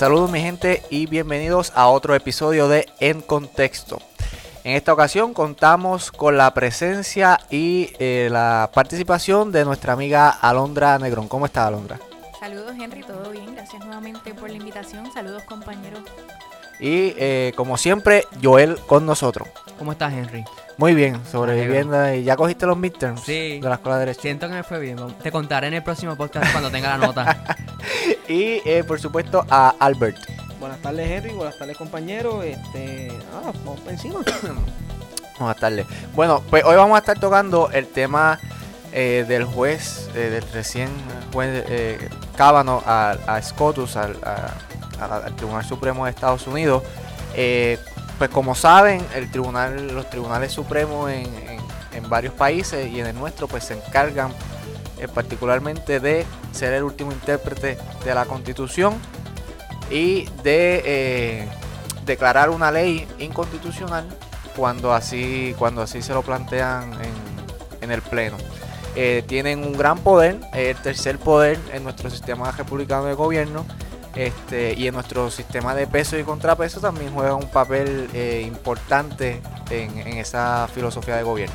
Saludos 0.00 0.30
mi 0.30 0.40
gente 0.40 0.82
y 0.88 1.04
bienvenidos 1.04 1.72
a 1.74 1.88
otro 1.88 2.14
episodio 2.14 2.68
de 2.68 2.86
En 3.00 3.20
Contexto. 3.20 4.00
En 4.64 4.74
esta 4.74 4.94
ocasión 4.94 5.34
contamos 5.34 6.10
con 6.10 6.38
la 6.38 6.54
presencia 6.54 7.38
y 7.50 7.92
eh, 7.98 8.30
la 8.32 8.70
participación 8.72 9.52
de 9.52 9.66
nuestra 9.66 9.92
amiga 9.92 10.30
Alondra 10.30 10.98
Negrón. 10.98 11.28
¿Cómo 11.28 11.44
está 11.44 11.66
Alondra? 11.66 12.00
Saludos 12.40 12.76
Henry, 12.80 13.02
todo 13.02 13.30
bien. 13.30 13.54
Gracias 13.54 13.84
nuevamente 13.84 14.32
por 14.32 14.48
la 14.48 14.56
invitación. 14.56 15.12
Saludos 15.12 15.42
compañeros. 15.42 16.00
Y 16.78 17.12
eh, 17.18 17.52
como 17.54 17.76
siempre, 17.76 18.24
Joel 18.42 18.78
con 18.86 19.04
nosotros. 19.04 19.48
¿Cómo 19.78 19.92
estás, 19.92 20.14
Henry? 20.14 20.46
Muy 20.80 20.94
bien, 20.94 21.20
sobreviviendo. 21.30 22.14
¿Y 22.14 22.24
ya 22.24 22.36
cogiste 22.36 22.64
los 22.64 22.78
midterms? 22.78 23.20
Sí. 23.22 23.60
De 23.60 23.68
la 23.68 23.74
escuela 23.74 23.98
de 23.98 24.06
derecho. 24.06 24.22
Siento 24.22 24.48
que 24.48 24.54
me 24.54 24.62
fue 24.62 24.78
bien. 24.80 24.96
Te 25.22 25.30
contaré 25.30 25.66
en 25.68 25.74
el 25.74 25.82
próximo 25.82 26.16
podcast 26.16 26.50
cuando 26.52 26.70
tenga 26.70 26.96
la 26.96 27.06
nota. 27.06 27.44
y 28.28 28.62
eh, 28.64 28.82
por 28.88 28.98
supuesto 28.98 29.44
a 29.50 29.74
Albert. 29.78 30.16
Buenas 30.58 30.78
tardes, 30.80 31.10
Henry. 31.10 31.32
Buenas 31.34 31.58
tardes, 31.58 31.76
compañeros. 31.76 32.42
Este, 32.46 33.12
ah, 33.34 33.52
vamos 33.62 33.80
para 33.80 33.92
encima. 33.92 34.20
Buenas 35.38 35.56
tardes. 35.58 35.86
Bueno, 36.14 36.42
pues 36.48 36.64
hoy 36.64 36.76
vamos 36.76 36.96
a 36.96 37.00
estar 37.00 37.18
tocando 37.20 37.70
el 37.72 37.86
tema 37.86 38.38
eh, 38.94 39.26
del 39.28 39.44
juez, 39.44 40.08
eh, 40.14 40.30
del 40.30 40.44
recién 40.52 40.88
juez 41.34 41.62
eh, 41.68 42.08
Cábano 42.38 42.82
a, 42.86 43.16
a 43.26 43.42
Scotus, 43.42 43.96
al, 43.96 44.16
a- 44.24 44.54
a- 44.98 45.16
al 45.26 45.36
Tribunal 45.36 45.62
Supremo 45.66 46.06
de 46.06 46.10
Estados 46.12 46.46
Unidos. 46.46 46.82
Pues 48.20 48.28
como 48.28 48.54
saben, 48.54 49.00
el 49.14 49.30
tribunal, 49.30 49.94
los 49.94 50.10
tribunales 50.10 50.52
supremos 50.52 51.10
en, 51.10 51.24
en- 51.24 51.60
en 51.94 52.08
varios 52.10 52.34
países 52.34 52.86
y 52.92 53.00
en 53.00 53.06
el 53.06 53.14
nuestro, 53.18 53.48
pues 53.48 53.64
se 53.64 53.72
encargan 53.74 54.30
eh, 54.98 55.08
particularmente 55.08 56.00
de 56.00 56.26
ser 56.52 56.74
el 56.74 56.82
último 56.82 57.12
intérprete 57.12 57.78
de 58.04 58.14
la 58.14 58.26
Constitución 58.26 58.92
y 59.90 60.26
de 60.42 60.82
eh, 60.84 61.48
declarar 62.04 62.50
una 62.50 62.70
ley 62.70 63.08
inconstitucional 63.18 64.06
cuando 64.54 64.92
así, 64.92 65.54
cuando 65.58 65.80
así 65.80 66.02
se 66.02 66.12
lo 66.12 66.20
plantean 66.20 66.92
en, 66.92 67.80
en 67.80 67.90
el 67.90 68.02
Pleno. 68.02 68.36
Eh, 68.96 69.24
tienen 69.26 69.64
un 69.64 69.72
gran 69.72 69.96
poder, 69.98 70.38
el 70.52 70.76
tercer 70.76 71.18
poder 71.18 71.58
en 71.72 71.84
nuestro 71.84 72.10
sistema 72.10 72.50
republicano 72.52 73.06
de 73.06 73.14
gobierno. 73.14 73.64
Este, 74.16 74.74
y 74.76 74.88
en 74.88 74.94
nuestro 74.94 75.30
sistema 75.30 75.74
de 75.74 75.86
peso 75.86 76.18
y 76.18 76.24
contrapeso 76.24 76.80
también 76.80 77.12
juega 77.14 77.34
un 77.34 77.48
papel 77.48 78.08
eh, 78.12 78.42
importante 78.46 79.40
en, 79.70 79.98
en 79.98 80.18
esa 80.18 80.68
filosofía 80.74 81.16
de 81.16 81.22
gobierno. 81.22 81.54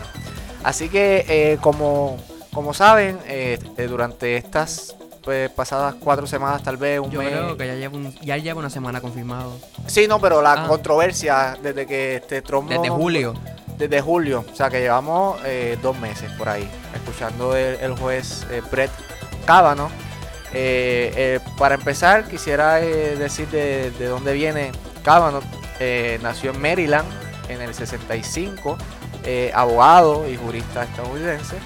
Así 0.64 0.90
que, 0.90 1.26
eh, 1.28 1.58
como, 1.62 2.18
como 2.54 2.74
saben, 2.74 3.20
eh, 3.28 3.60
eh, 3.78 3.88
durante 3.88 4.38
estas 4.38 4.96
pues, 5.22 5.50
pasadas 5.50 5.96
cuatro 6.00 6.28
semanas, 6.28 6.64
tal 6.64 6.78
vez 6.78 7.00
un 7.00 7.12
Yo 7.12 7.20
mes. 7.20 7.30
creo 7.30 7.58
que 7.58 7.68
ya 7.68 7.76
lleva, 7.76 7.98
un- 7.98 8.16
ya 8.22 8.38
lleva 8.38 8.60
una 8.60 8.70
semana 8.70 9.02
confirmado. 9.02 9.58
Sí, 9.88 10.08
no, 10.08 10.20
pero 10.22 10.42
la 10.42 10.54
Ah. 10.54 10.68
controversia 10.68 11.58
desde 11.62 11.86
que 11.86 12.16
este 12.18 12.42
Trump 12.42 12.70
Desde 12.70 12.90
julio. 12.90 13.34
desde 13.78 14.02
julio, 14.02 14.46
o 14.52 14.56
sea 14.56 14.70
que 14.70 14.80
llevamos 14.80 15.40
eh, 15.44 15.78
dos 15.82 15.98
meses 16.00 16.32
por 16.38 16.48
ahí, 16.48 16.70
escuchando 16.96 17.56
el, 17.56 17.76
el 17.82 17.96
juez 17.98 18.46
Brett 18.72 18.92
Kavanaugh. 19.46 19.90
Eh, 20.58 21.12
eh, 21.18 21.40
para 21.58 21.76
empezar, 21.76 22.30
quisiera 22.30 22.80
eh, 22.80 23.18
decir 23.18 23.46
de, 23.50 23.92
de 23.92 24.06
dónde 24.06 24.32
viene 24.32 24.72
Kavanaugh. 25.04 25.44
Nació 26.24 26.52
en 26.52 26.62
Maryland 26.62 27.06
en 27.50 27.62
el 27.62 27.74
65, 27.74 28.78
eh, 29.26 29.52
abogado 29.54 30.26
y 30.30 30.38
jurista 30.38 30.86
estadounidense. 30.86 31.58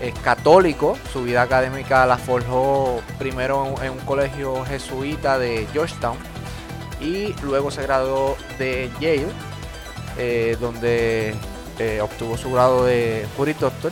Es 0.00 0.14
católico, 0.20 0.96
su 1.12 1.24
vida 1.24 1.42
académica 1.42 2.06
la 2.06 2.16
forjó 2.18 3.02
primero 3.18 3.74
en, 3.78 3.86
en 3.86 3.92
un 3.94 3.98
colegio 3.98 4.64
jesuita 4.64 5.36
de 5.36 5.66
Georgetown 5.72 6.16
y 7.00 7.34
luego 7.42 7.72
se 7.72 7.82
graduó 7.82 8.36
de 8.58 8.90
Yale 9.00 9.26
donde 10.60 11.34
obtuvo 12.00 12.36
su 12.36 12.52
grado 12.52 12.84
de 12.84 13.26
Juris 13.36 13.58
Doctor. 13.58 13.90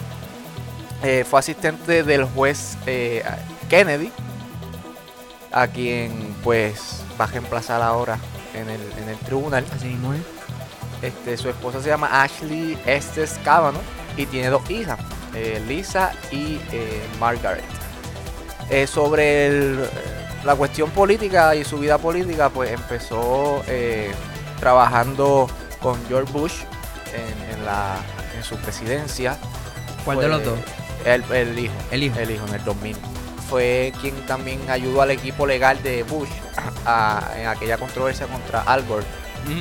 Fue 1.29 1.39
asistente 1.41 2.05
del 2.05 2.25
juez 2.25 2.79
Kennedy, 3.69 4.13
a 5.53 5.67
quien 5.67 6.13
pues 6.45 7.03
va 7.21 7.25
a 7.25 7.29
reemplazar 7.29 7.83
ahora 7.83 8.19
en 8.55 8.69
el, 8.69 8.81
en 9.03 9.09
el 9.09 9.17
tribunal. 9.19 9.65
Así 9.75 9.87
mismo 9.89 10.13
es. 10.15 10.21
Este, 11.03 11.37
su 11.37 11.49
esposa 11.49 11.81
se 11.81 11.89
llama 11.89 12.23
Ashley 12.23 12.77
Estes 12.85 13.39
Cavanaugh 13.45 13.81
y 14.17 14.27
tiene 14.27 14.49
dos 14.49 14.69
hijas, 14.69 14.99
eh, 15.35 15.63
Lisa 15.69 16.13
y 16.33 16.61
eh, 16.73 17.01
Margaret. 17.21 17.65
Eh, 18.69 18.87
sobre 18.87 19.47
el- 19.47 19.89
la 20.45 20.55
cuestión 20.57 20.91
política 20.91 21.55
y 21.55 21.65
su 21.65 21.79
vida 21.79 21.99
política, 21.99 22.49
pues 22.49 22.71
empezó 22.73 23.63
trabajando 24.61 25.49
con 25.81 25.99
George 26.09 26.33
Bush 26.33 26.63
en, 27.15 27.55
en 27.59 27.65
la, 27.65 27.97
en 28.37 28.43
su 28.45 28.57
presidencia. 28.57 29.37
¿Cuál 30.05 30.19
de 30.21 30.29
los 30.29 30.45
dos? 30.45 30.59
El, 31.05 31.23
el 31.33 31.59
hijo. 31.59 31.75
El 31.91 32.03
hijo. 32.03 32.19
El 32.19 32.31
hijo 32.31 32.47
en 32.47 32.55
el 32.55 32.65
2000. 32.65 32.97
Fue 33.49 33.93
quien 34.01 34.15
también 34.27 34.61
ayudó 34.69 35.03
al 35.03 35.11
equipo 35.11 35.47
legal 35.47 35.83
de 35.83 36.03
Bush 36.03 36.29
a- 36.85 37.33
en 37.39 37.47
aquella 37.47 37.79
controversia 37.79 38.27
contra 38.27 38.61
Al 38.63 38.85
Gore 38.87 39.05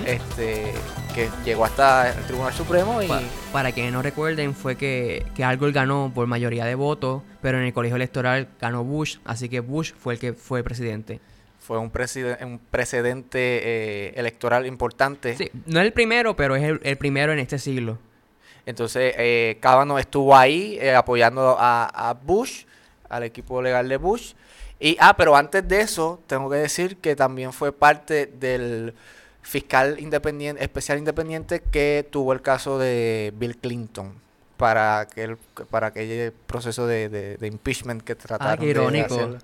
este, 0.06 0.74
que 1.16 1.30
llegó 1.46 1.64
hasta 1.64 2.10
el 2.12 2.26
Tribunal 2.26 2.52
Supremo 2.54 3.02
y 3.02 3.08
Pa- 3.08 3.22
para 3.54 3.72
que 3.72 3.90
no 3.92 4.02
recuerden, 4.02 4.54
fue 4.54 4.76
que, 4.76 5.26
que 5.34 5.44
Al 5.46 5.56
Gore 5.58 5.72
ganó 5.72 6.12
por 6.14 6.28
mayoría 6.28 6.66
de 6.66 6.76
votos, 6.76 7.22
pero 7.42 7.58
en 7.60 7.64
el 7.64 7.74
colegio 7.74 7.96
electoral 7.96 8.50
ganó 8.60 8.84
Bush, 8.84 9.18
así 9.24 9.48
que 9.48 9.62
Bush 9.62 9.94
fue 9.98 10.16
el 10.16 10.20
que 10.20 10.34
fue 10.34 10.62
presidente. 10.64 11.22
fue 11.60 11.78
un, 11.78 11.90
preside- 11.92 12.38
un 12.44 12.60
precedente 12.60 13.38
eh, 13.40 14.14
electoral 14.18 14.66
importante. 14.66 15.38
Sí, 15.38 15.50
no 15.66 15.80
es 15.80 15.86
el 15.86 15.94
primero, 15.94 16.36
pero 16.36 16.56
es 16.58 16.64
el, 16.64 16.80
el 16.84 16.98
primero 16.98 17.32
en 17.32 17.40
este 17.40 17.58
siglo. 17.60 17.98
Entonces, 18.66 19.14
eh, 19.18 19.58
Kavanaugh 19.62 20.00
estuvo 20.00 20.36
ahí 20.36 20.78
eh, 20.82 20.94
apoyando 20.96 21.56
a, 21.60 21.86
a 22.10 22.14
Bush, 22.14 22.64
al 23.10 23.24
equipo 23.24 23.62
legal 23.62 23.88
de 23.90 23.98
Bush. 23.98 24.34
Y, 24.80 24.96
ah, 25.00 25.16
pero 25.18 25.36
antes 25.36 25.68
de 25.68 25.82
eso, 25.82 26.20
tengo 26.28 26.50
que 26.50 26.58
decir 26.58 26.98
que 26.98 27.16
también 27.16 27.52
fue 27.54 27.72
parte 27.72 28.28
del 28.28 28.94
fiscal 29.42 30.00
independiente, 30.00 30.64
especial 30.64 30.98
independiente 30.98 31.62
que 31.62 32.08
tuvo 32.12 32.34
el 32.34 32.42
caso 32.42 32.78
de 32.78 33.34
Bill 33.38 33.58
Clinton 33.58 34.14
para 34.58 35.00
aquel, 35.00 35.38
para 35.70 35.88
aquel 35.88 36.34
proceso 36.48 36.86
de, 36.88 37.10
de- 37.10 37.38
de 37.38 37.48
impeachment 37.48 38.02
que 38.04 38.16
trataron 38.16 38.58
qué 38.60 38.74
de 38.80 38.80
hacer. 39.06 39.42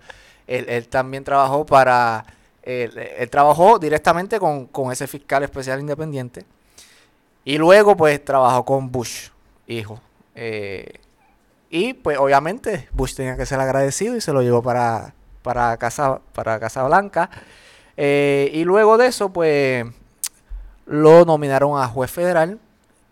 Él, 0.47 0.65
él 0.67 0.87
también 0.89 1.23
trabajó 1.23 1.65
para, 1.65 2.25
él, 2.63 2.91
él 3.17 3.29
trabajó 3.29 3.79
directamente 3.79 4.39
con, 4.39 4.65
con 4.67 4.91
ese 4.91 5.07
fiscal 5.07 5.43
especial 5.43 5.79
independiente. 5.79 6.45
Y 7.45 7.57
luego, 7.57 7.95
pues, 7.95 8.23
trabajó 8.23 8.65
con 8.65 8.91
Bush, 8.91 9.29
hijo. 9.67 9.99
Eh, 10.35 10.93
y, 11.75 11.93
pues, 11.95 12.17
obviamente, 12.19 12.87
Bush 12.93 13.15
tenía 13.15 13.35
que 13.35 13.45
ser 13.47 13.59
agradecido 13.59 14.15
y 14.15 14.21
se 14.21 14.31
lo 14.31 14.41
llevó 14.43 14.61
para, 14.61 15.13
para, 15.41 15.75
Casa, 15.77 16.19
para 16.33 16.59
Casa 16.59 16.83
Blanca. 16.83 17.29
Eh, 17.97 18.51
y 18.53 18.63
luego 18.63 18.97
de 18.97 19.07
eso, 19.07 19.33
pues, 19.33 19.83
lo 20.85 21.25
nominaron 21.25 21.81
a 21.81 21.87
juez 21.87 22.11
federal 22.11 22.59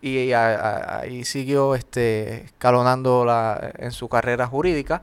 y 0.00 0.32
ahí 0.32 1.24
siguió 1.24 1.74
este, 1.74 2.44
escalonando 2.44 3.24
la, 3.24 3.72
en 3.78 3.92
su 3.92 4.08
carrera 4.08 4.46
jurídica 4.46 5.02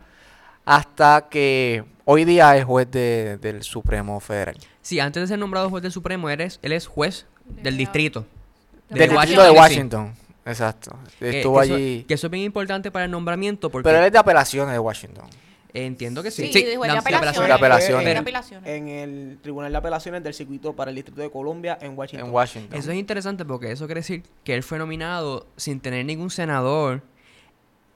hasta 0.65 1.27
que 1.29 1.83
hoy 2.05 2.25
día 2.25 2.55
es 2.57 2.65
juez 2.65 2.89
de- 2.91 3.37
del 3.41 3.63
Supremo 3.63 4.19
Federal. 4.19 4.55
Sí, 4.81 4.99
antes 4.99 5.21
de 5.21 5.27
ser 5.27 5.39
nombrado 5.39 5.69
juez 5.69 5.81
del 5.83 5.91
Supremo, 5.91 6.29
eres, 6.29 6.59
él 6.61 6.71
es 6.73 6.85
juez 6.87 7.25
del 7.45 7.75
distrito. 7.77 8.25
de 8.89 8.99
Del 8.99 9.15
Washington, 9.15 9.21
distrito 9.21 9.43
de 9.43 9.49
sí. 9.49 9.57
Washington. 9.57 10.13
Exacto. 10.49 10.97
Que- 11.19 11.37
Estuvo 11.37 11.59
que 11.59 11.65
eso- 11.65 11.75
allí. 11.75 12.03
que 12.07 12.13
eso 12.13 12.27
es 12.27 12.31
bien 12.31 12.43
importante 12.43 12.91
para 12.91 13.05
el 13.05 13.11
nombramiento 13.11 13.69
porque 13.69 13.83
Pero 13.83 13.99
él 13.99 14.05
es 14.05 14.11
de 14.11 14.17
apelaciones 14.17 14.73
de 14.73 14.79
Washington. 14.79 15.25
entiendo 15.73 16.23
que 16.23 16.31
sí. 16.31 16.51
Sí, 16.51 16.63
de 16.63 16.75
juez 16.77 16.91
de 16.91 16.97
apelaciones. 16.97 17.47
De 17.47 17.53
apelaciones. 17.53 18.05
De 18.05 18.11
En- 18.11 18.17
apelaciones. 18.17 18.67
En 18.69 18.87
el 18.87 19.37
Tribunal 19.41 19.71
de 19.71 19.77
Apelaciones 19.77 20.23
del 20.23 20.33
Circuito 20.33 20.73
para 20.75 20.89
el 20.89 20.95
Distrito 20.95 21.21
de 21.21 21.29
Columbia 21.29 21.77
en 21.81 21.97
Washington. 21.97 22.27
En 22.27 22.33
Washington. 22.33 22.79
Eso 22.79 22.91
es 22.91 22.97
interesante 22.97 23.45
porque 23.45 23.71
eso 23.71 23.85
quiere 23.85 23.99
decir 24.01 24.23
que 24.43 24.55
él 24.55 24.63
fue 24.63 24.77
nominado 24.79 25.45
sin 25.57 25.79
tener 25.79 26.05
ningún 26.05 26.31
senador 26.31 27.03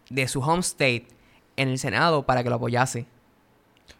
de 0.10 0.28
su 0.28 0.39
home 0.42 0.60
state 0.62 1.07
en 1.57 1.69
el 1.69 1.80
Senado 1.80 2.24
para 2.25 2.44
que 2.44 2.50
lo 2.50 2.56
apoyase. 2.57 3.06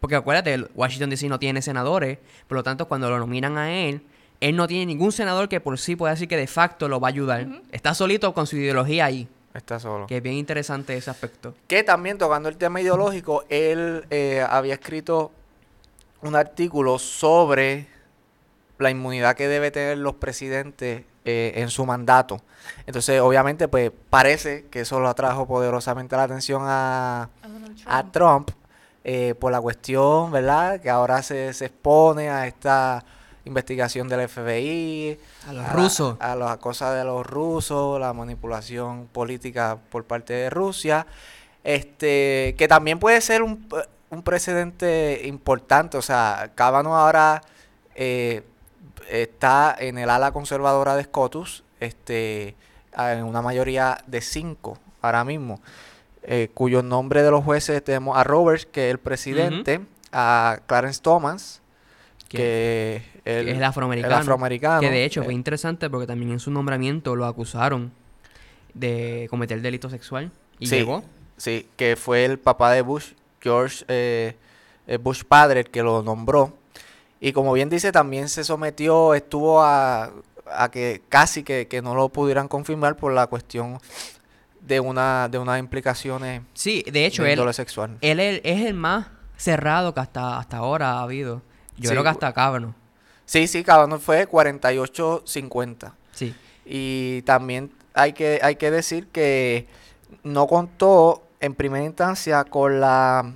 Porque 0.00 0.16
acuérdate, 0.16 0.66
Washington 0.74 1.10
DC 1.10 1.28
no 1.28 1.38
tiene 1.38 1.60
senadores, 1.62 2.18
por 2.46 2.56
lo 2.56 2.62
tanto 2.62 2.86
cuando 2.88 3.10
lo 3.10 3.18
nominan 3.18 3.56
a 3.58 3.72
él, 3.72 4.02
él 4.40 4.56
no 4.56 4.66
tiene 4.66 4.86
ningún 4.86 5.12
senador 5.12 5.48
que 5.48 5.60
por 5.60 5.78
sí 5.78 5.96
pueda 5.96 6.12
decir 6.14 6.28
que 6.28 6.36
de 6.36 6.46
facto 6.46 6.88
lo 6.88 7.00
va 7.00 7.08
a 7.08 7.10
ayudar. 7.10 7.46
Está 7.72 7.94
solito 7.94 8.34
con 8.34 8.46
su 8.46 8.56
ideología 8.56 9.06
ahí, 9.06 9.28
Está 9.54 9.78
solo. 9.80 10.06
que 10.06 10.16
es 10.18 10.22
bien 10.22 10.36
interesante 10.36 10.96
ese 10.96 11.10
aspecto. 11.10 11.54
Que 11.68 11.82
también 11.82 12.18
tocando 12.18 12.48
el 12.48 12.56
tema 12.56 12.80
ideológico, 12.80 13.44
él 13.48 14.04
eh, 14.10 14.44
había 14.48 14.74
escrito 14.74 15.30
un 16.22 16.34
artículo 16.36 16.98
sobre 16.98 17.86
la 18.78 18.90
inmunidad 18.90 19.36
que 19.36 19.46
debe 19.48 19.70
tener 19.70 19.98
los 19.98 20.14
presidentes 20.14 21.04
eh, 21.24 21.52
en 21.56 21.70
su 21.70 21.86
mandato. 21.86 22.40
Entonces, 22.86 23.20
obviamente, 23.20 23.68
pues 23.68 23.92
parece 24.10 24.66
que 24.70 24.80
eso 24.80 25.00
lo 25.00 25.08
atrajo 25.08 25.46
poderosamente 25.46 26.16
la 26.16 26.24
atención 26.24 26.62
a. 26.64 27.28
Trump. 28.12 28.50
eh, 29.04 29.34
por 29.38 29.52
la 29.52 29.60
cuestión, 29.60 30.32
¿verdad? 30.32 30.80
Que 30.80 30.88
ahora 30.90 31.22
se, 31.22 31.52
se 31.52 31.66
expone 31.66 32.30
a 32.30 32.46
esta 32.46 33.04
investigación 33.44 34.08
del 34.08 34.28
FBI. 34.28 35.18
A 35.48 35.52
los 35.52 35.72
rusos. 35.72 36.16
A, 36.20 36.34
las 36.34 36.56
cosas 36.58 36.96
de 36.96 37.04
los 37.04 37.26
rusos, 37.26 38.00
la 38.00 38.12
manipulación 38.12 39.06
política 39.06 39.78
por 39.90 40.04
parte 40.04 40.32
de 40.32 40.50
Rusia. 40.50 41.06
Este, 41.62 42.54
que 42.58 42.68
también 42.68 42.98
puede 42.98 43.20
ser 43.20 43.42
un, 43.42 43.66
un 44.10 44.22
precedente 44.22 45.22
importante. 45.24 45.96
O 45.96 46.02
sea, 46.02 46.50
Kavanaugh 46.54 46.94
ahora 46.94 47.42
eh, 47.94 48.42
está 49.10 49.74
en 49.78 49.98
el 49.98 50.10
ala 50.10 50.32
conservadora 50.32 50.96
de 50.96 51.04
Scotus, 51.04 51.64
este, 51.80 52.54
en 52.96 53.24
una 53.24 53.42
mayoría 53.42 53.98
de 54.06 54.20
cinco 54.20 54.78
ahora 55.02 55.24
mismo, 55.24 55.60
eh, 56.22 56.50
cuyos 56.54 56.82
nombres 56.82 57.24
de 57.24 57.30
los 57.30 57.44
jueces 57.44 57.84
tenemos 57.84 58.16
a 58.16 58.24
Roberts, 58.24 58.66
que 58.66 58.86
es 58.86 58.92
el 58.92 58.98
presidente, 58.98 59.80
a 60.12 60.60
Clarence 60.66 61.00
Thomas, 61.02 61.60
Que- 62.36 63.02
es 63.24 63.46
el 63.48 63.62
afroamericano. 63.64 64.14
el 64.14 64.20
afroamericano, 64.20 64.80
Que 64.80 64.90
de 64.90 65.04
hecho 65.04 65.22
eh, 65.22 65.24
fue 65.24 65.34
interesante 65.34 65.88
porque 65.90 66.06
también 66.06 66.30
en 66.32 66.40
su 66.40 66.50
nombramiento 66.50 67.16
lo 67.16 67.26
acusaron 67.26 67.92
de 68.74 69.26
cometer 69.30 69.60
delito 69.60 69.88
sexual. 69.90 70.30
Y 70.58 70.66
Sí. 70.66 70.76
llegó. 70.76 71.02
Sí, 71.36 71.68
que 71.76 71.96
fue 71.96 72.24
el 72.24 72.38
papá 72.38 72.72
de 72.72 72.82
Bush, 72.82 73.12
George 73.40 73.84
eh, 73.88 74.36
eh, 74.86 74.96
Bush 74.98 75.22
padre, 75.24 75.60
el 75.60 75.70
que 75.70 75.82
lo 75.82 76.02
nombró. 76.02 76.56
Y 77.20 77.32
como 77.32 77.52
bien 77.52 77.70
dice, 77.70 77.90
también 77.92 78.28
se 78.28 78.44
sometió, 78.44 79.14
estuvo 79.14 79.62
a, 79.62 80.12
a 80.52 80.70
que 80.70 81.02
casi 81.08 81.42
que, 81.42 81.66
que 81.68 81.80
no 81.82 81.94
lo 81.94 82.08
pudieran 82.10 82.48
confirmar 82.48 82.96
por 82.96 83.12
la 83.12 83.26
cuestión 83.26 83.78
de 84.60 84.80
una 84.80 85.28
de 85.28 85.38
unas 85.38 85.58
implicaciones 85.58 86.42
Sí, 86.54 86.84
de 86.90 87.04
hecho, 87.06 87.22
de 87.22 87.32
él, 87.34 87.54
sexual. 87.54 87.96
él 88.00 88.20
es, 88.20 88.40
es 88.44 88.64
el 88.66 88.74
más 88.74 89.06
cerrado 89.36 89.92
que 89.94 90.00
hasta, 90.00 90.38
hasta 90.38 90.58
ahora 90.58 90.92
ha 90.98 91.02
habido. 91.02 91.42
Yo 91.76 91.88
Sí, 91.88 91.94
creo 91.94 92.02
que 92.02 92.08
hasta 92.08 92.32
Kavanaugh. 92.32 92.72
Sí, 93.26 93.46
sí, 93.48 93.64
Kavanaugh 93.64 93.98
fue 94.00 94.26
48-50. 94.28 95.92
Sí. 96.12 96.34
Y 96.64 97.22
también 97.22 97.72
hay 97.94 98.12
que, 98.12 98.38
hay 98.42 98.56
que 98.56 98.70
decir 98.70 99.08
que 99.08 99.66
no 100.22 100.46
contó 100.46 101.22
en 101.40 101.54
primera 101.54 101.84
instancia 101.84 102.44
con 102.44 102.80
la 102.80 103.32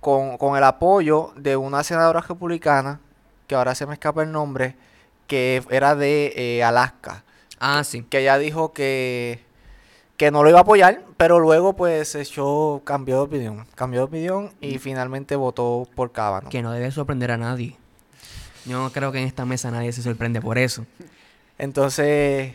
con, 0.00 0.38
con 0.38 0.56
el 0.56 0.64
apoyo 0.64 1.32
de 1.36 1.56
una 1.56 1.84
senadora 1.84 2.20
republicana, 2.20 3.00
que 3.46 3.54
ahora 3.54 3.74
se 3.74 3.86
me 3.86 3.92
escapa 3.94 4.22
el 4.22 4.32
nombre, 4.32 4.76
que 5.26 5.62
era 5.70 5.94
de 5.94 6.32
eh, 6.36 6.64
Alaska, 6.64 7.22
Ah, 7.58 7.84
sí. 7.84 8.02
que 8.02 8.20
ella 8.20 8.38
dijo 8.38 8.72
que, 8.72 9.44
que 10.20 10.30
no 10.30 10.42
lo 10.42 10.50
iba 10.50 10.58
a 10.58 10.62
apoyar, 10.62 11.00
pero 11.16 11.38
luego 11.38 11.72
pues 11.72 12.10
se 12.10 12.20
echó, 12.20 12.82
cambió 12.84 13.16
de 13.16 13.22
opinión, 13.22 13.66
cambió 13.74 14.00
de 14.00 14.04
opinión 14.04 14.50
y 14.60 14.76
finalmente 14.76 15.34
votó 15.34 15.88
por 15.94 16.12
Kavanaugh. 16.12 16.50
Que 16.50 16.60
no 16.60 16.72
debe 16.72 16.90
sorprender 16.90 17.30
a 17.30 17.38
nadie. 17.38 17.78
Yo 18.66 18.78
no 18.82 18.92
creo 18.92 19.12
que 19.12 19.18
en 19.18 19.26
esta 19.26 19.46
mesa 19.46 19.70
nadie 19.70 19.92
se 19.94 20.02
sorprende 20.02 20.42
por 20.42 20.58
eso. 20.58 20.84
Entonces, 21.56 22.52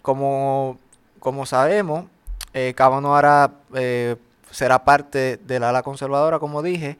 como, 0.00 0.78
como 1.18 1.44
sabemos, 1.44 2.04
eh, 2.54 2.72
Kavanaugh 2.76 3.14
ahora 3.16 3.50
eh, 3.74 4.14
será 4.52 4.84
parte 4.84 5.38
del 5.38 5.64
ala 5.64 5.82
conservadora, 5.82 6.38
como 6.38 6.62
dije, 6.62 6.98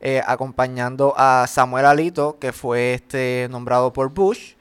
eh, 0.00 0.22
acompañando 0.26 1.14
a 1.16 1.46
Samuel 1.46 1.86
Alito, 1.86 2.36
que 2.40 2.52
fue 2.52 2.94
este 2.94 3.46
nombrado 3.48 3.92
por 3.92 4.08
Bush, 4.08 4.54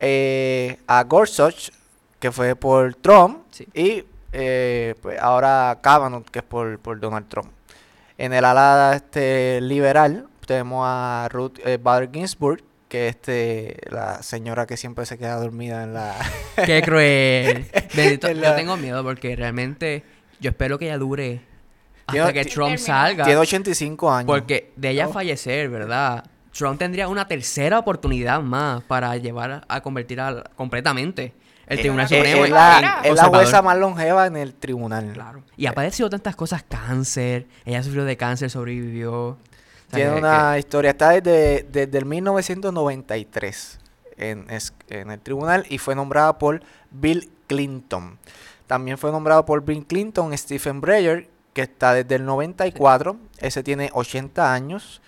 eh, 0.00 0.80
a 0.88 1.04
Gorsuch, 1.04 1.70
que 2.18 2.32
fue 2.32 2.56
por 2.56 2.96
Trump, 2.96 3.47
Sí. 3.58 3.68
y 3.74 4.04
eh, 4.32 4.94
pues 5.02 5.18
ahora 5.20 5.78
Kavanaugh, 5.82 6.24
que 6.24 6.40
es 6.40 6.44
por, 6.44 6.78
por 6.78 7.00
Donald 7.00 7.28
Trump. 7.28 7.48
En 8.18 8.32
el 8.32 8.44
ala 8.44 8.92
este, 8.94 9.60
liberal 9.60 10.26
tenemos 10.46 10.84
a 10.86 11.28
Ruth 11.30 11.58
eh, 11.64 11.78
Bader 11.80 12.10
Ginsburg, 12.12 12.62
que 12.88 13.08
es 13.08 13.16
este, 13.16 13.76
la 13.90 14.22
señora 14.22 14.66
que 14.66 14.76
siempre 14.76 15.06
se 15.06 15.18
queda 15.18 15.36
dormida 15.36 15.82
en 15.82 15.94
la... 15.94 16.14
Qué 16.66 16.82
cruel. 16.82 17.66
La- 17.94 18.32
Yo 18.50 18.54
tengo 18.56 18.76
miedo 18.76 19.02
porque 19.04 19.36
realmente 19.36 20.02
yo 20.40 20.50
espero 20.50 20.78
que 20.78 20.86
ella 20.86 20.98
dure 20.98 21.40
hasta 22.06 22.12
Tiene- 22.12 22.32
que 22.32 22.44
Trump 22.50 22.76
salga. 22.78 23.24
Tiene 23.24 23.38
85 23.40 24.10
años. 24.10 24.26
Porque 24.26 24.72
de 24.76 24.90
ella 24.90 25.08
fallecer, 25.08 25.68
¿verdad? 25.68 26.24
Trump 26.52 26.78
tendría 26.78 27.08
una 27.08 27.28
tercera 27.28 27.78
oportunidad 27.78 28.40
más 28.40 28.82
para 28.82 29.16
llevar 29.16 29.50
a, 29.52 29.64
a 29.68 29.80
convertir 29.82 30.20
a, 30.20 30.42
completamente 30.56 31.34
el 31.68 31.78
Eh, 31.78 31.82
Tribunal 31.82 32.06
eh, 32.06 32.16
Supremo 32.16 32.44
es, 32.44 32.50
la, 32.50 33.00
es 33.04 33.14
la 33.14 33.24
jueza 33.24 33.62
más 33.62 33.76
longeva 33.78 34.26
en 34.26 34.36
el 34.36 34.54
tribunal. 34.54 35.12
Claro. 35.12 35.42
Y 35.56 35.66
ha 35.66 35.72
padecido 35.72 36.08
tantas 36.10 36.34
cosas, 36.34 36.64
cáncer. 36.68 37.46
Ella 37.64 37.82
sufrió 37.82 38.04
de 38.04 38.16
cáncer, 38.16 38.50
sobrevivió. 38.50 39.38
Tiene 39.90 40.12
que- 40.12 40.18
una 40.18 40.58
historia, 40.58 40.90
está 40.90 41.10
desde, 41.10 41.62
desde 41.70 41.98
el 41.98 42.04
1993 42.04 43.78
en, 44.16 44.46
en 44.88 45.10
el 45.10 45.20
tribunal 45.20 45.64
y 45.68 45.78
fue 45.78 45.94
nombrada 45.94 46.38
por 46.38 46.62
Bill 46.90 47.30
Clinton. 47.46 48.18
También 48.66 48.98
fue 48.98 49.10
nombrado 49.12 49.44
por 49.46 49.64
Bill 49.64 49.86
Clinton 49.86 50.36
Stephen 50.36 50.80
Breyer, 50.80 51.28
que 51.54 51.62
está 51.62 51.94
desde 51.94 52.16
el 52.16 52.24
94, 52.26 53.16
ese 53.38 53.62
tiene 53.62 53.90
80 53.92 54.52
años. 54.52 55.00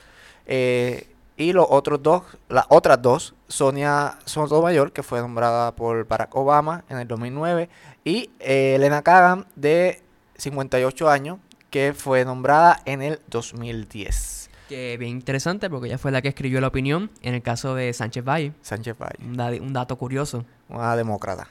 eh, 0.47 1.07
y 1.41 1.53
los 1.55 1.67
otros 1.71 2.03
dos, 2.03 2.23
las 2.49 2.67
otras 2.69 3.01
dos, 3.01 3.35
Sonia 3.49 4.19
Sotomayor, 4.27 4.93
que 4.93 5.03
fue 5.03 5.21
nombrada 5.21 5.75
por 5.75 6.07
Barack 6.07 6.35
Obama 6.37 6.85
en 6.91 6.99
el 6.99 7.09
2009, 7.09 7.69
y 8.05 8.31
eh, 8.41 8.75
Elena 8.77 9.01
Kagan, 9.03 9.47
de 9.57 10.03
58 10.37 11.09
años, 11.09 11.39
que 11.71 11.95
fue 11.95 12.25
nombrada 12.25 12.81
en 12.85 13.01
el 13.01 13.21
2010. 13.29 14.51
Que 14.69 14.97
bien 14.99 15.13
interesante 15.13 15.69
porque 15.71 15.89
ella 15.89 15.99
fue 15.99 16.11
la 16.13 16.21
que 16.23 16.29
escribió 16.29 16.61
la 16.61 16.69
opinión 16.69 17.11
en 17.23 17.35
el 17.35 17.43
caso 17.43 17.75
de 17.75 17.93
Sánchez 17.93 18.25
Valle. 18.25 18.53
Sánchez 18.63 18.97
Valle, 18.99 19.17
Un, 19.25 19.37
da- 19.37 19.51
un 19.51 19.73
dato 19.73 19.97
curioso. 19.97 20.45
una 20.69 20.95
demócrata. 20.95 21.49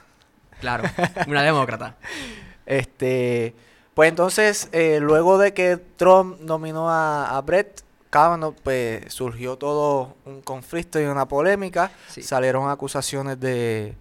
Claro, 0.62 0.84
una 1.28 1.42
demócrata. 1.42 1.96
Este, 2.66 3.56
pues 3.96 4.10
entonces, 4.10 4.70
eh, 4.74 5.00
luego 5.02 5.40
de 5.40 5.54
que 5.56 5.78
Trump 5.78 6.40
nominó 6.42 6.90
a, 6.92 7.36
a 7.36 7.42
Brett 7.42 7.82
Kavanaugh, 8.10 8.56
pues 8.64 9.14
surgió 9.14 9.58
todo 9.58 10.16
un 10.26 10.42
conflicto 10.42 11.00
y 11.00 11.06
una 11.06 11.28
polémica. 11.28 11.92
Sí. 12.08 12.22
Salieron 12.24 12.70
acusaciones 12.70 13.40
de, 13.40 13.94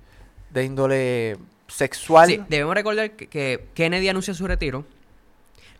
de 0.51 0.65
índole 0.65 1.37
sexual. 1.67 2.29
Sí, 2.29 2.41
debemos 2.49 2.75
recordar 2.75 3.11
que, 3.13 3.27
que 3.27 3.67
Kennedy 3.75 4.09
anuncia 4.09 4.33
su 4.33 4.47
retiro. 4.47 4.85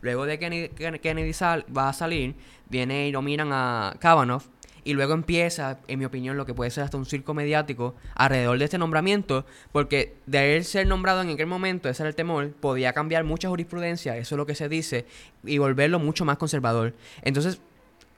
Luego 0.01 0.25
de 0.25 0.37
que 0.37 0.45
Kennedy, 0.45 0.69
que 0.69 0.99
Kennedy 0.99 1.33
sal- 1.33 1.65
va 1.75 1.89
a 1.89 1.93
salir, 1.93 2.35
viene 2.69 3.07
y 3.07 3.11
nominan 3.11 3.49
a 3.51 3.95
Kavanaugh. 3.99 4.43
Y 4.85 4.93
luego 4.93 5.13
empieza, 5.13 5.77
en 5.87 5.99
mi 5.99 6.05
opinión, 6.05 6.37
lo 6.37 6.45
que 6.45 6.53
puede 6.53 6.71
ser 6.71 6.85
hasta 6.85 6.95
un 6.97 7.05
circo 7.05 7.33
mediático 7.33 7.95
alrededor 8.15 8.57
de 8.57 8.63
este 8.65 8.77
nombramiento. 8.77 9.45
Porque 9.73 10.15
de 10.25 10.55
él 10.55 10.63
ser 10.63 10.87
nombrado 10.87 11.21
en 11.21 11.29
aquel 11.31 11.47
momento, 11.47 11.89
ese 11.89 12.01
era 12.03 12.09
el 12.09 12.15
temor, 12.15 12.51
podía 12.51 12.93
cambiar 12.93 13.23
mucha 13.25 13.49
jurisprudencia, 13.49 14.15
eso 14.15 14.35
es 14.35 14.37
lo 14.37 14.45
que 14.45 14.55
se 14.55 14.69
dice, 14.69 15.05
y 15.43 15.57
volverlo 15.57 15.99
mucho 15.99 16.23
más 16.23 16.37
conservador. 16.37 16.93
Entonces, 17.21 17.59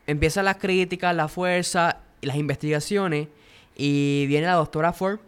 empiezan 0.08 0.46
las 0.46 0.58
críticas, 0.58 1.16
la 1.16 1.28
fuerza, 1.28 1.98
y 2.22 2.28
las 2.28 2.36
investigaciones. 2.36 3.28
Y 3.76 4.26
viene 4.28 4.48
la 4.48 4.54
doctora 4.54 4.94
Ford. 4.94 5.20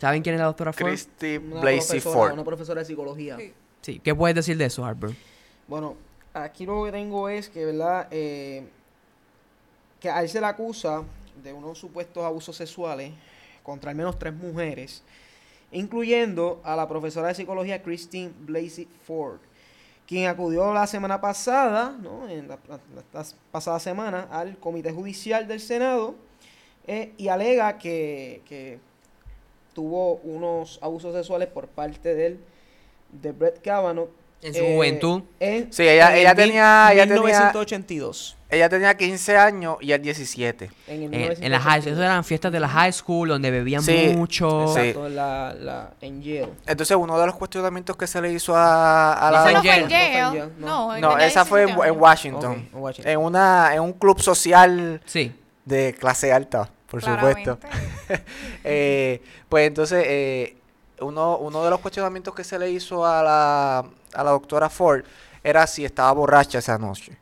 ¿Saben 0.00 0.22
quién 0.22 0.34
es 0.34 0.40
la 0.40 0.46
doctora 0.46 0.72
Ford? 0.72 0.88
Christy 0.88 1.36
Una 1.36 1.60
Blasey 1.60 2.00
Ford. 2.00 2.32
Una 2.32 2.44
profesora 2.44 2.80
de 2.80 2.86
psicología. 2.86 3.36
Sí. 3.36 3.52
Sí, 3.84 4.00
¿qué 4.02 4.14
puedes 4.14 4.34
decir 4.34 4.56
de 4.56 4.64
eso, 4.64 4.82
Harper? 4.82 5.14
Bueno, 5.68 5.94
aquí 6.32 6.64
lo 6.64 6.86
que 6.86 6.92
tengo 6.92 7.28
es 7.28 7.50
que, 7.50 7.66
¿verdad? 7.66 8.08
Eh, 8.10 8.66
que 10.00 10.08
a 10.08 10.22
él 10.22 10.28
se 10.30 10.40
le 10.40 10.46
acusa 10.46 11.02
de 11.42 11.52
unos 11.52 11.76
supuestos 11.76 12.24
abusos 12.24 12.56
sexuales 12.56 13.12
contra 13.62 13.90
al 13.90 13.96
menos 13.96 14.18
tres 14.18 14.32
mujeres, 14.32 15.02
incluyendo 15.70 16.62
a 16.64 16.76
la 16.76 16.88
profesora 16.88 17.28
de 17.28 17.34
psicología 17.34 17.82
Christine 17.82 18.32
Blasey 18.40 18.88
Ford, 19.06 19.38
quien 20.06 20.28
acudió 20.28 20.72
la 20.74 20.86
semana 20.86 21.20
pasada, 21.20 21.96
¿no? 22.00 22.28
En 22.28 22.48
la, 22.48 22.58
pasada 23.50 23.78
semana, 23.80 24.28
al 24.30 24.58
Comité 24.58 24.92
Judicial 24.92 25.48
del 25.48 25.60
Senado 25.60 26.14
eh, 26.86 27.12
y 27.16 27.28
alega 27.28 27.78
que, 27.78 28.42
que 28.46 28.78
tuvo 29.72 30.16
unos 30.16 30.78
abusos 30.82 31.14
sexuales 31.14 31.48
por 31.48 31.68
parte 31.68 32.14
de 32.14 32.26
él, 32.26 32.40
de 33.12 33.32
Brett 33.32 33.60
Kavanaugh. 33.62 34.08
En 34.44 34.54
su 34.54 34.60
eh, 34.60 34.74
juventud. 34.74 35.22
en- 35.40 35.72
Sí, 35.72 35.82
ella- 35.88 36.12
en 36.12 36.18
ella 36.18 36.30
el 36.30 36.36
tenía- 36.36 36.88
ella 36.92 37.02
tenía- 37.06 37.22
1982. 37.22 38.36
Ella 38.50 38.68
tenía 38.68 38.96
15 38.96 39.36
años 39.36 39.78
y 39.80 39.90
él 39.90 40.00
17. 40.02 40.70
En, 40.86 41.02
el 41.02 41.14
En, 41.14 41.44
en 41.44 41.50
la 41.50 41.58
high, 41.58 41.80
1982. 41.80 41.92
eso 41.92 42.02
eran 42.02 42.22
fiestas 42.24 42.52
de 42.52 42.60
la 42.60 42.68
high 42.68 42.92
school 42.92 43.28
donde 43.30 43.50
bebían 43.50 43.82
Sí, 43.82 44.12
mucho. 44.14 44.68
sí. 44.74 44.80
Exacto, 44.80 45.06
en 45.08 45.16
la, 45.16 45.54
la, 45.58 45.90
en 46.00 46.22
Yale. 46.22 46.50
Entonces, 46.66 46.96
uno 46.96 47.18
de 47.18 47.26
los 47.26 47.34
cuestionamientos 47.36 47.96
que 47.96 48.06
se 48.06 48.20
le 48.20 48.32
hizo 48.32 48.54
a, 48.54 49.14
a 49.14 49.30
No 49.30 49.32
la... 49.32 49.44
Eso 49.44 49.52
no 49.54 49.62
fue 49.62 49.76
en 49.76 49.88
Yale. 49.88 50.48
No 50.58 50.98
no. 51.00 51.18
Esa 51.18 51.44
fue 51.44 51.62
en, 51.62 51.66
17 51.68 51.88
en 51.88 51.90
años. 51.94 52.02
Washington. 52.02 52.68
En 52.72 52.78
Washington. 52.80 53.12
En, 53.12 53.18
una, 53.18 53.74
en 53.74 53.80
un 53.80 53.92
club 53.94 54.20
social 54.20 55.00
Sí. 55.04 55.32
de 55.64 55.94
clase 55.98 56.32
alta, 56.32 56.70
por 56.88 57.02
supuesto. 57.02 57.58
Eh, 58.64 59.20
pues 59.48 59.66
entonces, 59.66 60.04
eh, 60.06 60.56
uno, 61.00 61.38
uno 61.38 61.64
de 61.64 61.70
los 61.70 61.80
cuestionamientos 61.80 62.34
que 62.34 62.44
se 62.44 62.58
le 62.58 62.70
hizo 62.70 63.04
a 63.06 63.22
la, 63.22 63.84
a 64.14 64.24
la 64.24 64.30
doctora 64.30 64.68
Ford 64.68 65.02
era 65.42 65.66
si 65.66 65.84
estaba 65.84 66.12
borracha 66.12 66.58
esa 66.58 66.78
noche. 66.78 67.16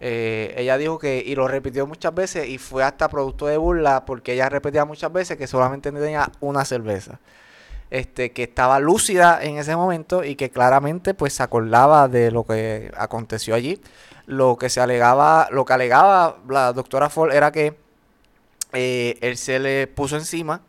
Eh, 0.00 0.54
ella 0.56 0.78
dijo 0.78 0.98
que, 0.98 1.22
y 1.26 1.34
lo 1.34 1.48
repitió 1.48 1.86
muchas 1.86 2.14
veces, 2.14 2.48
y 2.48 2.58
fue 2.58 2.84
hasta 2.84 3.08
producto 3.08 3.46
de 3.46 3.56
burla, 3.56 4.04
porque 4.04 4.34
ella 4.34 4.48
repetía 4.48 4.84
muchas 4.84 5.12
veces 5.12 5.36
que 5.36 5.46
solamente 5.48 5.90
tenía 5.90 6.30
una 6.40 6.64
cerveza. 6.64 7.18
Este, 7.90 8.32
que 8.32 8.42
estaba 8.42 8.78
lúcida 8.80 9.42
en 9.42 9.56
ese 9.56 9.74
momento 9.74 10.22
y 10.22 10.36
que 10.36 10.50
claramente 10.50 11.14
pues 11.14 11.32
se 11.32 11.42
acordaba 11.42 12.06
de 12.06 12.30
lo 12.30 12.44
que 12.44 12.92
aconteció 12.96 13.54
allí. 13.54 13.80
Lo 14.26 14.56
que 14.58 14.68
se 14.68 14.78
alegaba, 14.82 15.48
lo 15.50 15.64
que 15.64 15.72
alegaba 15.72 16.36
la 16.50 16.74
doctora 16.74 17.08
Ford 17.08 17.32
era 17.32 17.50
que 17.50 17.74
eh, 18.74 19.16
él 19.22 19.38
se 19.38 19.58
le 19.58 19.86
puso 19.86 20.16
encima 20.16 20.60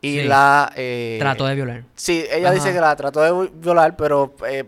y 0.00 0.20
Sí. 0.20 0.24
la... 0.24 0.72
eh, 0.74 1.18
Trató 1.20 1.44
de 1.46 1.54
violar. 1.54 1.84
Sí, 1.94 2.24
ella 2.30 2.50
dice 2.50 2.72
que 2.72 2.80
la 2.80 2.96
trató 2.96 3.20
de 3.20 3.50
violar, 3.54 3.94
pero 3.94 4.34
eh, 4.48 4.64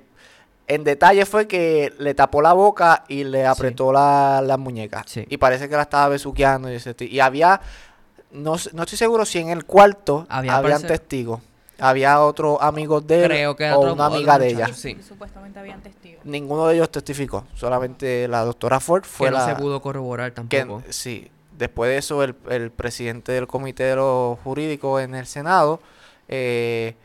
en 0.67 0.85
detalle 0.85 1.27
fue 1.27 1.47
que 1.47 1.93
le 1.99 2.15
tapó 2.15 2.41
la 2.43 2.53
boca 2.53 3.05
y 3.09 3.25
le 3.25 3.47
apretó 3.47 3.93
la, 3.93 4.43
las 4.45 4.59
muñecas. 4.59 5.05
Sí. 5.07 5.25
Y 5.29 5.37
parece 5.37 5.69
que 5.69 5.77
la 5.77 5.83
estaba 5.83 6.09
besuqueando 6.09 6.71
y, 6.73 6.77
ese 6.77 6.95
ti- 6.95 7.07
y 7.07 7.21
había, 7.21 7.61
no, 8.33 8.57
no 8.73 8.83
estoy 8.83 8.99
seguro 8.99 9.25
si 9.25 9.39
en 9.39 9.51
el 9.51 9.65
cuarto 9.65 10.27
Había, 10.29 10.57
habían 10.57 10.81
parece- 10.83 10.99
testigos. 10.99 11.41
Había 11.81 12.21
otros 12.21 12.59
amigos 12.61 13.05
de 13.05 13.23
él 13.23 13.29
Creo 13.29 13.57
que 13.57 13.65
era 13.65 13.77
o 13.77 13.81
otro- 13.81 13.95
una 13.95 14.05
otro 14.07 14.17
amiga 14.17 14.39
de 14.39 14.49
ella. 14.49 14.69
Sí. 14.73 14.97
Supuestamente 15.07 15.59
habían 15.59 15.83
testigos. 15.83 16.25
Ninguno 16.25 16.69
de 16.69 16.77
ellos 16.77 16.89
testificó, 16.91 17.45
solamente 17.55 18.29
la 18.29 18.45
doctora 18.45 18.79
Ford 18.79 19.03
fue 19.05 19.27
que 19.27 19.33
no 19.33 19.39
la 19.39 19.47
se 19.47 19.55
pudo 19.57 19.83
corroborar 19.83 20.33
que 20.33 20.61
tampoco. 20.61 20.83
sí. 20.91 21.31
Después 21.59 21.89
de 21.91 21.99
eso, 21.99 22.23
el, 22.25 22.35
el 22.51 22.71
presidente 22.73 23.31
del 23.33 23.47
comité 23.47 23.85
de 23.85 23.95
los 23.97 24.39
jurídicos 24.41 25.01
en 25.03 25.15
el 25.15 25.25
Senado 25.27 25.81
eh, 26.29 26.97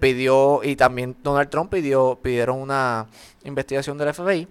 pidió, 0.00 0.62
y 0.62 0.76
también 0.76 1.16
Donald 1.22 1.48
Trump 1.50 1.70
pidió, 1.70 2.18
pidieron 2.22 2.58
una 2.60 3.06
investigación 3.44 3.98
del 3.98 4.12
FBI. 4.14 4.48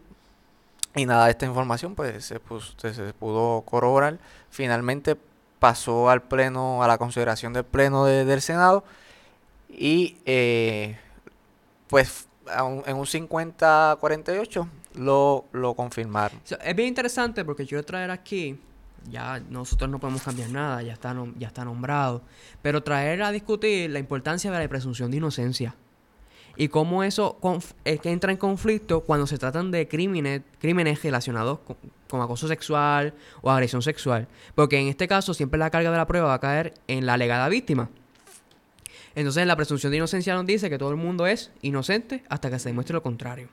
Y 0.97 1.05
nada 1.05 1.29
esta 1.29 1.45
información 1.45 1.93
pues 1.93 2.23
se, 2.25 2.39
pus- 2.39 2.73
se, 2.77 3.13
pudo 3.13 3.61
corroborar. 3.63 4.17
Finalmente 4.49 5.17
pasó 5.59 6.09
al 6.09 6.21
pleno, 6.21 6.81
a 6.83 6.87
la 6.87 6.97
consideración 6.97 7.51
del 7.53 7.65
pleno 7.65 8.05
de- 8.05 8.23
del 8.25 8.41
Senado. 8.41 8.83
Y 9.69 10.17
eh, 10.25 10.97
pues 11.87 12.27
a 12.47 12.63
un- 12.63 12.83
en 12.85 12.95
un 12.95 13.05
50-48 13.05 14.67
lo, 14.95 15.45
lo 15.51 15.73
confirmaron. 15.73 16.39
Es 16.63 16.75
bien 16.75 16.87
interesante 16.87 17.43
porque 17.43 17.65
quiero 17.65 17.83
traer 17.83 18.11
aquí, 18.11 18.57
ya 19.09 19.41
nosotros 19.49 19.89
no 19.89 19.99
podemos 19.99 20.21
cambiar 20.21 20.49
nada, 20.49 20.81
ya 20.81 20.93
está, 20.93 21.15
ya 21.37 21.47
está 21.47 21.65
nombrado, 21.65 22.21
pero 22.61 22.83
traer 22.83 23.23
a 23.23 23.31
discutir 23.31 23.89
la 23.89 23.99
importancia 23.99 24.51
de 24.51 24.59
la 24.59 24.67
presunción 24.67 25.11
de 25.11 25.17
inocencia 25.17 25.75
y 26.57 26.69
cómo 26.69 27.03
eso 27.03 27.37
es 27.83 27.99
que 27.99 28.11
entra 28.11 28.31
en 28.31 28.37
conflicto 28.37 29.01
cuando 29.01 29.27
se 29.27 29.37
tratan 29.37 29.71
de 29.71 29.87
crímenes, 29.87 30.41
crímenes 30.59 31.03
relacionados 31.03 31.59
con, 31.59 31.75
con 32.09 32.21
acoso 32.21 32.47
sexual 32.47 33.13
o 33.41 33.51
agresión 33.51 33.81
sexual, 33.81 34.27
porque 34.55 34.79
en 34.79 34.87
este 34.87 35.07
caso 35.07 35.33
siempre 35.33 35.59
la 35.59 35.69
carga 35.69 35.91
de 35.91 35.97
la 35.97 36.07
prueba 36.07 36.27
va 36.27 36.35
a 36.35 36.39
caer 36.39 36.73
en 36.87 37.05
la 37.05 37.13
alegada 37.13 37.49
víctima. 37.49 37.89
Entonces 39.15 39.47
la 39.47 39.55
presunción 39.55 39.91
de 39.91 39.97
inocencia 39.97 40.33
nos 40.33 40.45
dice 40.45 40.69
que 40.69 40.77
todo 40.77 40.89
el 40.89 40.97
mundo 40.97 41.25
es 41.25 41.51
inocente 41.61 42.23
hasta 42.29 42.49
que 42.49 42.59
se 42.59 42.69
demuestre 42.69 42.93
lo 42.93 43.03
contrario. 43.03 43.49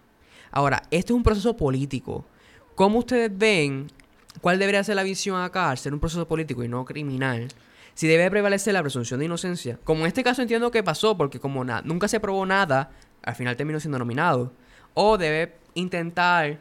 Ahora, 0.51 0.83
este 0.91 1.13
es 1.13 1.17
un 1.17 1.23
proceso 1.23 1.57
político. 1.57 2.27
¿Cómo 2.75 2.99
ustedes 2.99 3.31
ven 3.37 3.87
cuál 4.41 4.59
debería 4.59 4.83
ser 4.85 4.97
la 4.97 5.03
visión 5.03 5.41
acá 5.41 5.71
al 5.71 5.79
ser 5.79 5.93
un 5.93 6.01
proceso 6.01 6.27
político 6.27 6.65
y 6.65 6.69
no 6.69 6.85
criminal? 6.85 7.49
Si 7.95 8.07
debe 8.07 8.31
prevalecer 8.31 8.73
la 8.73 8.83
presunción 8.83 9.21
de 9.21 9.27
inocencia. 9.27 9.79
Como 9.85 10.01
en 10.01 10.07
este 10.07 10.25
caso 10.25 10.41
entiendo 10.43 10.71
que 10.71 10.83
pasó, 10.83 11.17
porque 11.17 11.39
como 11.39 11.65
nunca 11.65 12.09
se 12.09 12.21
probó 12.21 12.47
nada, 12.47 12.91
al 13.23 13.35
final 13.35 13.57
terminó 13.57 13.79
siendo 13.81 13.99
nominado. 13.99 14.53
O 14.95 15.19
debe 15.19 15.55
intentar 15.75 16.59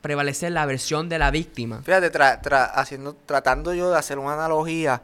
prevalecer 0.00 0.52
la 0.52 0.66
versión 0.66 1.08
de 1.08 1.18
la 1.18 1.30
víctima. 1.30 1.82
Fíjate, 1.82 2.10
tratando 2.10 3.74
yo 3.74 3.90
de 3.90 3.98
hacer 3.98 4.18
una 4.18 4.34
analogía 4.34 5.02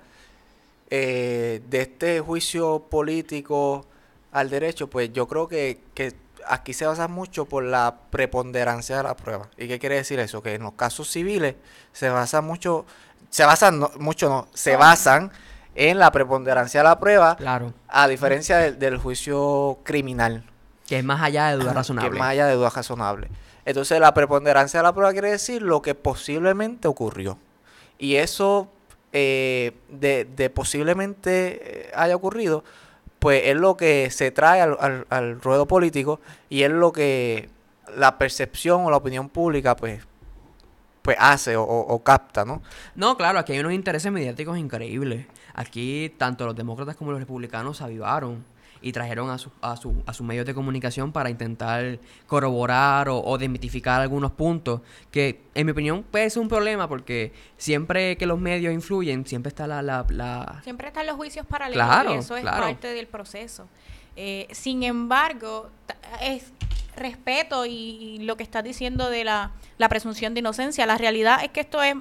eh, 0.90 1.60
de 1.68 1.80
este 1.80 2.20
juicio 2.20 2.86
político 2.88 3.86
al 4.30 4.50
derecho, 4.50 4.88
pues 4.88 5.12
yo 5.12 5.26
creo 5.26 5.48
que, 5.48 5.80
que 5.94 6.12
aquí 6.48 6.72
se 6.72 6.86
basa 6.86 7.08
mucho 7.08 7.44
por 7.46 7.64
la 7.64 7.96
preponderancia 8.10 8.96
de 8.98 9.02
la 9.04 9.16
prueba. 9.16 9.48
¿Y 9.56 9.68
qué 9.68 9.78
quiere 9.78 9.96
decir 9.96 10.18
eso? 10.20 10.42
Que 10.42 10.54
en 10.54 10.62
los 10.62 10.72
casos 10.74 11.10
civiles 11.10 11.54
se 11.92 12.08
basa 12.08 12.40
mucho, 12.40 12.86
se 13.30 13.44
basan, 13.44 13.78
no, 13.80 13.90
mucho 13.98 14.28
no, 14.28 14.48
se 14.54 14.76
basan 14.76 15.30
en 15.74 15.98
la 15.98 16.12
preponderancia 16.12 16.80
de 16.80 16.84
la 16.84 16.98
prueba, 16.98 17.36
Claro. 17.36 17.72
a 17.88 18.06
diferencia 18.08 18.58
del, 18.58 18.78
del 18.78 18.96
juicio 18.98 19.78
criminal 19.82 20.44
Que 20.86 20.98
es 20.98 21.04
más 21.04 21.20
allá 21.22 21.48
de 21.48 21.56
duda 21.56 21.70
que 21.70 21.74
razonable. 21.74 22.18
más 22.18 22.28
allá 22.30 22.46
de 22.46 22.54
dudas 22.54 22.74
razonables. 22.74 23.30
Entonces, 23.64 23.98
la 23.98 24.12
preponderancia 24.14 24.80
de 24.80 24.84
la 24.84 24.92
prueba 24.92 25.10
quiere 25.12 25.30
decir 25.30 25.62
lo 25.62 25.80
que 25.82 25.94
posiblemente 25.94 26.86
ocurrió. 26.86 27.38
Y 27.98 28.16
eso 28.16 28.68
eh, 29.12 29.72
de, 29.88 30.24
de 30.26 30.50
posiblemente 30.50 31.86
eh, 31.88 31.92
haya 31.96 32.14
ocurrido, 32.14 32.62
pues 33.24 33.42
es 33.46 33.56
lo 33.56 33.74
que 33.76 34.10
se 34.10 34.30
trae 34.30 34.60
al, 34.60 34.76
al- 34.78 35.06
al 35.08 35.40
ruedo 35.40 35.66
político 35.66 36.20
y 36.50 36.62
es 36.62 36.70
lo 36.70 36.92
que 36.92 37.48
la 37.96 38.18
percepción 38.18 38.84
o 38.84 38.90
la 38.90 38.98
opinión 38.98 39.30
pública, 39.30 39.74
pues, 39.76 40.02
pues 41.00 41.16
hace 41.18 41.56
o, 41.56 41.62
o- 41.64 42.02
capta, 42.02 42.44
¿no? 42.44 42.60
No, 42.94 43.16
claro, 43.16 43.38
aquí 43.38 43.52
hay 43.54 43.60
unos 43.60 43.72
intereses 43.72 44.12
mediáticos 44.12 44.58
increíbles. 44.58 45.26
Aquí 45.54 46.12
tanto 46.18 46.44
los 46.44 46.54
demócratas 46.54 46.96
como 46.96 47.12
los 47.12 47.20
republicanos 47.20 47.78
se 47.78 47.84
avivaron 47.84 48.44
y 48.86 48.92
trajeron 48.92 49.30
a, 49.30 49.38
su- 49.38 49.50
a, 49.62 49.76
su- 49.76 50.02
a 50.04 50.12
sus 50.12 50.26
medios 50.26 50.44
de 50.44 50.52
comunicación 50.52 51.10
para 51.10 51.30
intentar 51.30 51.98
corroborar 52.26 53.08
o, 53.08 53.18
o 53.18 53.38
desmitificar 53.38 54.00
algunos 54.02 54.30
puntos 54.32 54.82
que, 55.10 55.40
en 55.54 55.64
mi 55.64 55.72
opinión, 55.72 56.02
puede 56.10 56.28
ser 56.28 56.42
un 56.42 56.48
problema 56.48 56.86
porque 56.86 57.32
siempre 57.56 58.16
que 58.18 58.26
los 58.26 58.38
medios 58.38 58.74
influyen, 58.74 59.24
siempre 59.26 59.48
está 59.48 59.66
la... 59.66 59.80
la, 59.80 60.04
la- 60.10 60.60
Siempre 60.64 60.88
están 60.88 61.06
los 61.06 61.16
juicios 61.16 61.46
paralelos 61.46 61.84
Claro, 61.86 62.14
y 62.14 62.18
eso 62.18 62.36
es 62.36 62.42
claro. 62.42 62.62
parte 62.62 62.88
del 62.88 63.06
proceso. 63.06 63.68
Eh, 64.16 64.46
sin 64.52 64.82
embargo, 64.82 65.70
es 66.20 66.52
respeto 66.94 67.64
y, 67.66 67.70
y 67.72 68.18
lo 68.18 68.36
que 68.36 68.42
estás 68.42 68.62
diciendo 68.62 69.08
de 69.08 69.24
la, 69.24 69.52
la 69.78 69.88
presunción 69.88 70.34
de 70.34 70.40
inocencia. 70.40 70.84
La 70.86 70.98
realidad 70.98 71.42
es 71.42 71.50
que 71.50 71.60
esto 71.60 71.82
es 71.82 71.94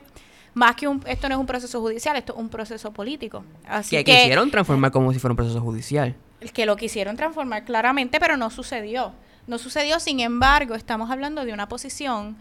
más 0.53 0.75
que 0.75 0.87
un, 0.87 1.01
esto 1.07 1.27
no 1.29 1.35
es 1.35 1.39
un 1.39 1.47
proceso 1.47 1.79
judicial, 1.81 2.15
esto 2.17 2.33
es 2.33 2.39
un 2.39 2.49
proceso 2.49 2.91
político. 2.93 3.43
Así 3.65 3.95
que 3.95 4.03
que, 4.03 4.15
quisieron 4.17 4.51
transformar 4.51 4.91
como 4.91 5.11
si 5.13 5.17
fuera 5.17 5.31
un 5.31 5.37
proceso 5.37 5.59
judicial. 5.61 6.15
Que 6.51 6.65
lo 6.65 6.75
quisieron 6.75 7.15
transformar 7.15 7.65
claramente, 7.65 8.19
pero 8.19 8.37
no 8.37 8.49
sucedió. 8.49 9.13
No 9.47 9.57
sucedió, 9.57 9.99
sin 9.99 10.19
embargo, 10.19 10.75
estamos 10.75 11.11
hablando 11.11 11.45
de 11.45 11.53
una 11.53 11.67
posición 11.67 12.37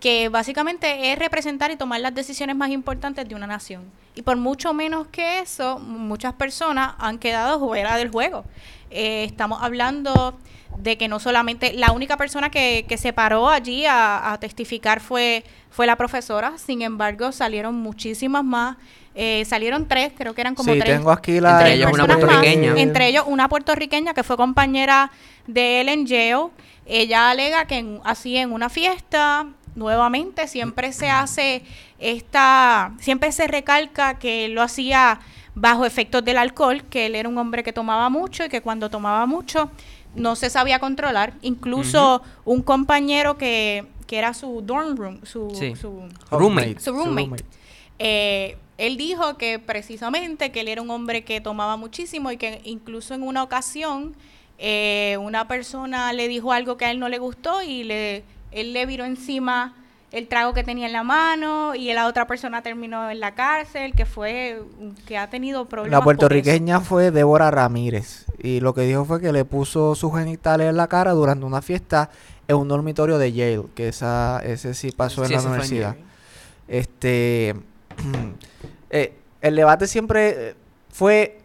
que 0.00 0.28
básicamente 0.30 1.12
es 1.12 1.18
representar 1.18 1.70
y 1.70 1.76
tomar 1.76 2.00
las 2.00 2.14
decisiones 2.14 2.56
más 2.56 2.70
importantes 2.70 3.28
de 3.28 3.34
una 3.34 3.46
nación. 3.46 3.84
Y 4.14 4.22
por 4.22 4.36
mucho 4.36 4.72
menos 4.72 5.06
que 5.08 5.40
eso, 5.40 5.78
muchas 5.78 6.32
personas 6.34 6.94
han 6.98 7.18
quedado 7.18 7.60
fuera 7.60 7.96
del 7.96 8.10
juego. 8.10 8.44
Eh, 8.90 9.24
estamos 9.24 9.62
hablando 9.62 10.38
de 10.78 10.96
que 10.96 11.06
no 11.06 11.20
solamente 11.20 11.74
la 11.74 11.92
única 11.92 12.16
persona 12.16 12.50
que, 12.50 12.86
que 12.88 12.96
se 12.96 13.12
paró 13.12 13.48
allí 13.48 13.84
a, 13.86 14.32
a 14.32 14.40
testificar 14.40 15.00
fue, 15.00 15.44
fue 15.70 15.86
la 15.86 15.96
profesora, 15.96 16.54
sin 16.56 16.82
embargo 16.82 17.30
salieron 17.32 17.74
muchísimas 17.74 18.42
más, 18.42 18.76
eh, 19.14 19.44
salieron 19.44 19.86
tres, 19.88 20.12
creo 20.16 20.34
que 20.34 20.40
eran 20.40 20.54
como 20.54 20.72
sí, 20.72 20.78
tres 20.78 20.96
tengo 20.96 21.10
aquí 21.10 21.40
la... 21.40 21.58
Entre 21.58 21.74
ellos 21.74 21.92
una 21.92 22.06
más, 22.06 22.16
puertorriqueña. 22.16 22.74
entre 22.80 23.08
ellos 23.08 23.24
una 23.26 23.48
puertorriqueña 23.48 24.14
que 24.14 24.22
fue 24.22 24.36
compañera 24.36 25.10
de 25.46 25.80
él 25.80 25.88
en 25.88 26.06
jail. 26.06 26.48
Ella 26.86 27.30
alega 27.30 27.64
que 27.66 27.76
en- 27.78 28.00
así 28.04 28.36
en 28.36 28.52
una 28.52 28.68
fiesta, 28.68 29.46
nuevamente, 29.74 30.46
siempre 30.48 30.92
se 30.92 31.08
hace 31.10 31.62
esta, 31.98 32.92
siempre 32.98 33.30
se 33.32 33.46
recalca 33.46 34.18
que 34.18 34.46
él 34.46 34.52
lo 34.52 34.62
hacía 34.62 35.20
bajo 35.54 35.84
efectos 35.84 36.24
del 36.24 36.38
alcohol, 36.38 36.84
que 36.84 37.06
él 37.06 37.14
era 37.14 37.28
un 37.28 37.36
hombre 37.38 37.62
que 37.62 37.72
tomaba 37.72 38.08
mucho 38.08 38.44
y 38.44 38.48
que 38.48 38.60
cuando 38.62 38.88
tomaba 38.90 39.26
mucho 39.26 39.70
no 40.14 40.34
se 40.36 40.50
sabía 40.50 40.78
controlar. 40.78 41.34
Incluso 41.42 42.22
un 42.44 42.62
compañero 42.62 43.36
que, 43.38 43.86
que 44.06 44.18
era 44.18 44.34
su 44.34 44.62
dorm 44.62 44.96
room, 44.96 45.20
su, 45.24 45.50
Sí. 45.54 45.76
su 45.76 46.02
Roommate. 46.30 46.80
su 46.80 46.92
roommate. 46.92 47.44
Eh, 47.98 48.56
él 48.80 48.96
dijo 48.96 49.36
que 49.36 49.58
precisamente 49.58 50.50
que 50.52 50.60
él 50.60 50.68
era 50.68 50.80
un 50.80 50.90
hombre 50.90 51.22
que 51.22 51.42
tomaba 51.42 51.76
muchísimo 51.76 52.30
y 52.30 52.38
que 52.38 52.62
incluso 52.64 53.12
en 53.12 53.22
una 53.22 53.42
ocasión 53.42 54.16
eh, 54.58 55.18
una 55.20 55.46
persona 55.46 56.14
le 56.14 56.28
dijo 56.28 56.50
algo 56.50 56.78
que 56.78 56.86
a 56.86 56.90
él 56.90 56.98
no 56.98 57.10
le 57.10 57.18
gustó 57.18 57.62
y 57.62 57.84
le, 57.84 58.24
él 58.52 58.72
le 58.72 58.86
viró 58.86 59.04
encima 59.04 59.74
el 60.12 60.28
trago 60.28 60.54
que 60.54 60.64
tenía 60.64 60.86
en 60.86 60.94
la 60.94 61.02
mano 61.02 61.74
y 61.74 61.92
la 61.92 62.06
otra 62.06 62.26
persona 62.26 62.62
terminó 62.62 63.10
en 63.10 63.20
la 63.20 63.34
cárcel, 63.34 63.92
que 63.92 64.06
fue, 64.06 64.62
que 65.06 65.18
ha 65.18 65.28
tenido 65.28 65.66
problemas. 65.66 65.98
La 65.98 66.02
por 66.02 66.14
eso. 66.14 66.20
puertorriqueña 66.20 66.80
fue 66.80 67.10
Débora 67.10 67.50
Ramírez 67.50 68.24
y 68.42 68.60
lo 68.60 68.72
que 68.72 68.80
dijo 68.80 69.04
fue 69.04 69.20
que 69.20 69.30
le 69.30 69.44
puso 69.44 69.94
sus 69.94 70.14
genitales 70.14 70.70
en 70.70 70.78
la 70.78 70.88
cara 70.88 71.12
durante 71.12 71.44
una 71.44 71.60
fiesta 71.60 72.08
en 72.48 72.56
un 72.56 72.68
dormitorio 72.68 73.18
de 73.18 73.30
Yale, 73.30 73.66
que 73.74 73.88
esa 73.88 74.40
ese 74.42 74.72
sí 74.72 74.90
pasó 74.90 75.22
en 75.26 75.32
la 75.32 75.40
en 75.40 75.46
universidad. 75.46 75.96
Este 76.66 77.54
eh, 78.90 79.14
el 79.40 79.56
debate 79.56 79.86
siempre 79.86 80.50
eh, 80.50 80.54
fue 80.90 81.38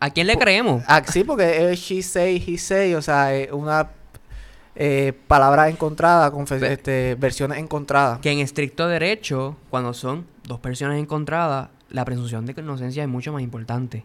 ¿A 0.00 0.10
quién 0.10 0.26
le 0.26 0.36
creemos? 0.36 0.82
ah, 0.86 1.02
sí 1.06 1.24
porque 1.24 1.70
es 1.70 1.78
she 1.78 2.02
say 2.02 2.42
he 2.46 2.56
say, 2.56 2.94
o 2.94 3.02
sea, 3.02 3.34
es 3.34 3.52
una 3.52 3.90
eh, 4.74 5.12
palabras 5.26 5.68
encontradas, 5.70 6.32
este, 6.62 7.14
versiones 7.16 7.58
encontradas. 7.58 8.20
Que 8.20 8.30
en 8.30 8.38
estricto 8.38 8.88
derecho, 8.88 9.56
cuando 9.68 9.92
son 9.92 10.26
dos 10.44 10.60
personas 10.60 10.98
encontradas, 10.98 11.68
la 11.90 12.04
presunción 12.04 12.46
de 12.46 12.54
inocencia 12.56 13.02
es 13.02 13.08
mucho 13.08 13.32
más 13.32 13.42
importante. 13.42 14.04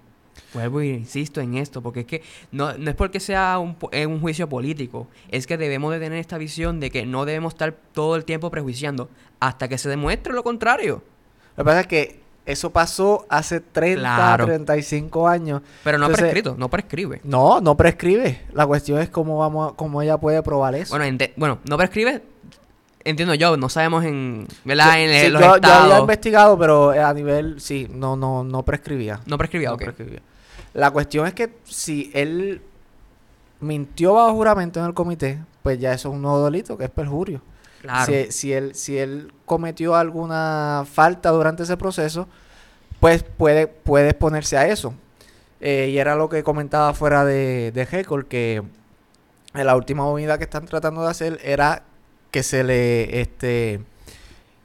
Vuelvo 0.53 0.81
y 0.81 0.89
insisto 0.89 1.39
en 1.39 1.55
esto, 1.55 1.81
porque 1.81 2.01
es 2.01 2.05
que 2.05 2.23
no, 2.51 2.77
no 2.77 2.89
es 2.89 2.95
porque 2.95 3.21
sea 3.21 3.57
un, 3.59 3.77
un 4.07 4.19
juicio 4.19 4.49
político, 4.49 5.07
es 5.29 5.47
que 5.47 5.57
debemos 5.57 5.93
de 5.93 5.99
tener 5.99 6.19
esta 6.19 6.37
visión 6.37 6.81
de 6.81 6.91
que 6.91 7.05
no 7.05 7.23
debemos 7.23 7.53
estar 7.53 7.73
todo 7.93 8.17
el 8.17 8.25
tiempo 8.25 8.51
prejuiciando 8.51 9.09
hasta 9.39 9.69
que 9.69 9.77
se 9.77 9.87
demuestre 9.87 10.33
lo 10.33 10.43
contrario. 10.43 11.03
Lo 11.57 11.63
que 11.63 11.65
pasa 11.65 11.79
es 11.81 11.87
que 11.87 12.19
eso 12.45 12.69
pasó 12.69 13.25
hace 13.29 13.59
30, 13.59 14.01
Claro. 14.01 14.45
35 14.45 15.27
años. 15.27 15.61
Pero 15.83 15.97
no 15.97 16.05
ha 16.05 16.09
prescrito, 16.09 16.55
no 16.57 16.69
prescribe. 16.69 17.21
No, 17.23 17.59
no 17.61 17.75
prescribe. 17.75 18.41
La 18.53 18.67
cuestión 18.67 18.99
es 18.99 19.09
cómo 19.09 19.39
vamos, 19.39 19.71
a- 19.71 19.75
cómo 19.75 20.01
ella 20.01 20.17
puede 20.17 20.41
probar 20.43 20.75
eso. 20.75 20.95
Bueno, 20.95 21.17
bueno, 21.37 21.59
no 21.67 21.77
prescribe, 21.77 22.21
entiendo 23.03 23.33
yo, 23.33 23.57
no 23.57 23.67
sabemos 23.69 24.03
en, 24.05 24.47
¿verdad? 24.63 24.99
en 25.01 25.09
Sí, 25.19 25.25
eh, 25.25 25.29
los 25.29 25.41
yo, 25.41 25.57
yo 25.57 25.73
había 25.73 25.99
investigado, 25.99 26.57
pero 26.59 26.91
a 26.91 27.13
nivel, 27.13 27.59
sí, 27.59 27.87
no, 27.91 28.15
no, 28.15 28.43
no 28.43 28.63
prescribía. 28.63 29.21
no 29.25 29.37
prescribía, 29.37 29.69
No 29.69 29.75
ok. 29.75 29.83
prescribía. 29.83 30.19
La 30.73 30.91
cuestión 30.91 31.25
es 31.25 31.33
que 31.33 31.51
si 31.63 32.11
él 32.13 32.61
mintió 33.59 34.13
bajo 34.13 34.33
juramento 34.33 34.79
en 34.79 34.85
el 34.87 34.93
comité, 34.93 35.39
pues 35.63 35.79
ya 35.79 35.93
eso 35.93 36.09
es 36.09 36.15
un 36.15 36.21
nuevo 36.21 36.43
delito, 36.45 36.77
que 36.77 36.83
es 36.85 36.89
perjurio. 36.91 37.41
Si, 38.31 38.53
él, 38.53 38.73
cometió 39.45 39.95
alguna 39.95 40.85
falta 40.91 41.29
durante 41.29 41.63
ese 41.63 41.77
proceso, 41.77 42.27
pues 42.99 43.23
puede, 43.23 43.71
exponerse 44.09 44.57
a 44.57 44.67
eso. 44.67 44.93
Eh, 45.61 45.89
y 45.91 45.97
era 45.97 46.15
lo 46.15 46.29
que 46.29 46.43
comentaba 46.43 46.93
fuera 46.93 47.23
de, 47.25 47.71
de 47.71 47.85
que 48.27 48.63
la 49.65 49.75
última 49.75 50.03
movida 50.03 50.37
que 50.37 50.43
están 50.43 50.65
tratando 50.65 51.01
de 51.03 51.09
hacer 51.09 51.39
era 51.43 51.83
que 52.31 52.43
se 52.43 52.63
le 52.63 53.21
este, 53.21 53.79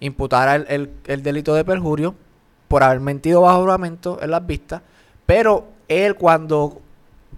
imputara 0.00 0.56
el, 0.56 0.66
el- 0.68 0.90
el 1.06 1.22
delito 1.22 1.54
de 1.54 1.64
perjurio 1.64 2.14
por 2.68 2.82
haber 2.82 3.00
mentido 3.00 3.42
bajo 3.42 3.60
juramento 3.60 4.18
en 4.22 4.30
las 4.32 4.46
vistas, 4.46 4.82
pero 5.26 5.68
él 5.88 6.16
cuando 6.16 6.80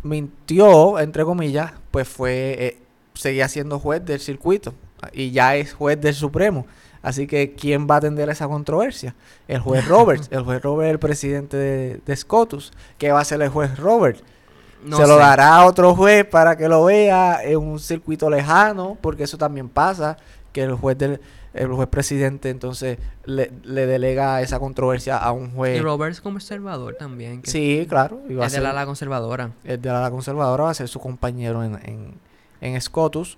mintió, 0.02 0.98
entre 0.98 1.24
comillas, 1.24 1.72
pues 1.90 2.08
fue, 2.08 2.56
eh, 2.58 2.78
seguía 3.14 3.48
siendo 3.48 3.78
juez 3.78 4.04
del 4.04 4.20
circuito 4.20 4.74
y 5.12 5.30
ya 5.30 5.56
es 5.56 5.72
juez 5.74 6.00
del 6.00 6.14
Supremo. 6.14 6.66
Así 7.02 7.26
que, 7.26 7.54
¿quién 7.54 7.88
va 7.90 7.96
a 7.96 7.98
atender 7.98 8.28
esa 8.30 8.46
controversia? 8.46 9.14
El 9.48 9.58
juez 9.60 9.86
Roberts. 9.88 10.28
el 10.30 10.42
juez 10.44 10.62
Roberts 10.62 10.86
es 10.88 10.92
el 10.92 10.98
presidente 11.00 11.56
de, 11.56 12.00
de 12.06 12.16
Scotus. 12.16 12.72
¿Qué 12.98 13.10
va 13.10 13.18
a 13.18 13.22
hacer 13.22 13.42
el 13.42 13.48
juez 13.48 13.76
Roberts? 13.78 14.22
No 14.84 14.96
se 14.96 15.06
lo 15.06 15.16
dará 15.16 15.56
a 15.56 15.66
otro 15.66 15.94
juez 15.94 16.24
para 16.24 16.56
que 16.56 16.68
lo 16.68 16.84
vea 16.84 17.42
en 17.42 17.56
un 17.58 17.78
circuito 17.80 18.28
lejano, 18.30 18.96
porque 19.00 19.24
eso 19.24 19.38
también 19.38 19.68
pasa, 19.68 20.16
que 20.52 20.62
el 20.62 20.74
juez 20.74 20.98
del 20.98 21.20
el 21.54 21.68
juez 21.68 21.86
presidente 21.86 22.48
entonces 22.48 22.96
le, 23.26 23.52
le 23.62 23.84
delega 23.84 24.40
esa 24.40 24.58
controversia 24.58 25.18
a 25.18 25.32
un 25.32 25.48
Y 25.50 25.54
juez. 25.54 25.82
Roberts 25.82 26.20
conservador 26.22 26.94
también. 26.94 27.42
que 27.42 27.50
Sí, 27.50 27.84
claro. 27.88 28.20
y 28.28 28.34
va 28.34 28.44
a 28.44 28.46
es 28.46 28.52
de 28.52 28.56
ser- 28.56 28.62
la 28.62 28.70
ala 28.70 28.86
conservadora. 28.86 29.50
el 29.64 29.80
de 29.82 29.90
la 29.90 30.10
conservadora 30.10 30.64
va 30.64 30.70
a 30.70 30.74
ser 30.74 30.88
su 30.88 30.98
compañero 30.98 31.62
en, 31.62 31.74
en, 31.84 32.14
en 32.62 32.80
Scotus. 32.80 33.36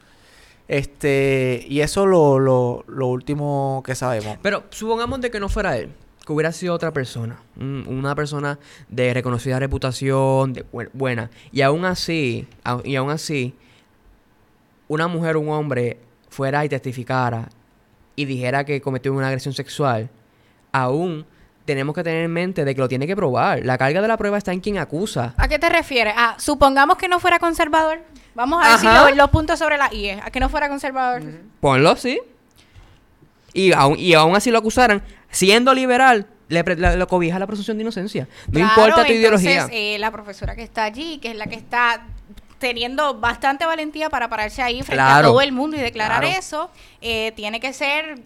Este, 0.69 1.65
y 1.69 1.81
eso 1.81 2.07
lo, 2.07 2.39
lo, 2.39 2.85
lo 2.89 3.07
último 3.09 3.83
que 3.85 3.95
sabemos. 3.95 4.39
Pero 4.43 4.65
supongamos 4.71 5.21
de 5.21 5.31
que 5.31 5.39
no 5.41 5.49
fuera 5.49 5.77
él, 5.77 5.91
que 6.27 6.33
hubiera 6.33 6.53
sido 6.53 6.75
otra 6.75 6.91
persona, 6.93 7.39
un- 7.57 7.85
una 7.87 8.15
persona 8.15 8.59
de 8.89 9.13
reconocida 9.13 9.59
reputación, 9.59 10.55
de 10.55 10.65
bu- 10.71 10.89
buena, 10.95 11.31
y 11.53 11.61
aún 11.63 11.85
así, 11.85 12.49
y 12.85 12.97
aún 12.97 13.11
así, 13.11 13.55
una 14.89 15.07
mujer 15.09 15.37
o 15.37 15.41
un 15.41 15.51
hombre 15.51 15.99
fuera 16.31 16.65
y 16.65 16.69
testificara 16.69 17.49
y 18.17 18.25
dijera 18.25 18.65
que 18.65 18.81
cometió 18.81 19.13
una 19.13 19.29
agresión 19.29 19.55
sexual, 19.55 20.09
aún 20.73 21.27
tenemos 21.65 21.95
que 21.95 22.03
tener 22.03 22.25
en 22.25 22.33
mente 22.33 22.65
de 22.65 22.75
que 22.75 22.81
lo 22.81 22.89
tiene 22.89 23.07
que 23.07 23.17
probar. 23.17 23.65
La 23.65 23.79
carga 23.79 24.03
de 24.03 24.09
la 24.09 24.17
prueba 24.19 24.37
está 24.39 24.53
en 24.53 24.61
quien 24.61 24.79
acusa. 24.79 25.35
¿A 25.37 25.49
qué 25.49 25.59
te 25.59 25.69
refieres? 25.69 26.13
Ah, 26.17 26.37
supongamos 26.39 26.97
que 26.99 27.09
no 27.09 27.21
fuera 27.21 27.39
conservador. 27.39 28.01
Vamos 28.35 28.65
a 28.65 28.73
decir 28.73 28.91
los, 28.91 29.17
los 29.17 29.31
puntos 29.31 29.59
sobre 29.59 29.79
la 29.79 29.93
IE. 29.93 30.21
¿A 30.23 30.31
que 30.31 30.41
no 30.41 30.49
fuera 30.49 30.69
conservador? 30.69 31.23
Ponlo, 31.61 31.97
sí. 31.97 32.21
Y 33.53 33.73
aún, 33.73 33.99
y 33.99 34.15
aún 34.15 34.35
así 34.35 34.51
lo 34.51 34.59
acusaran, 34.59 35.03
siendo 35.31 35.73
liberal, 35.75 36.27
le, 36.49 36.65
pre- 36.65 36.77
le- 36.77 36.97
le 36.97 37.07
cobija 37.07 37.39
la 37.39 37.47
presunción 37.47 37.77
de 37.77 37.83
inocencia. 37.83 38.29
No 38.49 38.55
Claro, 38.55 38.69
importa 38.69 39.05
tu 39.07 39.13
entonces, 39.13 39.47
ideología. 39.49 39.69
eh, 39.73 39.99
la 39.99 40.11
profesora 40.11 40.57
que 40.57 40.63
está 40.63 40.85
allí, 40.85 41.19
que 41.19 41.31
es 41.31 41.37
la 41.37 41.47
que 41.47 41.55
está 41.55 42.07
teniendo 42.59 43.21
bastante 43.21 43.65
valentía 43.67 44.11
para 44.11 44.29
pararse 44.29 44.63
ahí 44.63 44.77
frente 44.83 44.95
Claro. 44.95 45.29
a 45.29 45.31
todo 45.31 45.41
el 45.41 45.53
mundo 45.53 45.77
y 45.77 45.81
declarar 45.81 46.23
Claro. 46.23 46.37
eso, 46.39 46.71
eh, 47.01 47.33
tiene 47.37 47.61
que 47.61 47.73
ser 47.73 48.19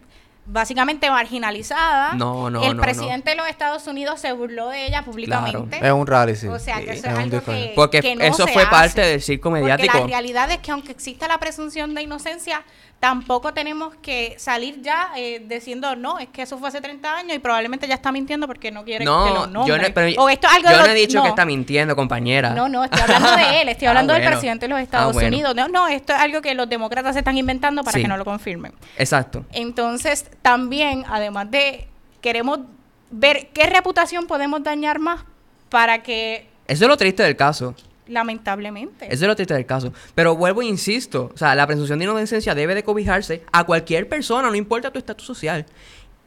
básicamente 0.49 1.11
marginalizada. 1.11 2.15
No, 2.15 2.51
no, 2.51 2.63
El 2.63 2.77
no, 2.77 2.83
presidente 2.83 3.31
de 3.31 3.37
los 3.37 3.47
Estados 3.49 3.87
Unidos 3.87 4.19
se 4.21 4.33
burló 4.33 4.71
de 4.71 4.87
ella 4.87 5.05
públicamente. 5.05 5.79
Es 5.87 5.93
un 5.93 6.07
rally, 6.07 6.35
sí. 6.35 6.49
O 6.49 6.59
sea, 6.59 6.77
que 6.81 6.93
Sí, 6.95 6.99
eso 6.99 7.07
es 7.07 7.13
es 7.13 7.19
algo 7.19 7.43
que, 7.45 7.73
Porque 7.77 8.01
que 8.01 8.17
no 8.17 8.25
eso 8.25 8.47
se 8.47 8.53
fue 8.53 8.67
parte 8.67 9.03
del 9.03 9.21
circo 9.23 9.51
Porque 9.51 9.63
mediático. 9.63 9.99
la 9.99 10.07
realidad 10.07 10.51
es 10.51 10.59
que 10.59 10.73
aunque 10.73 10.91
exista 10.93 11.29
la 11.29 11.39
presunción 11.39 11.95
de 11.95 12.03
inocencia, 12.03 12.63
tampoco 13.01 13.55
tenemos 13.55 13.95
que 14.03 14.35
salir 14.39 14.83
ya 14.83 15.11
eh, 15.17 15.45
diciendo, 15.49 15.95
no, 15.95 16.19
es 16.19 16.29
que 16.29 16.43
eso 16.43 16.59
fue 16.59 16.69
hace 16.69 16.81
30 16.81 17.17
años 17.17 17.37
y 17.37 17.39
probablemente 17.39 17.87
ya 17.87 17.95
está 17.95 18.11
mintiendo 18.11 18.47
porque 18.49 18.73
no 18.73 18.83
quiere 18.85 19.01
que 19.05 19.05
lo 19.05 19.47
yo 19.67 19.79
no, 19.79 19.85
pero 19.95 20.21
o 20.23 20.29
esto 20.29 20.49
es 20.49 20.55
algo 20.55 20.71
yo 20.71 20.79
no 20.79 20.87
he 20.87 20.95
dicho 20.95 21.19
no. 21.19 21.23
que 21.23 21.29
está 21.29 21.45
mintiendo, 21.45 21.95
compañera. 21.95 22.51
No, 22.51 22.69
no, 22.69 22.83
estoy 22.83 23.01
hablando 23.03 23.37
de 23.37 23.61
él, 23.63 23.69
estoy 23.69 23.87
Ah, 23.89 23.91
hablando 23.91 24.15
del 24.15 24.25
presidente 24.25 24.67
de 24.67 24.71
los 24.71 24.79
Ah, 24.79 24.83
Estados 24.83 25.13
bueno. 25.15 25.29
Unidos. 25.29 25.55
No, 25.55 25.69
no, 25.69 25.87
esto 25.89 26.13
es 26.13 26.19
algo 26.19 26.43
que 26.43 26.55
los 26.55 26.69
demócratas 26.69 27.15
se 27.15 27.21
están 27.21 27.39
inventando 27.39 27.85
para 27.85 27.95
Sí. 27.95 28.03
que 28.03 28.09
no 28.09 28.17
lo 28.17 28.25
confirmen. 28.25 28.73
Exacto. 28.97 29.45
Entonces, 29.53 30.29
también, 30.43 31.05
además 31.09 31.51
de, 31.51 31.87
queremos 32.21 32.61
ver 33.11 33.49
qué 33.55 33.67
reputación 33.67 34.27
podemos 34.27 34.63
dañar 34.63 34.99
más 34.99 35.21
para 35.69 36.03
que, 36.03 36.49
Eso 36.67 36.85
es 36.85 36.89
lo 36.89 36.97
triste 36.97 37.23
del 37.23 37.37
caso. 37.37 37.75
Lamentablemente, 38.09 39.07
Eso 39.07 39.25
es 39.25 39.29
lo 39.29 39.37
triste 39.37 39.55
del 39.55 39.67
caso. 39.67 39.93
Pero 40.15 40.37
vuelvo 40.37 40.63
e 40.63 40.67
insisto. 40.67 41.31
O 41.35 41.37
sea, 41.39 41.55
la 41.55 41.67
presunción 41.67 41.99
de 41.99 42.05
inocencia 42.07 42.55
debe 42.55 42.75
de 42.75 42.83
cobijarse 42.83 43.43
a 43.53 43.65
cualquier 43.65 44.09
persona, 44.09 44.49
no 44.49 44.55
importa 44.55 44.91
tu 44.91 44.99
estatus 44.99 45.27
social. 45.27 45.67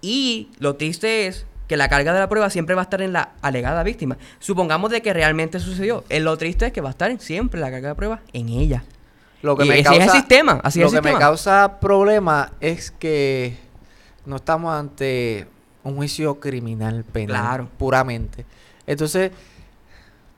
Y 0.02 0.50
lo 0.60 0.76
triste 0.76 1.28
es 1.28 1.46
que 1.68 1.78
la 1.78 1.88
carga 1.88 2.14
de 2.14 2.20
la 2.20 2.28
prueba 2.28 2.50
siempre 2.50 2.76
va 2.76 2.82
a 2.82 2.84
estar 2.84 3.02
en 3.02 3.14
la 3.14 3.32
alegada 3.42 3.84
víctima. 3.84 4.18
Supongamos 4.40 4.92
de 4.92 5.02
que 5.02 5.14
realmente 5.14 5.60
sucedió. 5.60 6.04
Eh, 6.10 6.20
Lo 6.20 6.38
triste 6.38 6.66
es 6.66 6.74
que 6.74 6.82
va 6.82 6.90
a 6.90 6.92
estar 6.92 7.18
siempre 7.20 7.60
la 7.62 7.68
carga 7.68 7.88
de 7.88 7.92
la 7.94 7.96
prueba 7.96 8.22
en 8.34 8.50
ella. 8.50 8.84
Lo 9.42 9.56
que 9.56 9.66
Y 9.66 9.70
me 9.70 9.76
así 9.76 9.84
causa, 9.86 10.04
es 10.04 10.06
el 10.08 10.12
sistema, 10.20 10.60
así 10.64 10.80
lo 10.82 10.88
es 10.88 10.94
el 10.94 11.02
que 11.02 11.14
me 11.14 11.18
causa 11.18 11.80
problema 11.80 12.52
es 12.60 12.92
que 12.92 13.58
no 14.26 14.36
estamos 14.36 14.74
ante 14.76 15.48
un 15.84 15.96
juicio 15.96 16.40
criminal 16.40 17.04
penal 17.06 17.28
Claro. 17.42 17.70
puramente. 17.78 18.46
Entonces, 18.86 19.32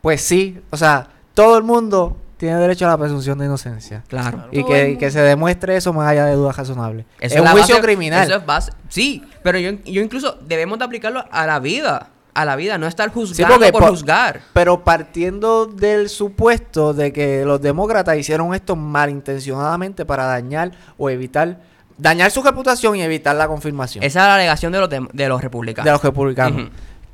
pues 0.01 0.21
sí, 0.21 0.62
o 0.69 0.77
sea, 0.77 1.10
todo 1.33 1.57
el 1.57 1.63
mundo 1.63 2.17
tiene 2.37 2.57
derecho 2.59 2.85
a 2.85 2.89
la 2.89 2.97
presunción 2.97 3.37
de 3.39 3.45
inocencia. 3.45 4.03
Claro. 4.07 4.47
Y 4.51 4.63
que, 4.65 4.97
y 4.99 5.11
se 5.11 5.21
demuestre 5.21 5.77
eso 5.77 5.93
más 5.93 6.09
allá 6.09 6.25
de 6.25 6.33
dudas 6.35 6.57
razonables. 6.57 7.05
Eso 7.19 7.35
es 7.35 7.41
un 7.41 7.47
juicio 7.47 7.75
base- 7.75 7.85
criminal. 7.87 8.23
Eso 8.27 8.35
es 8.37 8.45
base. 8.45 8.71
Sí, 8.89 9.23
pero 9.43 9.57
yo, 9.59 9.71
yo 9.85 10.01
incluso 10.01 10.37
debemos 10.45 10.77
de 10.79 10.85
aplicarlo 10.85 11.23
a 11.31 11.45
la 11.45 11.59
vida. 11.59 12.09
A 12.35 12.45
la 12.45 12.55
vida, 12.55 12.79
no 12.79 12.87
estar 12.87 13.11
juzgando 13.11 13.53
porque 13.57 13.71
por 13.71 13.81
por- 13.81 13.89
juzgar. 13.91 14.41
Pero 14.53 14.83
partiendo 14.83 15.67
del 15.67 16.09
supuesto 16.09 16.91
de 16.95 17.13
que 17.13 17.45
los 17.45 17.61
demócratas 17.61 18.17
hicieron 18.17 18.55
esto 18.55 18.75
malintencionadamente 18.75 20.03
para 20.03 20.25
dañar 20.25 20.71
o 20.97 21.11
evitar, 21.11 21.59
dañar 21.99 22.31
su 22.31 22.41
reputación 22.41 22.95
y 22.95 23.03
evitar 23.03 23.35
la 23.35 23.47
confirmación 23.47 24.03
Esa 24.03 24.21
es 24.21 24.25
la 24.27 24.35
alegación 24.35 24.71
de 24.71 24.79
los, 24.79 24.89
dem- 24.89 25.11
de 25.13 25.29
los 25.29 25.41
republicanos. 25.43 25.85
de 25.85 25.91
los 25.91 26.01
republicanos. 26.03 26.69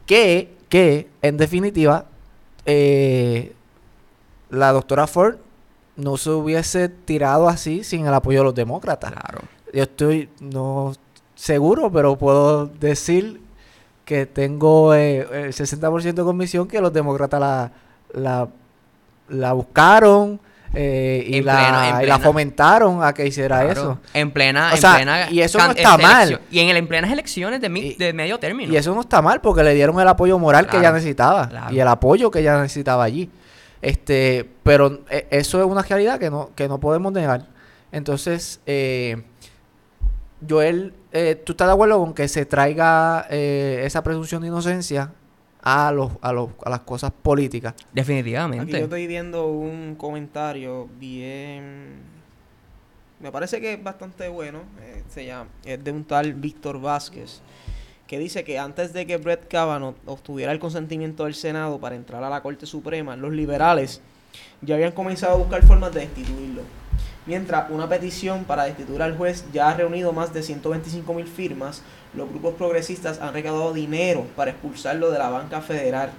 Que, 0.06 0.56
que, 0.70 1.10
en 1.22 1.36
definitiva, 1.36 2.06
eh, 2.66 3.54
la 4.50 4.72
doctora 4.72 5.08
Ford 5.08 5.36
no 5.96 6.18
se 6.18 6.30
hubiese 6.30 6.90
tirado 6.90 7.50
así 7.50 7.84
sin 7.84 8.08
el 8.08 8.14
apoyo 8.14 8.40
de 8.40 8.44
los 8.46 8.56
demócratas. 8.56 9.12
Claro. 9.12 9.40
Yo 9.74 9.84
estoy 9.84 10.30
no 10.40 10.94
seguro, 11.36 11.92
pero 11.92 12.18
puedo 12.18 12.66
decir 12.68 13.42
que 14.06 14.26
tengo 14.26 14.94
eh, 14.96 15.20
el 15.46 15.54
60% 15.54 16.14
de 16.14 16.24
convicción 16.24 16.68
que 16.68 16.82
los 16.82 16.92
demócratas 16.92 17.40
la, 17.40 17.72
la, 18.14 18.48
la 19.30 19.54
buscaron 19.54 20.40
eh, 20.74 21.24
y, 21.28 21.42
la, 21.42 21.54
pleno- 21.60 21.98
en 22.00 22.04
y 22.04 22.08
la 22.08 22.20
fomentaron 22.20 23.04
a 23.04 23.14
que 23.14 23.26
hiciera 23.28 23.62
Claro. 23.64 23.72
eso. 23.72 24.00
En 24.14 24.32
plena, 24.32 24.70
O 24.72 24.76
en 24.76 24.82
sea, 24.82 24.96
plena 24.96 25.30
y 25.32 25.42
eso 25.42 25.58
no 25.60 25.72
está 25.72 25.92
este, 25.92 26.04
mal. 26.04 26.42
Y 26.52 26.60
en, 26.60 26.70
el, 26.70 26.78
en 26.78 26.88
plenas 26.88 27.12
elecciones 27.12 27.60
de, 27.62 27.70
mi- 27.70 27.80
Y- 27.82 27.96
de 27.96 28.14
medio 28.14 28.40
término. 28.40 28.72
Y 28.74 28.78
eso 28.78 28.94
no 28.96 29.02
está 29.02 29.22
mal 29.22 29.42
porque 29.42 29.64
le 29.64 29.74
dieron 29.74 30.00
el 30.00 30.08
apoyo 30.08 30.38
moral 30.40 30.68
que 30.68 30.78
ella 30.78 30.92
necesitaba 30.92 31.48
claro. 31.50 31.74
y 31.76 31.80
el 31.80 31.88
apoyo 31.88 32.32
que 32.32 32.40
ella 32.40 32.60
necesitaba 32.62 33.04
allí. 33.04 33.30
Este, 33.82 34.50
pero 34.64 35.02
eh, 35.10 35.28
eso 35.32 35.60
es 35.60 35.66
una 35.66 35.82
realidad 35.82 36.20
que 36.20 36.30
no, 36.30 36.52
que 36.56 36.68
no 36.68 36.80
podemos 36.80 37.12
negar. 37.12 37.48
Entonces, 37.92 38.60
eh, 38.66 39.24
Joel, 40.48 40.94
eh, 41.12 41.36
¿tú 41.44 41.54
estás 41.54 41.68
de 41.68 41.74
acuerdo 41.74 42.00
con 42.00 42.14
que 42.14 42.28
se 42.28 42.46
traiga 42.46 43.26
eh, 43.30 43.82
esa 43.86 44.04
presunción 44.04 44.42
de 44.42 44.48
inocencia 44.50 45.14
a 45.62 45.92
los, 45.92 46.12
a 46.22 46.32
los, 46.34 46.50
a 46.64 46.70
las 46.70 46.82
cosas 46.82 47.12
políticas? 47.12 47.74
Aquí 47.74 47.86
Definitivamente. 47.94 48.72
yo 48.72 48.84
estoy 48.86 49.08
viendo 49.08 49.48
un 49.48 49.96
comentario 49.96 50.88
bien 51.00 52.20
me 53.20 53.32
parece 53.32 53.60
que 53.60 53.74
es 53.74 53.84
bastante 53.84 54.30
bueno. 54.30 54.62
eh, 54.82 55.04
se 55.10 55.26
llama, 55.26 55.50
es 55.66 55.84
de 55.84 55.92
un 55.92 56.06
tal 56.06 56.34
Víctor 56.34 56.80
Vázquez, 56.80 57.42
que 58.10 58.18
dice 58.18 58.44
que 58.44 58.58
antes 58.58 58.92
de 58.92 59.06
que 59.06 59.18
Brett 59.18 59.48
Kavanaugh 59.48 59.94
obtuviera 60.08 60.52
el 60.52 60.58
consentimiento 60.58 61.26
del 61.26 61.36
Senado 61.36 61.78
para 61.78 61.96
entrar 61.96 62.24
a 62.24 62.30
la 62.32 62.42
Corte 62.42 62.66
Suprema, 62.66 63.16
los 63.16 63.32
liberales 63.32 64.02
ya 64.64 64.74
habían 64.74 64.94
comenzado 64.94 65.34
a 65.36 65.38
buscar 65.38 65.64
formas 65.64 65.94
de 65.94 66.00
destituirlo. 66.02 66.64
Mientras 67.28 67.70
una 67.70 67.88
petición 67.88 68.46
para 68.46 68.64
destituir 68.64 69.04
al 69.04 69.16
juez 69.16 69.46
ya 69.54 69.70
ha 69.70 69.76
reunido 69.76 70.12
más 70.12 70.34
de 70.34 70.42
125 70.42 71.14
mil 71.14 71.28
firmas, 71.28 71.84
los 72.16 72.28
grupos 72.28 72.56
progresistas 72.56 73.22
han 73.22 73.32
recaudado 73.32 73.74
dinero 73.74 74.26
para 74.36 74.50
expulsarlo 74.50 75.12
de 75.12 75.20
la 75.20 75.30
banca 75.30 75.62
federal. 75.62 76.10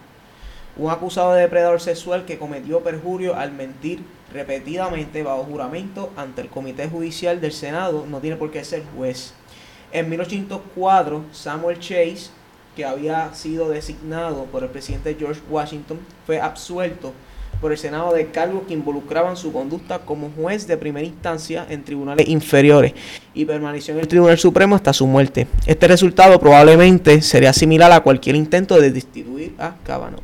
Un 0.76 0.92
acusado 0.92 1.32
de 1.32 1.42
depredador 1.42 1.80
sexual 1.80 2.24
que 2.24 2.38
cometió 2.38 2.84
perjurio 2.84 3.34
al 3.34 3.50
mentir 3.50 4.04
repetidamente 4.32 5.24
bajo 5.24 5.42
juramento 5.42 6.12
ante 6.16 6.42
el 6.42 6.50
Comité 6.50 6.88
Judicial 6.88 7.40
del 7.40 7.50
Senado 7.50 8.06
no 8.08 8.20
tiene 8.20 8.36
por 8.36 8.52
qué 8.52 8.62
ser 8.62 8.84
juez. 8.96 9.34
En 9.92 10.08
1804, 10.08 11.24
Samuel 11.32 11.78
Chase, 11.80 12.30
que 12.76 12.84
había 12.84 13.34
sido 13.34 13.68
designado 13.68 14.44
por 14.44 14.62
el 14.62 14.68
presidente 14.68 15.16
George 15.18 15.40
Washington, 15.50 15.98
fue 16.26 16.40
absuelto 16.40 17.12
por 17.60 17.72
el 17.72 17.78
Senado 17.78 18.14
de 18.14 18.26
cargos 18.26 18.62
que 18.68 18.74
involucraban 18.74 19.36
su 19.36 19.52
conducta 19.52 19.98
como 19.98 20.30
juez 20.30 20.66
de 20.68 20.76
primera 20.76 21.06
instancia 21.06 21.66
en 21.68 21.84
tribunales 21.84 22.28
inferiores 22.28 22.94
y 23.34 23.44
permaneció 23.44 23.92
en 23.94 24.00
el 24.00 24.08
Tribunal 24.08 24.38
Supremo 24.38 24.76
hasta 24.76 24.92
su 24.92 25.06
muerte. 25.06 25.46
Este 25.66 25.88
resultado 25.88 26.38
probablemente 26.38 27.20
sería 27.20 27.52
similar 27.52 27.90
a 27.92 28.00
cualquier 28.00 28.36
intento 28.36 28.80
de 28.80 28.92
destituir 28.92 29.54
a 29.58 29.74
Kavanaugh. 29.84 30.22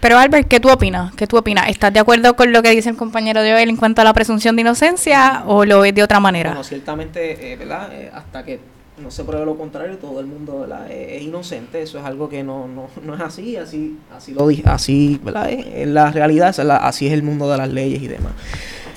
Pero 0.00 0.18
Albert, 0.18 0.48
¿qué 0.48 0.58
tú 0.58 0.68
opinas? 0.68 1.14
¿Qué 1.14 1.28
tú 1.28 1.36
opinas? 1.36 1.68
¿Estás 1.68 1.92
de 1.92 2.00
acuerdo 2.00 2.34
con 2.34 2.52
lo 2.52 2.60
que 2.60 2.70
dice 2.70 2.90
el 2.90 2.96
compañero 2.96 3.40
de 3.40 3.54
hoy 3.54 3.62
en 3.62 3.76
cuanto 3.76 4.00
a 4.00 4.04
la 4.04 4.12
presunción 4.12 4.56
de 4.56 4.62
inocencia 4.62 5.44
o 5.46 5.64
lo 5.64 5.80
ves 5.80 5.94
de 5.94 6.02
otra 6.02 6.18
manera? 6.18 6.50
Bueno, 6.50 6.64
ciertamente, 6.64 7.52
eh, 7.52 7.56
¿verdad? 7.56 7.88
Eh, 7.92 8.10
hasta 8.12 8.44
que 8.44 8.58
no 9.02 9.10
se 9.10 9.24
pruebe 9.24 9.44
lo 9.44 9.56
contrario, 9.56 9.98
todo 9.98 10.20
el 10.20 10.26
mundo 10.26 10.60
¿verdad? 10.60 10.90
Es 10.90 11.22
inocente. 11.22 11.82
Eso 11.82 11.98
es 11.98 12.04
algo 12.04 12.28
que 12.28 12.42
no, 12.42 12.68
no, 12.68 12.88
no 13.04 13.14
es 13.14 13.20
así, 13.20 13.56
así, 13.56 13.96
así 14.16 14.32
lo 14.32 14.46
dije, 14.48 14.62
así, 14.66 15.20
¿verdad? 15.22 15.50
En 15.50 15.94
la 15.94 16.10
realidad, 16.10 16.54
así 16.82 17.06
es 17.06 17.12
el 17.12 17.22
mundo 17.22 17.50
de 17.50 17.58
las 17.58 17.68
leyes 17.68 18.02
y 18.02 18.08
demás. 18.08 18.32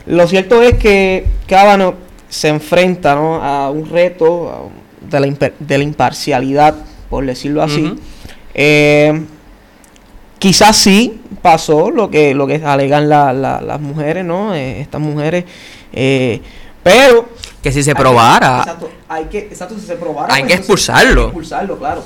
Lo 0.05 0.27
cierto 0.27 0.61
es 0.61 0.77
que 0.77 1.25
Cábano 1.47 1.95
se 2.29 2.49
enfrenta 2.49 3.15
¿no? 3.15 3.35
a 3.43 3.69
un 3.71 3.89
reto 3.89 4.69
de, 5.09 5.19
la 5.19 5.27
de 5.59 5.77
la 5.77 5.83
imparcialidad, 5.83 6.75
por 7.09 7.25
decirlo 7.25 7.61
así. 7.63 7.95
Eh, 8.53 9.23
quizás 10.39 10.77
sí 10.77 11.21
pasó 11.41 11.91
lo 11.91 12.09
que 12.09 12.33
lo 12.33 12.47
que 12.47 12.55
alegan 12.63 13.09
la- 13.09 13.33
la- 13.33 13.61
las 13.61 13.79
mujeres, 13.81 14.25
¿no? 14.25 14.53
Eh, 14.55 14.81
estas 14.81 15.01
mujeres, 15.01 15.45
eh, 15.93 16.41
pero 16.85 17.25
Que 17.63 17.71
si 17.71 17.81
se 17.81 17.89
hay 17.89 17.95
que- 17.95 17.99
probara. 18.01 18.59
exacto, 18.59 18.89
hay 19.09 19.25
que, 19.25 19.39
exacto, 19.39 19.73
si 19.79 19.87
se 19.87 19.95
probara. 19.95 20.31
Hay 20.31 20.41
pues, 20.43 20.51
que 20.51 20.53
entonces 20.57 20.59
expulsarlo. 20.59 21.09
hay 21.09 21.15
que 21.15 21.23
expulsarlo, 21.25 21.77
claro. 21.79 22.03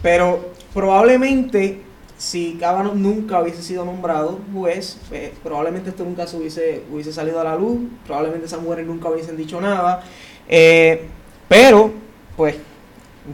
Pero 0.00 0.52
probablemente, 0.72 1.82
si 2.16 2.56
Cábano 2.58 2.94
nunca 2.94 3.42
hubiese 3.42 3.62
sido 3.62 3.84
nombrado 3.84 4.38
juez, 4.54 4.96
pues, 5.10 5.32
probablemente 5.42 5.90
esto 5.90 6.04
nunca 6.04 6.26
se 6.26 6.38
hubiese, 6.38 6.82
hubiese 6.90 7.12
salido 7.12 7.40
a 7.40 7.44
la 7.44 7.56
luz. 7.56 7.78
Probablemente 8.06 8.46
esas 8.46 8.62
mujeres 8.62 8.86
nunca 8.86 9.10
hubiesen 9.10 9.36
dicho 9.36 9.60
nada. 9.60 10.02
Eh, 10.48 11.08
pero, 11.46 11.92
pues, 12.36 12.54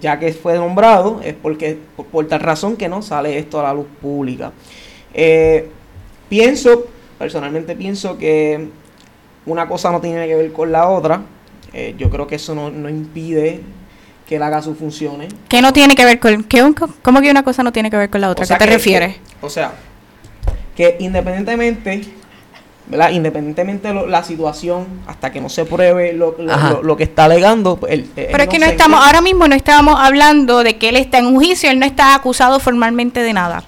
ya 0.01 0.19
que 0.19 0.33
fue 0.33 0.57
nombrado, 0.57 1.21
es 1.23 1.35
porque, 1.35 1.79
por, 1.97 2.07
por 2.07 2.27
tal 2.27 2.41
razón 2.41 2.77
que 2.77 2.89
no 2.89 3.03
sale 3.03 3.39
esto 3.39 3.61
a 3.61 3.63
la 3.63 3.73
luz 3.73 3.87
pública. 4.03 4.51
Eh, 5.15 5.71
pienso, 6.29 6.87
personalmente 7.21 7.77
pienso 7.77 8.19
que 8.19 8.69
una 9.46 9.66
cosa 9.68 9.90
no 9.90 10.01
tiene 10.01 10.27
que 10.27 10.35
ver 10.35 10.53
con 10.53 10.70
la 10.72 10.88
otra. 10.88 11.22
Eh, 11.72 11.94
yo 11.98 12.09
creo 12.11 12.27
que 12.27 12.37
eso 12.37 12.55
no, 12.55 12.70
no 12.70 12.88
impide 12.88 13.61
que 14.27 14.37
él 14.37 14.42
haga 14.42 14.61
sus 14.62 14.77
funciones. 14.79 15.33
¿Qué 15.48 15.62
no 15.62 15.72
tiene 15.72 15.94
que 15.94 16.05
ver 16.05 16.18
con... 16.20 16.44
¿qué, 16.44 16.62
un- 16.62 16.74
¿Cómo 16.74 17.20
que 17.20 17.31
una 17.31 17.42
cosa 17.42 17.62
no 17.62 17.72
tiene 17.72 17.90
que 17.90 17.96
ver 17.96 18.11
con 18.11 18.20
la 18.20 18.29
otra? 18.31 18.42
O 18.44 18.46
sea 18.46 18.59
¿Qué 18.59 18.64
te 18.64 18.70
que- 18.70 18.77
refieres? 18.77 19.14
que- 19.16 19.20
o 19.46 19.48
sea, 19.51 19.72
que 20.77 20.96
independientemente, 21.01 22.03
¿verdad? 22.87 23.11
Independientemente 23.11 23.88
de 23.88 23.94
lo- 23.94 24.07
la 24.07 24.22
situación, 24.22 24.87
hasta 25.07 25.33
que 25.33 25.40
no 25.40 25.48
se 25.48 25.64
pruebe 25.64 26.12
lo, 26.12 26.37
lo- 26.38 26.57
lo- 26.57 26.83
lo 26.83 26.96
que 26.96 27.05
está 27.05 27.24
alegando, 27.24 27.77
pues, 27.77 27.92
él 27.92 28.11
es 28.16 28.27
Pero 28.31 28.42
es 28.42 28.48
que 28.51 28.59
no 28.59 28.66
estamos, 28.66 29.01
ahora 29.05 29.20
mismo 29.22 29.48
no 29.48 29.55
estábamos 29.55 29.98
hablando 29.98 30.62
de 30.62 30.77
que 30.77 30.90
él 30.90 30.96
está 30.96 31.18
en 31.18 31.27
un 31.27 31.37
juicio, 31.37 31.70
él 31.70 31.79
no 31.79 31.87
está 31.87 32.14
acusado 32.14 32.61
formalmente 32.61 33.22
de 33.22 33.33
nada. 33.33 33.64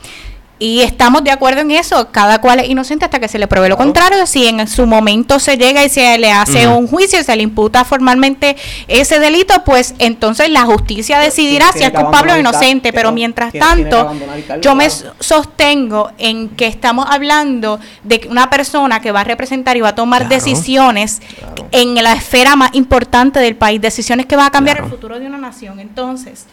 Y 0.62 0.82
estamos 0.82 1.24
de 1.24 1.30
acuerdo 1.30 1.62
en 1.62 1.70
eso, 1.70 2.10
cada 2.12 2.38
cual 2.42 2.60
es 2.60 2.68
inocente 2.68 3.06
hasta 3.06 3.18
que 3.18 3.28
se 3.28 3.38
le 3.38 3.48
pruebe 3.48 3.70
lo 3.70 3.78
contrario. 3.78 4.26
Si 4.26 4.46
en 4.46 4.68
su 4.68 4.84
momento 4.86 5.38
se 5.40 5.56
llega 5.56 5.82
y 5.84 5.88
se 5.88 6.18
le 6.18 6.30
hace 6.30 6.68
un 6.68 6.86
juicio 6.86 7.18
y 7.18 7.24
se 7.24 7.34
le 7.34 7.42
imputa 7.42 7.82
formalmente 7.86 8.56
ese 8.86 9.18
delito, 9.20 9.64
pues 9.64 9.94
entonces 9.98 10.50
la 10.50 10.66
justicia 10.66 11.18
decidirá 11.18 11.70
Tiene 11.72 11.88
si 11.88 11.92
es 11.94 11.98
culpable 11.98 12.34
o 12.34 12.38
inocente. 12.38 12.92
Pero 12.92 13.00
pero 13.00 13.12
mientras 13.12 13.50
tiene- 13.52 13.66
tanto, 13.66 14.12
yo 14.60 14.74
me 14.74 14.88
sostengo 14.90 16.10
en 16.18 16.50
que 16.50 16.66
estamos 16.66 17.06
hablando 17.08 17.80
de 18.04 18.20
que 18.20 18.28
una 18.28 18.50
persona 18.50 19.00
que 19.00 19.12
va 19.12 19.22
a 19.22 19.24
representar 19.24 19.78
y 19.78 19.80
va 19.80 19.88
a 19.88 19.94
tomar 19.94 20.26
Claro. 20.26 20.34
decisiones 20.34 21.20
Claro. 21.38 21.68
en 21.72 21.94
la 21.94 22.12
esfera 22.12 22.56
más 22.56 22.74
importante 22.74 23.40
del 23.40 23.56
país, 23.56 23.80
decisiones 23.80 24.26
que 24.26 24.36
van 24.36 24.46
a 24.46 24.50
cambiar 24.50 24.76
Claro. 24.76 24.88
el 24.88 24.92
futuro 24.94 25.18
de 25.18 25.26
una 25.26 25.38
nación. 25.38 25.80
Entonces, 25.80 26.44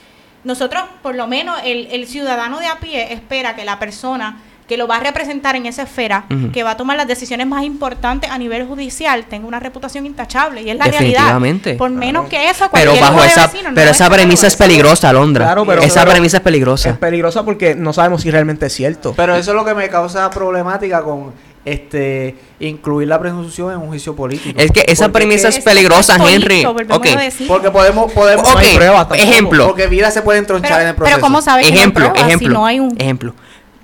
nosotros, 0.43 0.84
por 1.02 1.15
lo 1.15 1.28
menos, 1.28 1.60
el, 1.63 1.88
el 1.91 2.08
ciudadano 2.08 2.60
de 2.60 2.67
a 2.67 2.78
pie 2.80 3.13
espera 3.13 3.56
que 3.56 3.65
la 3.65 3.80
persona 3.80 4.38
que 4.67 4.76
lo 4.76 4.86
va 4.86 4.97
a 4.97 5.00
representar 5.00 5.56
en 5.56 5.65
esa 5.65 5.84
esfera, 5.84 6.26
que 6.52 6.62
va 6.62 6.71
a 6.71 6.78
tomar 6.78 6.97
las 6.97 7.08
decisiones 7.08 7.47
más 7.47 7.63
importantes 7.63 8.30
a 8.30 8.38
nivel 8.38 8.67
judicial, 8.67 9.23
tenga 9.23 9.47
una 9.47 9.62
reputación 9.62 10.06
intachable. 10.06 10.62
Y 10.62 10.69
es 10.69 10.76
la 10.78 10.84
realidad. 10.84 11.00
Definitivamente. 11.21 11.73
Por 11.76 11.89
menos 11.89 12.28
Claro. 12.28 12.43
que 12.45 12.50
eso, 12.52 12.69
Pero 12.73 12.93
bajo 13.00 13.23
esa, 13.23 13.47
vecino 13.47 13.69
no 13.69 13.76
pero 13.76 13.91
esa 13.91 14.10
premisa 14.10 14.45
es 14.47 14.58
peligrosa, 14.58 15.08
Alondra. 15.08 15.45
Claro, 15.45 15.65
pero- 15.65 15.82
esa 15.84 16.02
pero- 16.02 16.12
premisa 16.12 16.38
es 16.38 16.43
peligrosa. 16.43 16.89
Es 16.89 16.97
peligrosa 16.97 17.45
porque 17.45 17.76
no 17.76 17.93
sabemos 17.93 18.23
si 18.23 18.30
realmente 18.30 18.65
es 18.65 18.73
cierto. 18.73 19.13
Pero 19.15 19.38
eso 19.38 19.52
es 19.52 19.56
lo 19.56 19.63
que 19.63 19.73
me 19.73 19.88
causa 19.88 20.30
problemática 20.30 21.02
con 21.02 21.32
este 21.73 22.36
incluir 22.60 23.08
la 23.08 23.19
presunción 23.19 23.71
en 23.71 23.77
un 23.80 23.88
juicio 23.88 24.15
político. 24.15 24.60
Es 24.60 24.71
que 24.71 24.84
esa 24.88 25.10
premisa 25.12 25.49
que- 25.49 25.58
es 25.58 25.63
peligrosa, 25.63 26.15
Henry. 26.15 26.63
político, 26.63 26.73
volvemos 26.73 26.97
Ok. 26.97 27.06
a 27.17 27.21
decir. 27.21 27.47
Porque 27.47 27.69
podemos, 27.71 28.12
podemos 28.13 28.47
Ok, 28.47 28.53
no 28.53 28.60
hay 28.60 28.75
pruebas 28.75 29.08
tampoco, 29.10 29.30
ejemplo. 29.32 29.67
Porque 29.67 29.88
vidas 29.88 30.13
se 30.13 30.21
pueden 30.21 30.45
tronchar 30.45 30.69
Pero, 30.71 30.82
en 30.82 30.88
el 30.88 30.93
pero 30.95 31.06
proceso. 31.06 31.21
¿cómo 31.21 31.41
sabes 31.41 31.65
que 31.65 31.71
no 31.71 31.75
hay 31.75 31.80
Ejemplo, 31.82 32.13
si 32.15 32.21
ejemplo, 32.21 32.49
no 32.53 32.65
hay 32.65 32.80
un... 32.80 32.95
ejemplo. 32.99 33.34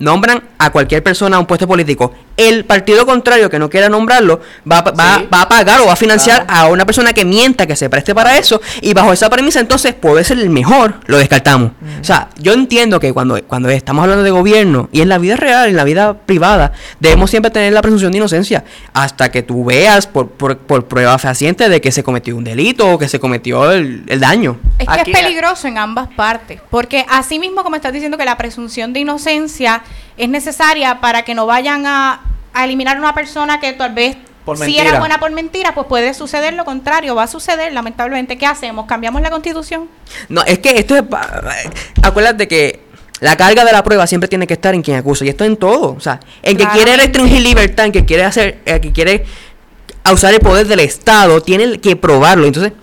Nombran 0.04 0.44
a 0.58 0.70
cualquier 0.72 1.02
persona 1.02 1.38
a 1.38 1.40
un 1.40 1.46
puesto 1.46 1.66
político. 1.68 2.14
El 2.36 2.66
partido 2.66 3.06
contrario 3.06 3.50
que 3.50 3.58
no 3.60 3.70
quiera 3.70 3.88
nombrarlo 3.90 4.42
va, 4.70 4.80
a- 4.80 4.92
va, 4.92 5.18
Sí. 5.20 5.28
va 5.34 5.44
a 5.44 5.48
pagar 5.50 5.80
o 5.82 5.86
va 5.86 5.94
a 5.94 5.96
financiar 5.96 6.46
Claro. 6.46 6.68
a 6.68 6.72
una 6.72 6.86
persona 6.86 7.14
que 7.14 7.24
mienta, 7.24 7.66
que 7.68 7.76
se 7.76 7.90
preste 7.90 8.14
para 8.14 8.38
eso. 8.38 8.60
Y 8.82 8.94
bajo 8.94 9.14
esa 9.14 9.30
premisa, 9.30 9.60
entonces 9.62 9.94
puede 9.94 10.24
ser 10.24 10.40
el 10.40 10.50
mejor, 10.50 10.96
lo 11.06 11.18
descartamos. 11.18 11.72
O 12.02 12.04
sea, 12.04 12.30
yo 12.38 12.52
entiendo 12.54 13.00
que 13.00 13.14
cuando, 13.14 13.42
cuando 13.46 13.70
estamos 13.70 14.04
hablando 14.04 14.24
de 14.24 14.32
gobierno 14.32 14.90
y 14.92 15.02
en 15.02 15.10
la 15.10 15.20
vida 15.20 15.36
real, 15.38 15.70
en 15.70 15.76
la 15.78 15.84
vida 15.86 16.14
privada, 16.26 16.74
debemos 17.00 17.30
siempre 17.30 17.50
tener 17.52 17.72
la 17.72 17.82
presunción 17.82 18.12
de 18.12 18.18
inocencia. 18.18 18.64
Hasta 18.94 19.32
que 19.32 19.42
tú 19.44 19.64
veas 19.64 20.08
por, 20.08 20.30
por, 20.30 20.58
por 20.58 20.86
prueba 20.88 21.18
fehaciente 21.20 21.70
de 21.70 21.80
que 21.82 21.92
se 21.92 22.04
cometió 22.04 22.36
un 22.36 22.44
delito 22.44 22.90
o 22.92 22.98
que 22.98 23.08
se 23.08 23.20
cometió 23.20 23.72
el, 23.72 24.04
el 24.08 24.20
daño. 24.20 24.58
Es 24.80 24.88
que 24.88 25.00
Aquí- 25.02 25.12
es 25.12 25.18
peligroso 25.20 25.68
en 25.68 25.78
ambas 25.78 26.10
partes, 26.16 26.60
porque 26.70 27.06
así 27.10 27.40
mismo 27.40 27.64
como 27.64 27.76
estás 27.76 27.94
diciendo 27.94 28.18
que 28.18 28.26
la 28.26 28.38
presunción 28.38 28.92
de 28.92 29.02
inocencia 29.02 29.84
es 30.18 30.30
necesaria 30.30 31.02
para 31.02 31.24
que 31.24 31.36
no 31.36 31.46
vayan 31.46 31.86
a, 31.86 32.22
a 32.54 32.66
eliminar 32.66 32.98
a 32.98 33.00
una 33.00 33.14
persona 33.14 33.60
que 33.60 33.74
tal 33.74 33.94
vez 33.94 34.18
si 34.58 34.78
era 34.78 35.00
buena 35.00 35.20
por 35.20 35.32
mentira, 35.32 35.74
pues 35.74 35.88
puede 35.88 36.14
suceder 36.14 36.54
lo 36.54 36.66
contrario, 36.66 37.16
va 37.16 37.24
a 37.24 37.28
suceder, 37.28 37.72
lamentablemente. 37.72 38.38
¿Qué 38.38 38.46
hacemos? 38.46 38.86
¿Cambiamos 38.86 39.22
la 39.22 39.30
constitución? 39.30 39.88
No, 40.28 40.44
es 40.44 40.60
que 40.60 40.78
esto 40.78 40.96
es. 40.98 41.04
Acuérdate 42.02 42.48
que 42.48 42.82
la 43.22 43.38
carga 43.38 43.64
de 43.64 43.72
la 43.72 43.84
prueba 43.84 44.06
siempre 44.06 44.28
tiene 44.28 44.46
que 44.46 44.56
estar 44.56 44.76
en 44.76 44.82
quien 44.82 44.98
acusa. 44.98 45.24
Y 45.24 45.30
esto 45.30 45.46
en 45.46 45.56
todo. 45.56 45.94
O 45.94 46.00
sea, 46.00 46.20
el 46.42 46.58
que 46.58 46.68
quiere 46.68 46.98
restringir 46.98 47.42
libertad, 47.42 47.86
el 47.86 47.92
que 47.94 48.04
quiere 48.04 48.24
hacer. 48.26 48.60
El 48.66 48.82
que 48.82 48.92
quiere 48.92 49.26
usar 50.12 50.34
el 50.34 50.42
poder 50.42 50.68
del 50.68 50.82
Estado, 50.82 51.42
tiene 51.42 51.80
que 51.80 51.96
probarlo. 51.96 52.46
Entonces, 52.46 52.74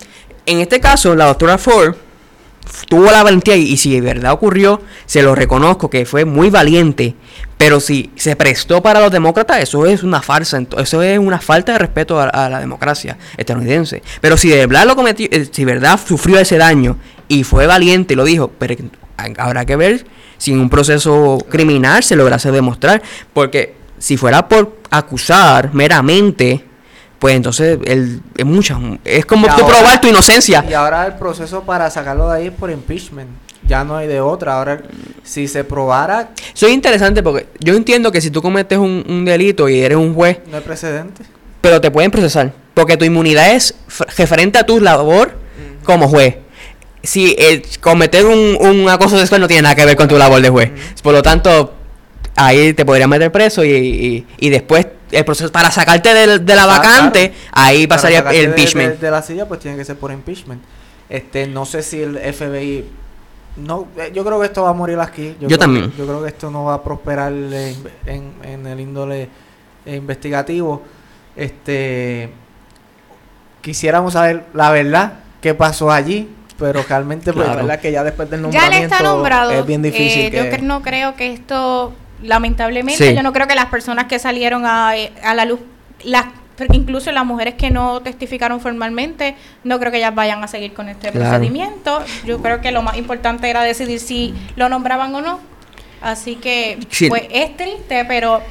en 0.47 0.61
este 0.61 0.81
caso, 0.81 1.15
la 1.15 1.27
doctora 1.27 1.59
Ford 1.59 1.95
tuvo 2.89 3.11
la 3.11 3.23
valentía 3.23 3.57
y, 3.57 3.77
si 3.77 3.93
de 3.93 4.01
verdad 4.01 4.33
ocurrió, 4.33 4.81
se 5.07 5.23
lo 5.23 5.35
reconozco 5.35 5.91
que 5.91 6.07
fue 6.07 6.25
muy 6.25 6.51
valiente. 6.51 7.15
Pero 7.57 7.79
si 7.79 8.11
se 8.17 8.37
prestó 8.37 8.83
para 8.83 9.01
los 9.01 9.13
demócratas, 9.13 9.61
eso 9.61 9.85
es 9.87 10.03
una 10.03 10.23
farsa, 10.23 10.63
eso 10.79 11.03
es 11.03 11.19
una 11.19 11.41
falta 11.41 11.73
de 11.73 11.79
respeto 11.79 12.19
a, 12.19 12.25
a 12.25 12.49
la 12.49 12.59
democracia 12.59 13.19
estadounidense. 13.37 14.03
Pero 14.21 14.37
si 14.37 14.49
de 14.49 14.67
verdad 14.67 14.87
lo 14.87 14.97
cometió, 14.97 15.29
eh, 15.31 15.47
si 15.51 15.65
de 15.65 15.73
verdad 15.73 16.01
sufrió 16.03 16.39
ese 16.39 16.57
daño 16.57 16.97
y 17.29 17.45
fue 17.45 17.67
valiente 17.67 18.15
y 18.15 18.17
lo 18.17 18.25
dijo, 18.25 18.51
pero 18.59 18.75
habrá 19.37 19.67
que 19.67 19.77
ver 19.77 20.07
si 20.39 20.53
en 20.53 20.61
un 20.61 20.71
proceso 20.71 21.39
criminal 21.49 22.03
se 22.03 22.17
lograse 22.17 22.51
demostrar. 22.51 23.03
Porque 23.35 23.75
si 23.99 24.17
fuera 24.17 24.49
por 24.49 24.79
acusar 24.91 25.73
meramente, 25.75 26.65
pues 27.21 27.37
entonces 27.37 27.79
el, 27.85 28.21
es 28.37 28.45
mucha, 28.47 28.77
es 29.05 29.25
como 29.27 29.47
Y 29.47 29.51
tú 29.51 29.63
ahora- 29.63 29.77
probar 29.79 30.01
tu 30.01 30.09
inocencia. 30.09 30.65
Y 30.69 30.73
ahora 30.73 31.07
el 31.07 31.15
proceso 31.15 31.63
para 31.63 31.89
sacarlo 31.91 32.29
de 32.31 32.37
ahí 32.39 32.47
es 32.49 32.53
por 32.53 32.71
impeachment. 32.71 33.29
Ya 33.69 33.85
no 33.85 33.95
hay 33.97 34.09
de 34.09 34.21
otra. 34.21 34.55
Ahora, 34.55 34.83
si 35.23 35.47
se 35.47 35.63
probara, 35.63 36.31
Soy 36.55 36.73
interesante 36.73 37.23
porque 37.23 37.47
yo 37.61 37.75
entiendo 37.77 38.11
que 38.11 38.21
si 38.21 38.31
tú 38.31 38.43
cometes 38.43 38.79
un, 38.79 39.05
un 39.09 39.25
delito 39.25 39.69
y 39.69 39.81
eres 39.81 39.97
un 39.99 40.15
juez, 40.15 40.39
no 40.51 40.57
hay 40.57 40.63
precedente. 40.63 41.23
pero 41.61 41.81
te 41.81 41.91
pueden 41.91 42.11
procesar. 42.11 42.53
Porque 42.75 42.97
tu 42.97 43.05
inmunidad 43.05 43.53
es 43.55 43.75
referente 44.17 44.59
a 44.59 44.65
tu 44.65 44.81
labor 44.81 45.33
como 45.85 46.09
juez. 46.09 46.37
Si 47.03 47.35
eh, 47.39 47.63
cometer 47.81 48.27
un, 48.27 48.57
un 48.61 48.89
acoso 48.89 49.19
sexual 49.19 49.41
no 49.43 49.47
tiene 49.49 49.63
nada 49.63 49.75
que 49.75 49.85
ver 49.85 49.97
con 49.97 50.09
tu 50.09 50.17
labor 50.17 50.41
de 50.41 50.49
juez. 50.49 50.71
Por 51.03 51.13
lo 51.13 51.23
tanto, 51.23 51.75
ahí 52.37 52.73
te 52.73 52.85
podrían 52.85 53.11
meter 53.11 53.31
preso 53.31 53.65
y, 53.65 53.71
y, 53.73 54.27
y 54.39 54.49
después 54.51 54.87
el 55.11 55.25
proceso 55.25 55.51
para 55.53 55.71
sacarte 55.71 56.13
del- 56.15 56.45
de, 56.45 56.55
la 56.55 56.65
Ah, 56.65 56.67
vacante, 56.67 57.31
claro. 57.31 57.45
ahí 57.53 57.87
pasaría 57.87 58.19
el 58.21 58.27
de- 58.29 58.43
impeachment. 58.45 58.93
De, 58.95 59.07
de 59.07 59.11
la 59.11 59.23
silla, 59.23 59.47
pues 59.49 59.61
tiene 59.61 59.77
que 59.77 59.85
ser 59.85 59.97
por 59.97 60.13
impeachment. 60.13 60.63
Este, 61.09 61.47
no 61.47 61.65
sé 61.67 61.83
si 61.83 62.01
el 62.03 62.17
FBI. 62.19 62.85
No, 63.57 63.89
eh, 63.97 64.13
yo 64.15 64.25
creo 64.25 64.39
que 64.41 64.47
esto 64.47 64.63
va 64.63 64.71
a 64.71 64.73
morir 64.73 64.99
aquí. 65.01 65.37
Yo 65.41 65.49
creo 65.49 65.59
también. 65.59 65.91
que- 65.91 65.99
yo 65.99 66.07
creo 66.07 66.23
que 66.23 66.29
esto 66.29 66.51
no 66.51 66.65
va 66.65 66.75
a 66.75 66.83
prosperar 66.85 67.33
en, 67.33 68.33
en 68.45 68.67
el 68.67 68.79
índole 68.81 69.29
investigativo. 69.87 70.83
Este, 71.37 72.31
quisiéramos 73.61 74.13
saber 74.15 74.45
la 74.55 74.71
verdad 74.71 75.15
qué 75.41 75.55
pasó 75.55 75.91
allí, 75.91 76.29
pero 76.59 76.83
realmente 76.89 77.33
pues, 77.33 77.47
La 77.47 77.57
verdad 77.57 77.81
que 77.81 77.93
ya 77.93 78.05
después 78.05 78.29
del 78.31 78.41
Ya 78.41 78.43
nombramiento 78.43 78.79
le 78.79 78.85
está 78.85 79.03
nombrado. 79.03 79.51
es 79.53 79.67
bien 79.67 79.83
difícil 79.83 80.27
Eh, 80.27 80.31
que... 80.31 80.59
Yo 80.61 80.63
no 80.67 80.83
creo 80.83 81.17
que 81.17 81.33
esto, 81.33 81.93
lamentablemente, 82.23 83.09
Sí. 83.09 83.15
yo 83.15 83.23
no 83.23 83.33
creo 83.33 83.47
que 83.47 83.55
las 83.55 83.67
personas 83.67 84.07
que 84.07 84.19
salieron 84.19 84.65
a, 84.67 84.97
eh, 84.97 85.13
a 85.23 85.35
la 85.35 85.45
luz, 85.45 85.61
las 86.05 86.27
porque 86.57 86.77
incluso 86.77 87.11
las 87.11 87.25
mujeres 87.25 87.55
que 87.55 87.71
no 87.71 88.01
testificaron 88.03 88.61
formalmente, 88.61 89.35
no 89.65 89.79
creo 89.79 89.91
que 89.91 89.97
ellas 89.97 90.15
vayan 90.15 90.45
a 90.45 90.47
seguir 90.47 90.75
con 90.75 90.91
este 90.91 91.11
Claro. 91.11 91.31
procedimiento. 91.31 92.05
Yo 92.27 92.43
creo 92.43 92.61
que 92.61 92.71
lo 92.71 92.83
más 92.83 92.99
importante 92.99 93.49
era 93.49 93.63
decidir 93.63 93.99
si 93.99 94.35
lo 94.57 94.69
nombraban 94.69 95.15
o 95.15 95.23
no. 95.23 95.41
Así 96.03 96.37
que, 96.37 96.79
Sí. 96.91 97.09
pues 97.09 97.23
es 97.31 97.57
triste, 97.57 98.05
pero 98.05 98.43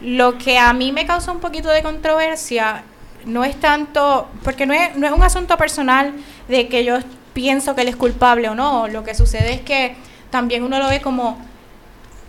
lo 0.00 0.38
que 0.38 0.58
a 0.58 0.72
mí 0.72 0.92
me 0.92 1.04
causa 1.04 1.30
un 1.30 1.40
poquito 1.40 1.68
de 1.68 1.82
controversia 1.82 2.84
no 3.26 3.44
es 3.44 3.54
tanto, 3.60 4.28
porque 4.44 4.64
no 4.64 4.72
es, 4.72 4.96
no 4.96 5.06
es 5.06 5.12
un 5.12 5.22
asunto 5.22 5.54
personal 5.58 6.14
de 6.48 6.68
que 6.68 6.84
yo 6.86 6.96
pienso 7.34 7.74
que 7.74 7.82
él 7.82 7.88
es 7.88 7.96
culpable 7.96 8.48
o 8.48 8.54
no. 8.54 8.88
Lo 8.88 9.04
que 9.04 9.14
sucede 9.14 9.52
es 9.52 9.60
que 9.60 9.94
también 10.30 10.62
uno 10.62 10.78
lo 10.78 10.88
ve 10.88 11.02
como, 11.02 11.36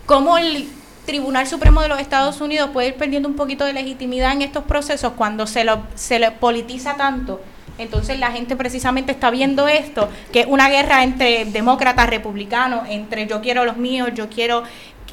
como 0.06 0.38
el 0.38 0.68
Tribunal 1.10 1.48
Supremo 1.48 1.82
de 1.82 1.88
los 1.88 2.00
Estados 2.00 2.40
Unidos 2.40 2.70
puede 2.72 2.90
ir 2.90 2.94
perdiendo 2.94 3.28
un 3.28 3.36
poquito 3.36 3.66
de 3.66 3.74
legitimidad 3.74 4.32
en 4.32 4.44
estos 4.44 4.64
procesos 4.66 5.14
cuando 5.14 5.48
se 5.48 5.64
lo, 5.64 5.82
se 5.96 6.20
le 6.20 6.30
politiza 6.30 6.98
tanto. 6.98 7.42
Entonces 7.80 8.20
la 8.20 8.32
gente 8.32 8.56
precisamente 8.56 9.12
está 9.12 9.32
viendo 9.32 9.68
esto, 9.68 10.08
que 10.32 10.42
es 10.42 10.46
una 10.48 10.70
guerra 10.70 11.04
entre 11.04 11.46
demócratas, 11.46 12.08
republicanos, 12.12 12.88
entre 12.90 13.26
yo 13.26 13.42
quiero 13.42 13.66
los 13.66 13.78
míos, 13.78 14.10
yo 14.14 14.30
quiero 14.30 14.62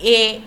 eh, 0.02 0.40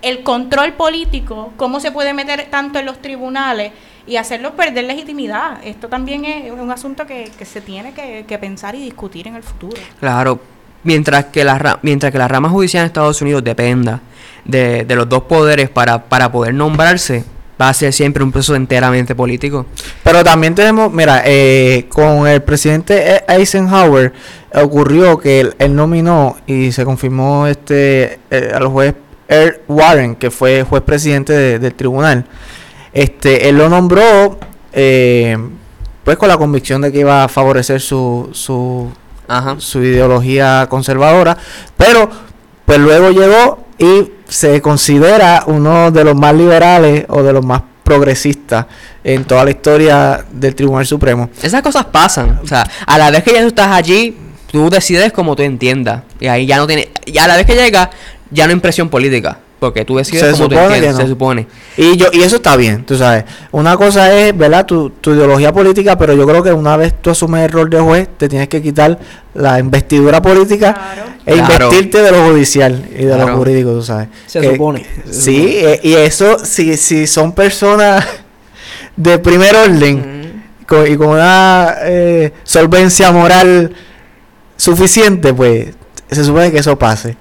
el 0.00 0.22
control 0.22 0.74
político, 0.74 1.52
cómo 1.56 1.80
se 1.80 1.90
puede 1.90 2.14
meter 2.14 2.46
tanto 2.48 2.78
en 2.78 2.86
los 2.86 3.02
tribunales 3.02 3.72
y 4.06 4.14
hacerlos 4.16 4.52
perder 4.52 4.84
legitimidad. 4.84 5.58
Esto 5.64 5.88
también 5.88 6.24
es 6.24 6.52
un 6.52 6.70
asunto 6.70 7.04
que, 7.04 7.32
se 7.44 7.60
tiene 7.60 7.94
que, 7.94 8.38
pensar 8.38 8.76
y 8.76 8.80
discutir 8.84 9.26
en 9.26 9.34
el 9.34 9.42
futuro. 9.42 9.82
Claro, 9.98 10.38
mientras 10.84 11.24
que 11.24 11.42
la 11.42 11.58
ra- 11.58 11.80
mientras 11.82 12.12
que 12.12 12.18
la 12.18 12.28
rama 12.28 12.48
judicial 12.48 12.82
en 12.82 12.86
Estados 12.86 13.20
Unidos 13.22 13.42
dependa 13.42 14.00
de, 14.44 14.84
de 14.84 14.96
los 14.96 15.08
dos 15.08 15.22
poderes 15.24 15.70
para, 15.70 16.04
para 16.04 16.30
poder 16.32 16.54
nombrarse, 16.54 17.24
va 17.60 17.68
a 17.68 17.74
ser 17.74 17.92
siempre 17.92 18.22
un 18.24 18.32
proceso 18.32 18.54
enteramente 18.56 19.14
político. 19.14 19.66
Pero 20.02 20.24
también 20.24 20.54
tenemos, 20.54 20.92
mira, 20.92 21.22
eh, 21.24 21.86
con 21.88 22.26
el 22.26 22.42
presidente 22.42 23.16
E- 23.16 23.24
Eisenhower 23.28 24.12
ocurrió 24.54 25.18
que 25.18 25.40
él, 25.40 25.54
él 25.58 25.74
nominó 25.74 26.36
y 26.46 26.72
se 26.72 26.84
confirmó 26.84 27.46
este 27.46 28.18
eh, 28.30 28.52
al 28.54 28.66
juez 28.68 28.94
Earl 29.28 29.60
Warren, 29.68 30.16
que 30.16 30.30
fue 30.30 30.62
juez 30.64 30.82
presidente 30.82 31.32
de- 31.32 31.58
del 31.58 31.74
tribunal. 31.74 32.24
Este, 32.92 33.48
él 33.48 33.56
lo 33.58 33.68
nombró 33.68 34.38
eh, 34.72 35.36
pues 36.04 36.16
con 36.18 36.28
la 36.28 36.36
convicción 36.36 36.82
de 36.82 36.92
que 36.92 36.98
iba 37.00 37.24
a 37.24 37.28
favorecer 37.28 37.80
su, 37.80 38.28
su, 38.32 38.90
Ajá. 39.26 39.56
su 39.58 39.82
ideología 39.82 40.66
conservadora, 40.68 41.36
pero 41.76 42.10
pues 42.66 42.78
luego 42.78 43.10
llegó 43.10 43.64
y 43.78 44.10
se 44.28 44.60
considera 44.60 45.44
uno 45.46 45.90
de 45.90 46.04
los 46.04 46.14
más 46.14 46.34
liberales 46.34 47.04
o 47.08 47.22
de 47.22 47.32
los 47.32 47.44
más 47.44 47.62
progresistas 47.82 48.66
en 49.04 49.24
toda 49.24 49.44
la 49.44 49.50
historia 49.50 50.24
del 50.30 50.54
Tribunal 50.54 50.86
Supremo. 50.86 51.28
Esas 51.42 51.62
cosas 51.62 51.84
pasan. 51.84 52.40
O 52.42 52.46
sea, 52.46 52.66
a 52.86 52.98
la 52.98 53.10
vez 53.10 53.22
que 53.22 53.32
ya 53.32 53.42
tú 53.42 53.48
estás 53.48 53.68
allí, 53.68 54.16
tú 54.50 54.70
decides 54.70 55.12
como 55.12 55.36
tú 55.36 55.42
entiendas. 55.42 56.02
Y 56.18 56.26
ahí 56.26 56.46
ya 56.46 56.56
no 56.56 56.66
tiene. 56.66 56.88
Y 57.04 57.18
a 57.18 57.26
la 57.26 57.36
vez 57.36 57.46
que 57.46 57.54
llega, 57.54 57.90
ya 58.30 58.44
no 58.44 58.50
hay 58.50 58.54
impresión 58.54 58.88
política. 58.88 59.38
Porque 59.66 59.84
tú 59.84 59.96
decides 59.96 60.20
Se 60.20 60.30
como 60.32 60.48
tú 60.48 60.54
supone 60.56 60.80
que 60.80 60.90
no. 60.90 60.96
se 60.96 61.06
supone. 61.08 61.46
Y 61.76 61.96
yo 61.96 62.06
y 62.12 62.22
eso 62.22 62.36
está 62.36 62.56
bien, 62.56 62.84
tú 62.84 62.96
sabes. 62.96 63.24
Una 63.52 63.76
cosa 63.76 64.12
es, 64.16 64.36
¿verdad? 64.36 64.66
Tu, 64.66 64.90
tu 64.90 65.12
ideología 65.14 65.52
política, 65.52 65.96
pero 65.98 66.14
yo 66.14 66.26
creo 66.26 66.42
que 66.42 66.52
una 66.52 66.76
vez 66.76 66.94
tú 67.00 67.10
asumes 67.10 67.44
el 67.44 67.50
rol 67.50 67.70
de 67.70 67.80
juez, 67.80 68.08
te 68.16 68.28
tienes 68.28 68.48
que 68.48 68.60
quitar 68.62 68.98
la 69.34 69.58
investidura 69.58 70.20
política 70.22 70.74
Claro. 70.74 71.10
e 71.26 71.34
Claro. 71.34 71.64
investirte 71.66 72.02
de 72.02 72.10
lo 72.12 72.24
judicial 72.28 72.84
y 72.90 73.04
de 73.04 73.16
lo 73.18 73.36
jurídico, 73.36 73.70
tú 73.72 73.82
sabes. 73.82 74.08
Se 74.26 74.40
Que- 74.40 74.52
supone. 74.52 74.86
Se 75.06 75.12
Sí, 75.22 75.54
eh, 75.56 75.80
y 75.82 75.94
eso, 75.94 76.38
si, 76.44 76.76
si 76.76 77.06
son 77.06 77.32
personas 77.32 78.04
de 78.96 79.18
primer 79.18 79.56
orden 79.56 80.42
y 80.88 80.96
con 80.96 81.08
una 81.08 81.74
eh, 81.82 82.32
solvencia 82.42 83.12
moral 83.12 83.72
suficiente, 84.56 85.34
pues 85.34 85.68
se 86.10 86.24
supone 86.24 86.50
que 86.52 86.58
eso 86.58 86.78
pase. 86.78 87.16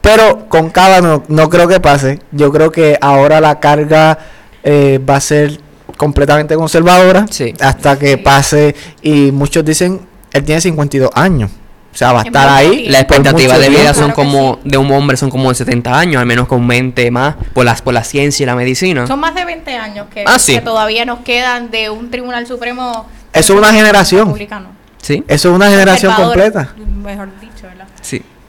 Pero 0.00 0.48
con 0.48 0.70
Cábano 0.70 1.22
no 1.28 1.48
creo 1.50 1.68
que 1.68 1.80
pase. 1.80 2.20
Yo 2.32 2.50
creo 2.50 2.70
que 2.72 2.96
ahora 3.00 3.40
la 3.40 3.60
carga 3.60 4.18
eh, 4.62 4.98
va 5.08 5.16
a 5.16 5.20
ser 5.20 5.60
completamente 5.96 6.54
conservadora 6.54 7.26
Sí. 7.30 7.54
hasta 7.60 7.98
que 7.98 8.16
pase. 8.18 8.74
Y 9.02 9.30
muchos 9.32 9.64
dicen, 9.64 10.00
él 10.32 10.44
tiene 10.44 10.60
52 10.60 11.10
años. 11.14 11.50
O 11.92 11.96
sea, 11.96 12.12
va 12.12 12.20
a 12.20 12.22
Es 12.22 12.28
estar 12.28 12.48
ahí. 12.48 12.88
La 12.88 13.00
expectativa 13.00 13.58
de 13.58 13.68
vida 13.68 13.92
son 13.92 14.12
Claro 14.12 14.14
como, 14.14 14.54
sí. 14.62 14.70
de 14.70 14.78
un 14.78 14.90
hombre 14.92 15.16
son 15.16 15.28
como 15.28 15.48
de 15.48 15.56
70 15.56 15.98
años, 15.98 16.20
al 16.20 16.26
menos 16.26 16.46
con 16.46 16.66
20 16.66 17.10
más, 17.10 17.34
por 17.52 17.64
las 17.64 17.82
por 17.82 17.92
la 17.92 18.04
ciencia 18.04 18.44
y 18.44 18.46
la 18.46 18.54
medicina. 18.54 19.06
Son 19.08 19.18
más 19.18 19.34
de 19.34 19.44
20 19.44 19.74
años 19.76 20.06
que, 20.14 20.22
Ah, 20.26 20.38
sí. 20.38 20.54
que 20.54 20.60
todavía 20.60 21.04
nos 21.04 21.18
quedan 21.20 21.70
de 21.72 21.90
un 21.90 22.10
Tribunal 22.10 22.46
Supremo 22.46 23.06
Eso 23.32 23.52
es 23.54 23.58
una 23.58 23.72
generación. 23.72 24.26
republicano. 24.28 24.68
Sí, 25.02 25.24
Eso 25.26 25.48
es 25.50 25.54
una 25.56 25.68
generación 25.68 26.14
completa. 26.14 26.74
Mejor 27.02 27.28
dicho, 27.40 27.66
¿verdad? 27.66 27.79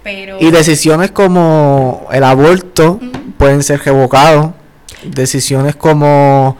Pero 0.03 0.37
Y 0.39 0.49
decisiones 0.51 1.11
como 1.11 2.07
el 2.11 2.23
aborto 2.23 2.99
pueden 3.37 3.63
ser 3.63 3.81
revocados. 3.83 4.51
Decisiones 5.03 5.75
como 5.75 6.57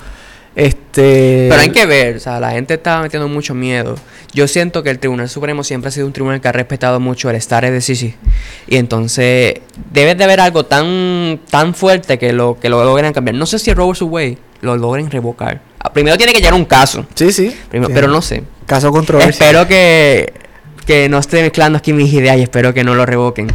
este 0.55 1.47
Pero 1.49 1.61
hay 1.61 1.69
que 1.69 1.85
ver, 1.85 2.17
o 2.17 2.19
sea, 2.19 2.39
la 2.39 2.51
gente 2.51 2.73
está 2.73 3.01
metiendo 3.01 3.27
mucho 3.27 3.53
miedo. 3.53 3.95
Yo 4.33 4.47
siento 4.47 4.83
que 4.83 4.89
el 4.89 4.99
Tribunal 4.99 5.29
Supremo 5.29 5.63
siempre 5.63 5.89
ha 5.89 5.91
sido 5.91 6.07
un 6.07 6.13
tribunal 6.13 6.41
que 6.41 6.47
ha 6.47 6.51
respetado 6.51 6.99
mucho 6.99 7.29
el 7.29 7.39
stare 7.41 7.71
decisis. 7.71 8.15
Y 8.67 8.77
entonces 8.77 9.55
debe 9.91 10.15
de 10.15 10.23
haber 10.23 10.39
algo 10.39 10.65
tan 10.65 11.39
tan 11.49 11.73
fuerte 11.73 12.17
que 12.19 12.33
lo 12.33 12.57
que 12.59 12.69
lo 12.69 12.83
logren 12.83 13.13
cambiar. 13.13 13.35
No 13.35 13.45
sé 13.45 13.59
si 13.59 13.73
Roe 13.73 13.91
vs. 13.91 14.01
Wade 14.03 14.37
lo 14.61 14.75
logren 14.77 15.09
revocar. 15.09 15.61
Ah, 15.79 15.91
Primero 15.93 16.17
tiene 16.17 16.33
que 16.33 16.39
llegar 16.39 16.53
un 16.53 16.65
caso, 16.65 17.05
Sí, 17.15 17.31
sí. 17.31 17.55
primero, 17.69 17.87
Sí. 17.89 17.93
pero 17.95 18.07
no 18.07 18.21
sé. 18.21 18.43
Caso 18.65 18.91
controversial. 18.91 19.31
Espero 19.49 19.67
que, 19.67 20.33
que 20.85 21.07
no 21.09 21.17
esté 21.19 21.41
mezclando 21.41 21.77
aquí 21.77 21.93
mis 21.93 22.11
ideas 22.13 22.37
y 22.37 22.41
espero 22.43 22.73
que 22.73 22.83
no 22.83 22.95
lo 22.95 23.05
revoquen. 23.05 23.47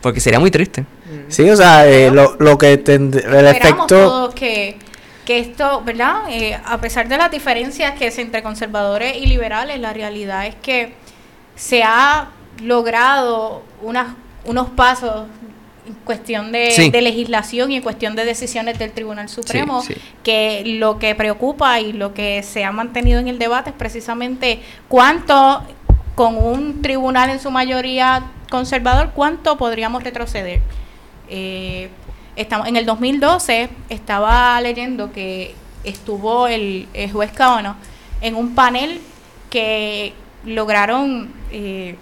Porque 0.00 0.20
sería 0.20 0.40
muy 0.40 0.50
triste. 0.50 0.84
Sí, 1.28 1.48
o 1.50 1.56
sea, 1.56 1.86
eh, 1.86 2.10
lo, 2.10 2.36
lo 2.38 2.56
que 2.58 2.82
tend- 2.82 3.16
el 3.16 3.46
esperamos 3.46 3.52
efecto 3.52 3.86
todos 3.86 4.34
que, 4.34 4.76
que 5.24 5.38
esto, 5.40 5.82
¿verdad? 5.84 6.22
Eh, 6.30 6.58
a 6.64 6.78
pesar 6.80 7.08
de 7.08 7.16
las 7.18 7.30
diferencias 7.30 7.98
que 7.98 8.06
es 8.08 8.18
entre 8.18 8.42
conservadores 8.42 9.16
y 9.16 9.26
liberales, 9.26 9.78
la 9.80 9.92
realidad 9.92 10.46
es 10.46 10.54
que 10.56 10.94
se 11.54 11.82
ha 11.82 12.28
logrado 12.62 13.62
unas, 13.82 14.14
unos 14.44 14.70
pasos 14.70 15.26
en 15.86 15.94
cuestión 16.04 16.52
de, 16.52 16.70
Sí. 16.70 16.90
de 16.90 17.02
legislación 17.02 17.72
y 17.72 17.76
en 17.76 17.82
cuestión 17.82 18.14
de 18.16 18.24
decisiones 18.24 18.78
del 18.78 18.92
Tribunal 18.92 19.28
Supremo, 19.28 19.82
sí. 19.82 19.94
que 20.22 20.62
lo 20.78 20.98
que 20.98 21.14
preocupa 21.14 21.80
y 21.80 21.92
lo 21.92 22.14
que 22.14 22.42
se 22.42 22.64
ha 22.64 22.72
mantenido 22.72 23.18
en 23.18 23.28
el 23.28 23.38
debate 23.38 23.70
es 23.70 23.76
precisamente 23.76 24.60
cuánto, 24.88 25.62
con 26.20 26.36
un 26.36 26.82
tribunal 26.82 27.30
en 27.30 27.40
su 27.40 27.50
mayoría 27.50 28.24
conservador, 28.50 29.12
cuánto 29.14 29.56
podríamos 29.56 30.04
retroceder. 30.04 30.60
Eh, 31.30 31.88
estamos 32.36 32.68
en 32.68 32.76
el 32.76 32.84
2012 32.84 33.70
estaba 33.88 34.60
leyendo 34.60 35.12
que 35.12 35.54
estuvo 35.82 36.46
el, 36.46 36.86
el 36.92 37.10
juez 37.10 37.32
Kavanaugh 37.32 37.76
en 38.20 38.34
un 38.34 38.54
panel 38.54 39.00
que 39.48 40.12
lograron 40.44 41.32
eh, 41.52 41.96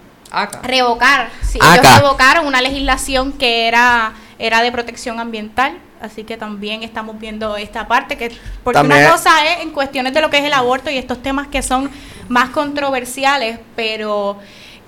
revocar, 0.65 1.31
sí, 1.43 1.61
ellos 1.63 1.97
revocaron 2.01 2.45
una 2.45 2.61
legislación 2.61 3.33
que 3.33 3.69
era 3.69 4.15
era 4.41 4.63
de 4.63 4.73
protección 4.73 5.21
ambiental, 5.21 5.79
así 6.01 6.25
que 6.25 6.37
también 6.37 6.83
estamos 6.83 7.19
viendo 7.19 7.57
esta 7.57 7.87
parte 7.89 8.17
que 8.17 8.31
porque 8.65 8.79
También- 8.79 9.03
una 9.03 9.11
cosa 9.13 9.31
es 9.53 9.63
en 9.63 9.71
cuestiones 9.71 10.15
de 10.15 10.21
lo 10.21 10.31
que 10.31 10.39
es 10.39 10.45
el 10.45 10.53
aborto 10.53 10.91
y 10.91 10.97
estos 10.99 11.23
temas 11.23 11.47
que 11.49 11.63
son 11.63 11.91
más 12.29 12.51
controversiales, 12.51 13.59
pero 13.77 14.39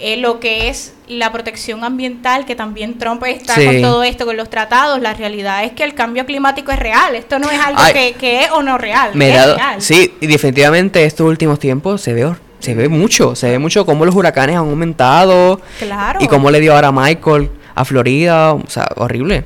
eh, 0.03 0.17
lo 0.17 0.41
que 0.41 0.69
es 0.71 0.95
la 1.09 1.31
protección 1.31 1.85
ambiental, 1.85 2.47
que 2.47 2.55
también 2.55 2.97
Trump 2.99 3.23
está 3.25 3.55
Sí. 3.57 3.67
con 3.67 3.83
todo 3.83 4.03
esto, 4.03 4.25
con 4.25 4.35
los 4.37 4.49
tratados, 4.49 4.99
la 5.01 5.13
realidad 5.13 5.63
es 5.65 5.73
que 5.73 5.85
el 5.85 5.93
cambio 5.95 6.25
climático 6.25 6.73
es 6.73 6.79
real. 6.79 7.15
Esto 7.15 7.39
no 7.39 7.51
es 7.51 7.61
algo 7.61 7.83
que, 7.93 8.15
que 8.15 8.45
es 8.45 8.51
o 8.51 8.63
no 8.63 8.79
real. 8.79 9.11
Me 9.15 9.27
he 9.27 9.31
es 9.33 9.37
dado- 9.37 9.57
real. 9.57 9.83
sí, 9.83 10.15
y 10.21 10.27
definitivamente 10.27 11.05
estos 11.05 11.27
últimos 11.29 11.59
tiempos 11.59 12.01
se 12.01 12.15
ve, 12.15 12.33
se 12.61 12.75
ve 12.75 12.89
mucho, 12.89 13.35
se 13.37 13.51
ve 13.51 13.59
mucho 13.59 13.85
cómo 13.85 14.07
los 14.07 14.15
huracanes 14.15 14.57
han 14.57 14.63
aumentado 14.69 15.61
Claro. 15.79 16.19
y 16.23 16.29
cómo 16.29 16.51
le 16.51 16.61
dio 16.61 16.75
ahora 16.75 16.89
a 16.89 16.93
Michael 16.93 17.51
a 17.75 17.85
Florida, 17.85 18.55
o 18.55 18.63
sea, 18.69 18.87
horrible. 18.97 19.45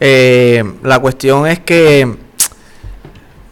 Eh, 0.00 0.62
la 0.82 0.98
cuestión 1.00 1.46
es 1.46 1.58
que 1.60 2.16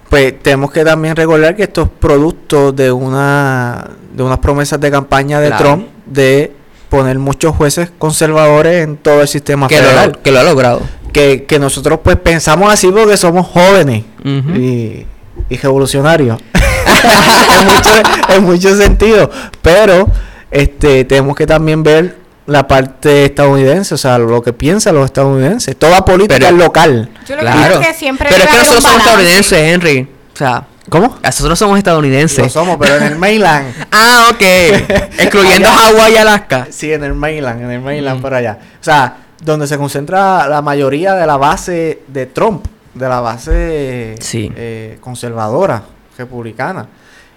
pues 0.09 0.40
tenemos 0.40 0.70
que 0.70 0.85
también 0.85 1.16
recordar 1.16 1.56
que 1.56 1.64
estos 1.64 1.88
productos 1.88 2.74
de 2.76 2.92
una 2.92 3.90
de 4.12 4.22
unas 4.22 4.38
promesas 4.38 4.80
de 4.80 4.90
campaña 4.90 5.40
de 5.40 5.48
Claro. 5.48 5.64
Trump 5.64 5.87
de 6.06 6.52
poner 6.88 7.18
muchos 7.18 7.54
jueces 7.56 7.90
conservadores 7.98 8.85
en 8.85 8.96
todo 8.96 9.20
el 9.20 9.28
sistema 9.28 9.66
Que 9.66 9.78
lo, 9.78 9.82
federal 9.82 10.18
que 10.22 10.30
lo 10.30 10.38
ha 10.38 10.42
logrado. 10.44 10.80
que, 11.12 11.44
que 11.44 11.59
nosotros 11.59 11.98
pues 12.04 12.16
pensamos 12.16 12.72
así 12.72 12.88
porque 12.92 13.16
somos 13.16 13.46
jóvenes 13.48 14.04
y, 14.24 15.04
y 15.50 15.56
revolucionarios 15.61 16.38
en, 16.54 17.66
muchos 17.66 18.02
en 18.37 18.44
muchos 18.44 18.78
sentidos 18.78 19.28
pero 19.62 20.09
este 20.52 21.04
tenemos 21.04 21.35
que 21.37 21.46
también 21.46 21.82
ver 21.82 22.16
la 22.46 22.66
parte 22.68 23.24
estadounidense 23.24 23.94
o 23.94 23.98
sea 23.98 24.18
lo 24.18 24.40
que 24.42 24.52
piensan 24.52 24.94
los 24.94 25.06
estadounidenses 25.06 25.76
toda 25.76 26.04
política 26.04 26.37
Pero- 26.38 26.48
es 26.56 26.62
local 26.64 27.11
Yo 27.28 27.35
lo 27.37 27.42
que 27.42 27.46
Claro. 27.48 27.80
que 27.80 27.94
siempre 27.94 28.28
Pero 28.30 28.44
es 28.44 28.50
que 28.50 28.56
nosotros 28.56 28.82
somos 28.85 28.98
estadounidenses, 29.00 29.59
Henry. 29.59 30.09
O 30.32 30.37
sea, 30.37 30.66
¿cómo? 30.88 31.16
nosotros 31.22 31.59
somos 31.59 31.78
estadounidenses. 31.78 32.38
Lo 32.38 32.48
somos 32.48 32.76
pero 32.78 32.96
en 32.96 33.02
el 33.04 33.16
mainland 33.16 33.74
Ah, 33.90 34.28
ok. 34.30 34.42
Excluyendo. 35.18 35.68
Hawái 35.68 36.12
y 36.12 36.16
Alaska. 36.16 36.68
sí 36.70 36.92
en 36.92 37.02
el 37.04 37.14
mainland 37.14 37.62
en 37.62 37.70
el 37.70 37.80
mainland 37.80 38.18
Mm. 38.18 38.22
por 38.22 38.35
allá 38.35 38.59
o 38.80 38.85
sea 38.85 39.16
donde 39.42 39.66
se 39.66 39.76
concentra 39.76 40.46
la 40.48 40.62
mayoría 40.62 41.14
de 41.14 41.26
la 41.26 41.37
base 41.37 42.02
de 42.06 42.26
Trump 42.26 42.66
de 42.94 43.09
la 43.09 43.20
base 43.20 44.14
Sí. 44.20 44.50
eh, 44.56 44.98
conservadora 45.00 45.82
republicana 46.16 46.87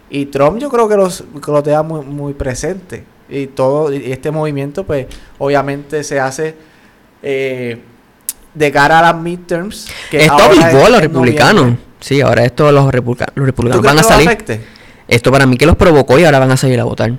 y 0.10 0.28
Trump 0.28 0.60
yo 0.60 0.70
creo 0.70 0.88
que 0.88 0.96
los 0.96 1.24
que 1.44 1.52
lo 1.52 1.62
tenga 1.64 1.84
muy, 1.84 2.06
muy 2.06 2.34
presente 2.34 3.04
y 3.30 3.48
todo 3.48 3.94
y 3.94 4.12
este 4.12 4.32
movimiento 4.32 4.84
pues 4.84 5.08
obviamente 5.38 6.04
se 6.04 6.20
hace 6.20 6.56
eh, 7.22 7.78
de 8.54 8.72
cara 8.72 9.00
a 9.00 9.02
las 9.14 9.16
midterms 9.22 9.88
que 10.10 10.18
Esto 10.26 10.52
es 10.52 10.60
a 10.64 10.90
los 10.90 11.02
republicanos. 11.02 11.56
noviembre. 11.64 11.84
Sí, 12.00 12.22
ahora 12.22 12.46
esto 12.46 12.72
los, 12.72 12.92
republica- 12.92 13.26
los 13.36 13.36
¿Tú 13.36 13.46
republicanos 13.46 13.84
van 13.86 14.00
a 14.00 14.04
salir. 14.04 14.28
afecte? 14.28 14.62
Esto 15.08 15.32
para 15.32 15.46
mí 15.46 15.58
que 15.58 15.66
los 15.66 15.76
provocó 15.76 16.18
y 16.18 16.24
ahora 16.24 16.40
van 16.40 16.52
a 16.52 16.58
salir 16.58 16.80
a 16.80 16.84
votar. 16.86 17.12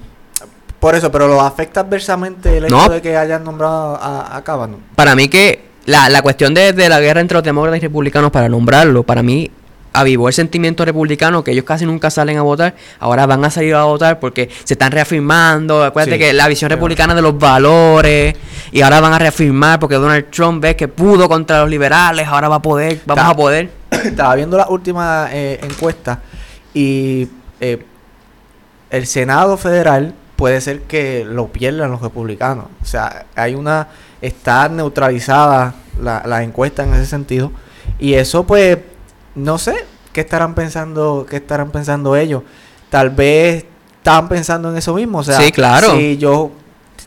por 0.79 0.94
eso 0.94 1.11
pero 1.12 1.29
lo 1.29 1.40
afecta 1.42 1.81
adversamente 1.81 2.57
el 2.57 2.64
hecho 2.64 2.77
No. 2.77 2.88
de 2.88 3.03
que 3.03 3.16
hayan 3.16 3.44
nombrado 3.44 3.96
a, 4.01 4.37
a 4.37 4.42
Kavanaugh 4.42 4.81
Para 4.96 5.14
mí 5.14 5.29
que 5.29 5.68
la, 5.87 6.09
la 6.09 6.23
cuestión 6.23 6.55
de, 6.55 6.73
de 6.73 6.88
la 6.88 7.01
guerra 7.01 7.20
entre 7.20 7.35
los 7.37 7.44
demócratas 7.44 7.79
y 7.79 7.83
republicanos, 7.83 8.31
para 8.31 8.49
nombrarlo, 8.49 9.03
para 9.03 9.23
mí 9.23 9.51
avivó 9.92 10.29
el 10.29 10.35
sentimiento 10.35 10.85
republicano 10.85 11.42
que 11.42 11.50
ellos 11.53 11.64
casi 11.64 11.85
nunca 11.85 12.11
salen 12.11 12.38
a 12.38 12.42
votar, 12.42 12.74
ahora 12.98 13.26
van 13.26 13.44
a 13.44 13.50
salir 13.50 13.74
a 13.74 13.85
votar 13.85 14.20
porque 14.20 14.48
se 14.64 14.74
están 14.74 14.92
reafirmando, 14.92 15.83
acuérdate 15.83 16.16
Sí, 16.16 16.18
que 16.18 16.33
la 16.33 16.48
visión 16.48 16.70
republicana 16.70 17.14
de 17.14 17.22
los 17.22 17.38
valores 17.38 18.37
y 18.72 18.83
ahora 18.83 19.00
van 19.00 19.12
a 19.12 19.18
reafirmar 19.18 19.81
porque 19.81 19.96
Donald 19.96 20.31
Trump 20.31 20.62
ve 20.62 20.76
que 20.76 20.88
pudo 20.88 21.29
contra 21.29 21.61
los 21.61 21.70
liberales, 21.70 22.26
ahora 22.26 22.48
va 22.48 22.57
a 22.57 22.62
poder, 22.62 23.00
vamos 23.07 23.24
a 23.24 23.35
poder. 23.35 23.70
estaba 23.90 24.35
viendo 24.37 24.57
la 24.57 24.68
última 24.68 25.29
eh, 25.33 25.59
encuesta 25.62 26.20
y 26.72 27.29
eh, 27.61 27.85
el 28.90 29.07
Senado 29.07 29.57
federal 29.57 30.14
puede 30.37 30.61
ser 30.61 30.83
que 30.83 31.24
lo 31.24 31.48
pierdan 31.48 31.90
los 31.90 32.00
republicanos. 32.00 32.66
O 32.83 32.87
sea, 32.87 33.26
hay 33.35 33.55
una 33.55 33.88
está 34.22 34.68
neutralizada 34.68 35.74
la, 36.00 36.22
la 36.26 36.42
encuesta 36.42 36.85
en 36.85 36.94
ese 36.94 37.07
sentido 37.07 37.53
y 37.98 38.14
eso 38.14 38.44
pues 38.44 38.79
no 39.35 39.59
sé 39.59 39.75
qué 40.12 40.23
estarán 40.23 40.55
pensando 40.55 41.27
qué 41.29 41.37
estarán 41.37 41.71
pensando 41.71 42.16
ellos. 42.16 42.43
Tal 42.88 43.11
vez 43.11 43.64
estaban 43.99 44.29
pensando 44.29 44.71
en 44.71 44.77
eso 44.77 44.95
mismo, 44.95 45.19
o 45.19 45.23
sea, 45.23 45.38
Sí, 45.40 45.53
claro. 45.53 45.93
si 45.97 46.16
yo 46.16 46.51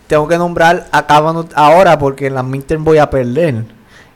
tengo 0.08 0.28
que 0.28 0.38
nombrar 0.38 0.88
a 0.92 1.06
Kavanaugh 1.08 1.48
ahora 1.56 1.98
porque 2.00 2.28
en 2.28 2.36
la 2.36 2.44
midterm 2.44 2.84
voy 2.84 2.98
a 3.00 3.10
perder 3.10 3.66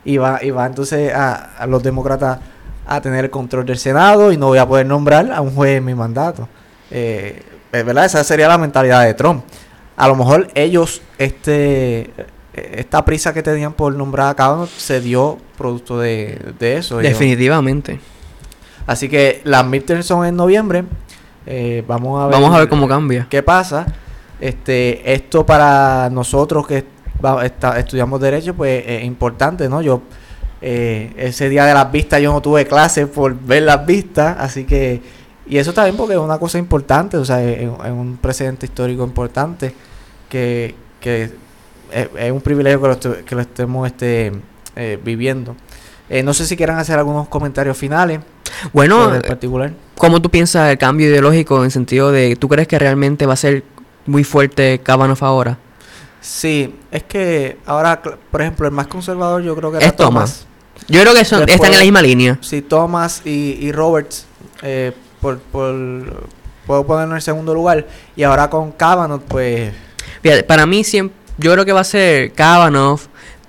y 0.04 0.16
va 0.16 0.38
y 0.42 0.50
va 0.50 0.66
entonces 0.66 1.12
a, 1.12 1.34
a 1.58 1.66
los 1.66 1.82
demócratas 1.82 2.38
a 2.86 3.00
tener 3.00 3.26
el 3.26 3.30
control 3.30 3.66
del 3.66 3.78
Senado 3.78 4.32
y 4.32 4.36
no 4.38 4.46
voy 4.46 4.58
a 4.58 4.66
poder 4.66 4.86
nombrar 4.86 5.30
a 5.32 5.40
un 5.42 5.54
juez 5.54 5.76
en 5.78 5.84
mi 5.84 5.94
mandato. 5.94 6.48
Eh, 6.90 7.42
es 7.70 7.84
verdad, 7.84 8.06
esa 8.06 8.24
sería 8.24 8.48
la 8.48 8.56
mentalidad 8.56 9.04
de 9.04 9.12
Trump. 9.12 9.44
A 9.96 10.08
lo 10.08 10.14
mejor 10.16 10.48
ellos, 10.54 11.02
este, 11.18 12.10
esta 12.74 13.04
prisa 13.04 13.32
que 13.34 13.42
tenían 13.42 13.72
por 13.72 13.94
nombrar 13.94 14.28
a 14.30 14.34
Kavanaugh 14.34 14.68
se 14.68 15.00
dio 15.00 15.38
producto 15.56 15.98
de, 15.98 16.38
de 16.58 16.76
eso. 16.76 16.98
Definitivamente. 16.98 18.00
Así 18.86 19.08
que 19.08 19.40
las 19.44 19.66
midterms 19.66 20.06
son 20.06 20.24
en 20.26 20.36
noviembre. 20.36 20.84
Eh, 21.46 21.82
vamos 21.86 22.20
a 22.22 22.26
ver. 22.26 22.34
Vamos 22.34 22.54
a 22.54 22.58
ver 22.60 22.68
cómo 22.68 22.86
cambia. 22.88 23.26
¿Qué 23.28 23.42
pasa? 23.42 23.86
Este, 24.40 25.12
esto 25.12 25.44
para 25.44 26.08
nosotros 26.10 26.66
que 26.66 26.84
va- 27.24 27.44
está- 27.44 27.78
estudiamos 27.78 28.20
derecho, 28.20 28.54
pues 28.54 28.84
es 28.86 29.04
importante, 29.04 29.68
¿no? 29.68 29.82
Yo 29.82 30.02
eh, 30.60 31.12
ese 31.16 31.48
día 31.48 31.64
de 31.64 31.74
las 31.74 31.90
vistas 31.90 32.20
yo 32.20 32.32
no 32.32 32.40
tuve 32.40 32.66
clases 32.66 33.06
por 33.08 33.34
ver 33.38 33.62
las 33.62 33.84
vistas, 33.86 34.36
así 34.38 34.64
que 34.64 35.00
y 35.46 35.56
eso 35.56 35.72
también 35.72 35.96
porque 35.96 36.14
es 36.14 36.20
una 36.20 36.38
cosa 36.38 36.58
importante, 36.58 37.16
o 37.16 37.24
sea, 37.24 37.42
es, 37.42 37.60
es 37.62 37.68
un 37.90 38.18
precedente 38.20 38.66
histórico 38.66 39.02
importante 39.04 39.72
que, 40.28 40.74
que 41.00 41.30
es, 41.92 42.08
es 42.18 42.32
un 42.32 42.40
privilegio 42.40 42.80
que 42.80 42.88
lo, 42.88 43.24
que 43.24 43.34
lo 43.34 43.40
estemos 43.40 43.86
este, 43.86 44.32
eh, 44.76 44.98
viviendo. 45.02 45.56
Eh, 46.10 46.22
no 46.22 46.32
sé 46.34 46.46
si 46.46 46.56
quieran 46.56 46.78
hacer 46.78 46.98
algunos 46.98 47.28
comentarios 47.28 47.76
finales 47.76 48.20
Bueno, 48.72 49.14
el 49.14 49.20
particular. 49.20 49.72
¿Cómo 49.96 50.22
tú 50.22 50.30
piensas 50.30 50.70
el 50.70 50.78
cambio 50.78 51.06
ideológico 51.08 51.62
en 51.64 51.70
sentido 51.70 52.10
de, 52.10 52.34
¿tú 52.36 52.48
crees 52.48 52.66
que 52.66 52.78
realmente 52.78 53.26
va 53.26 53.34
a 53.34 53.36
ser 53.36 53.62
muy 54.06 54.24
fuerte 54.24 54.80
Kavanaugh 54.82 55.22
ahora? 55.22 55.58
Sí, 56.20 56.74
es 56.90 57.02
que 57.04 57.58
ahora, 57.66 58.00
por 58.02 58.40
ejemplo, 58.40 58.66
el 58.66 58.72
más 58.72 58.86
conservador 58.86 59.42
yo 59.42 59.54
creo 59.54 59.70
que 59.70 59.76
era 59.78 59.86
Es 59.86 59.96
Thomas. 59.96 60.40
Thomas. 60.40 60.46
Yo 60.88 61.00
creo 61.02 61.14
que 61.14 61.24
son, 61.24 61.40
Después- 61.40 61.56
están 61.56 61.72
en 61.72 61.78
la 61.78 61.84
misma 61.84 62.02
línea. 62.02 62.38
Sí, 62.40 62.62
Thomas 62.62 63.22
y, 63.24 63.58
y 63.60 63.72
Roberts, 63.72 64.26
eh, 64.62 64.92
por, 65.20 65.38
por, 65.38 66.26
puedo 66.66 66.86
ponerlo 66.86 67.12
en 67.12 67.16
el 67.16 67.22
segundo 67.22 67.52
lugar. 67.52 67.86
Y 68.16 68.22
ahora 68.22 68.48
con 68.48 68.72
Kavanaugh, 68.72 69.20
pues, 69.22 69.72
Fíjate, 70.22 70.42
para 70.44 70.66
mí 70.66 70.82
siempre, 70.84 71.16
yo 71.38 71.52
creo 71.52 71.64
que 71.64 71.72
va 71.72 71.80
a 71.80 71.84
ser 71.84 72.32
Kavanaugh, 72.32 73.00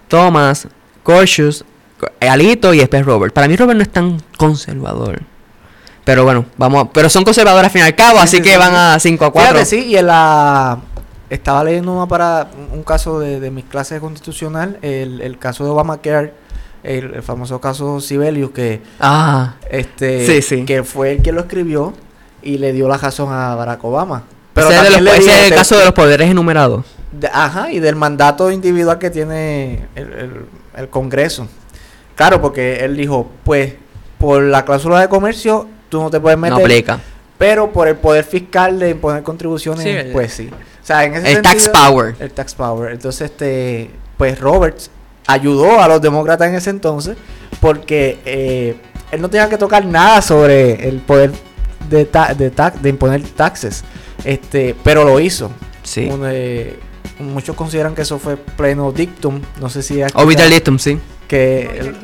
Thomas, 0.07 0.67
Gorsuch, 1.03 1.63
Alito 2.21 2.73
y 2.73 2.77
después 2.79 3.05
Robert. 3.05 3.33
Para 3.33 3.47
mí 3.47 3.55
Robert 3.55 3.77
no 3.77 3.83
es 3.83 3.89
tan 3.91 4.21
conservador. 4.37 5.21
Pero 6.05 6.23
bueno, 6.23 6.45
vamos, 6.57 6.85
a- 6.85 6.89
pero 6.91 7.09
son 7.09 7.23
conservadores 7.23 7.65
al 7.65 7.71
fin 7.71 7.81
y 7.81 7.85
al 7.85 7.95
cabo, 7.95 8.17
Sí, 8.19 8.23
así 8.23 8.37
sí, 8.37 8.43
que 8.43 8.51
sí, 8.53 8.57
van 8.57 8.73
a 8.75 8.99
5 8.99 9.25
a 9.25 9.31
4. 9.31 9.51
fíjate, 9.51 9.65
sí, 9.65 9.85
y 9.87 9.97
en 9.97 10.07
la... 10.07 10.79
Estaba 11.29 11.63
leyendo 11.63 11.91
uno 11.93 12.07
para 12.07 12.49
un- 12.73 12.81
caso 12.83 13.19
de, 13.19 13.39
de 13.39 13.51
mis 13.51 13.65
clases 13.65 13.95
de 13.97 13.99
constitucional, 13.99 14.79
el, 14.81 15.21
el 15.21 15.37
caso 15.37 15.63
de 15.63 15.69
Obamacare, 15.69 16.33
el, 16.81 17.13
el 17.13 17.21
famoso 17.21 17.59
caso 17.61 17.99
Sibelius, 18.01 18.49
que 18.51 18.81
Ah, 18.99 19.53
este 19.69 20.65
que 20.65 20.83
fue 20.83 21.11
el 21.11 21.21
que 21.21 21.31
lo 21.31 21.41
escribió 21.41 21.93
y 22.41 22.57
le 22.57 22.71
dio 22.73 22.87
la 22.87 22.97
razón 22.97 23.31
a 23.31 23.53
Barack 23.53 23.83
Obama. 23.83 24.23
Pero 24.53 24.69
ese 24.71 24.89
es, 24.89 25.27
el 25.43 25.49
"Te- 25.49 25.55
caso 25.55 25.77
de 25.77 25.83
los 25.85 25.93
poderes 25.93 26.31
enumerados. 26.31 26.85
De- 27.11 27.29
ajá, 27.31 27.71
y 27.71 27.79
del 27.79 27.95
mandato 27.95 28.51
individual 28.51 28.99
que 28.99 29.09
tiene 29.09 29.87
el, 29.95 30.13
el- 30.13 30.45
el 30.75 30.89
Congreso. 30.89 31.47
Claro, 32.15 32.41
porque 32.41 32.83
él 32.85 32.95
dijo, 32.97 33.29
pues, 33.43 33.73
por 34.17 34.41
la 34.43 34.65
cláusula 34.65 34.99
de 35.01 35.07
comercio, 35.09 35.67
tú 35.89 36.01
no 36.01 36.09
te 36.09 36.19
puedes 36.19 36.37
No 36.37 36.41
meter, 36.41 36.59
aplica. 36.61 36.99
pero 37.37 37.71
por 37.71 37.87
el 37.87 37.95
poder 37.95 38.23
fiscal 38.25 38.77
de 38.79 38.89
imponer 38.91 39.23
contribuciones, 39.23 39.83
Sí, 39.83 39.89
el- 39.89 40.11
pues 40.11 40.33
sí. 40.33 40.49
O 40.51 40.85
sea, 40.85 41.03
en 41.05 41.15
ese 41.15 41.31
El 41.33 41.41
tax 41.41 41.69
power. 41.69 42.15
El 42.19 42.31
tax 42.31 42.53
power. 42.55 42.91
Entonces, 42.91 43.29
este, 43.31 43.89
pues 44.17 44.39
Roberts 44.39 44.89
ayudó 45.27 45.79
a 45.81 45.87
los 45.87 46.01
demócratas 46.01 46.47
en 46.49 46.55
ese 46.55 46.69
entonces, 46.71 47.15
porque 47.61 48.19
eh, 48.25 48.75
él 49.11 49.21
no 49.21 49.29
tenía 49.29 49.47
que 49.49 49.57
tocar 49.57 49.85
nada 49.85 50.21
sobre 50.21 50.87
el 50.87 50.97
poder 50.99 51.31
de, 51.89 52.05
ta- 52.05 52.33
de, 52.33 52.51
tax- 52.51 52.81
de 52.81 52.89
imponer 52.89 53.21
taxes, 53.29 53.83
este, 54.23 54.75
pero 54.83 55.03
lo 55.03 55.19
hizo. 55.19 55.51
Sí. 55.83 56.07
Un, 56.11 56.23
eh, 56.25 56.77
muchos 57.19 57.55
consideran 57.55 57.95
que 57.95 58.01
eso 58.03 58.17
fue 58.19 58.37
pleno 58.37 58.91
dictum. 58.91 59.41
No 59.59 59.69
sé 59.69 59.83
si 59.83 60.01
has 60.01 60.11
Orbital 60.15 60.49
dictum, 60.49 60.79
sí. 60.79 60.99
que 61.27 61.63
el, 61.79 61.95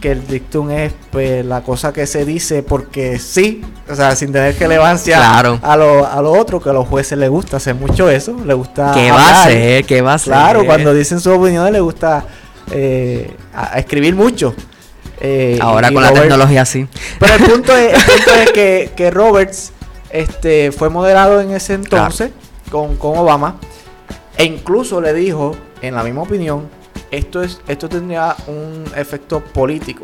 que 0.00 0.10
el 0.12 0.26
dictum 0.26 0.70
es 0.70 0.92
pues, 1.10 1.44
la 1.44 1.62
cosa 1.62 1.92
que 1.92 2.06
se 2.06 2.24
dice 2.24 2.62
porque 2.62 3.18
sí, 3.18 3.62
o 3.88 3.94
sea, 3.94 4.16
sin 4.16 4.32
tener 4.32 4.58
relevancia 4.58 5.16
Claro. 5.18 5.60
a 5.62 5.76
lo, 5.76 6.06
a 6.06 6.20
lo 6.22 6.32
otro, 6.32 6.60
que 6.60 6.70
a 6.70 6.72
los 6.72 6.88
jueces 6.88 7.16
les 7.18 7.30
gusta 7.30 7.58
hacer 7.58 7.74
mucho 7.76 8.10
eso, 8.10 8.36
les 8.44 8.56
gusta 8.56 8.92
¿Qué 8.94 9.10
va 9.10 9.16
a 9.20 9.28
hablar. 9.28 9.48
hacer? 9.48 9.84
¿Qué 9.84 10.02
va 10.02 10.12
a 10.12 10.14
hacer? 10.14 10.32
Claro, 10.32 10.64
cuando 10.66 10.92
dicen 10.92 11.20
sus 11.20 11.34
opiniones 11.36 11.72
les 11.72 11.82
gusta 11.82 12.24
eh, 12.72 13.30
a- 13.54 13.74
a 13.74 13.78
escribir 13.78 14.14
mucho. 14.14 14.54
Eh, 15.20 15.56
Ahora 15.60 15.92
con 15.92 16.02
la 16.02 16.12
tecnología 16.12 16.64
sí. 16.64 16.88
pero 17.20 17.34
el 17.36 17.42
punto 17.44 17.76
es, 17.76 17.92
el 17.94 18.00
punto 18.16 18.34
es 18.34 18.50
que, 18.52 18.90
que 18.96 19.10
Roberts 19.12 19.70
este, 20.10 20.72
fue 20.72 20.88
moderado 20.90 21.40
en 21.40 21.52
ese 21.52 21.74
entonces 21.74 22.30
con, 22.72 22.96
con 22.96 23.16
Obama. 23.18 23.56
E 24.42 24.44
incluso 24.44 25.00
le 25.00 25.14
dijo, 25.14 25.54
en 25.82 25.94
la 25.94 26.02
misma 26.02 26.22
opinión, 26.22 26.68
esto, 27.12 27.44
es, 27.44 27.60
esto 27.68 27.88
tendría 27.88 28.34
un 28.48 28.82
efecto 28.96 29.38
político. 29.38 30.02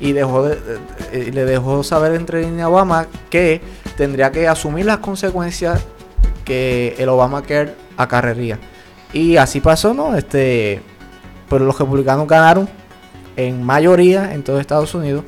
Y 0.00 0.10
dejó 0.10 0.42
de- 0.42 0.56
de- 0.56 0.78
de- 1.26 1.30
le 1.30 1.44
dejó 1.44 1.84
saber 1.84 2.14
entre 2.16 2.40
línea 2.42 2.64
a 2.64 2.68
Obama 2.68 3.06
que 3.30 3.60
tendría 3.96 4.32
que 4.32 4.48
asumir 4.48 4.86
las 4.86 4.98
consecuencias 4.98 5.80
que 6.44 6.96
el 6.98 7.08
Obamacare 7.10 7.74
acarrería. 7.96 8.58
Y 9.12 9.36
así 9.36 9.60
pasó, 9.60 9.94
¿no? 9.94 10.16
Este, 10.16 10.82
pero 11.48 11.64
los 11.64 11.78
republicanos 11.78 12.26
ganaron 12.26 12.68
en 13.36 13.62
mayoría 13.62 14.34
en 14.34 14.42
todo 14.42 14.58
Estados 14.58 14.92
Unidos. 14.96 15.22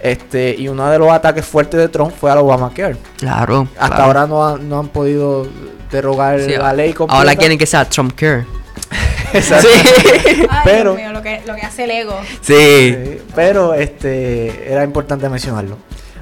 Este, 0.00 0.54
y 0.58 0.68
uno 0.68 0.88
de 0.90 0.98
los 0.98 1.10
ataques 1.10 1.44
fuertes 1.44 1.80
de 1.80 1.88
Trump 1.88 2.12
fue 2.18 2.30
al 2.30 2.38
Obamacare. 2.38 2.96
Claro. 3.18 3.66
Hasta 3.78 3.86
claro. 3.96 4.04
ahora 4.04 4.26
no, 4.26 4.46
han- 4.46 4.68
no 4.68 4.78
han 4.78 4.88
podido 4.88 5.46
derogar 5.90 6.40
Sí, 6.40 6.50
la 6.56 6.72
ley 6.72 6.92
completa. 6.92 7.18
Ahora 7.18 7.34
quieren 7.36 7.56
que 7.58 7.66
sea 7.66 7.84
Trump 7.88 8.12
Care. 8.14 8.44
Exacto. 9.32 9.68
Sí. 9.68 10.46
Ay, 10.48 10.60
Pero- 10.64 10.94
Dios 10.94 11.02
mío, 11.08 11.12
lo 11.12 11.22
que, 11.22 11.42
lo 11.46 11.54
que 11.54 11.62
hace 11.62 11.84
el 11.84 11.90
ego. 11.90 12.14
sí. 12.40 12.54
Sí, 12.54 13.18
pero 13.34 13.74
este 13.74 14.70
era 14.72 14.84
importante 14.84 15.28
mencionarlo. 15.28 15.76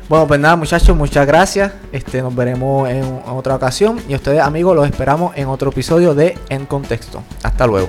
Bueno, 0.08 0.26
pues 0.26 0.38
nada, 0.38 0.54
muchachos, 0.56 0.94
muchas 0.94 1.26
gracias. 1.26 1.72
Este, 1.90 2.20
nos 2.20 2.34
veremos 2.34 2.88
en, 2.90 2.98
en 2.98 3.22
otra 3.26 3.54
ocasión. 3.54 4.00
Y 4.06 4.14
ustedes, 4.14 4.40
amigos, 4.40 4.76
los 4.76 4.86
esperamos 4.86 5.34
en 5.36 5.48
otro 5.48 5.70
episodio 5.70 6.14
de 6.14 6.36
En 6.50 6.66
Contexto. 6.66 7.22
Hasta 7.42 7.66
luego. 7.66 7.88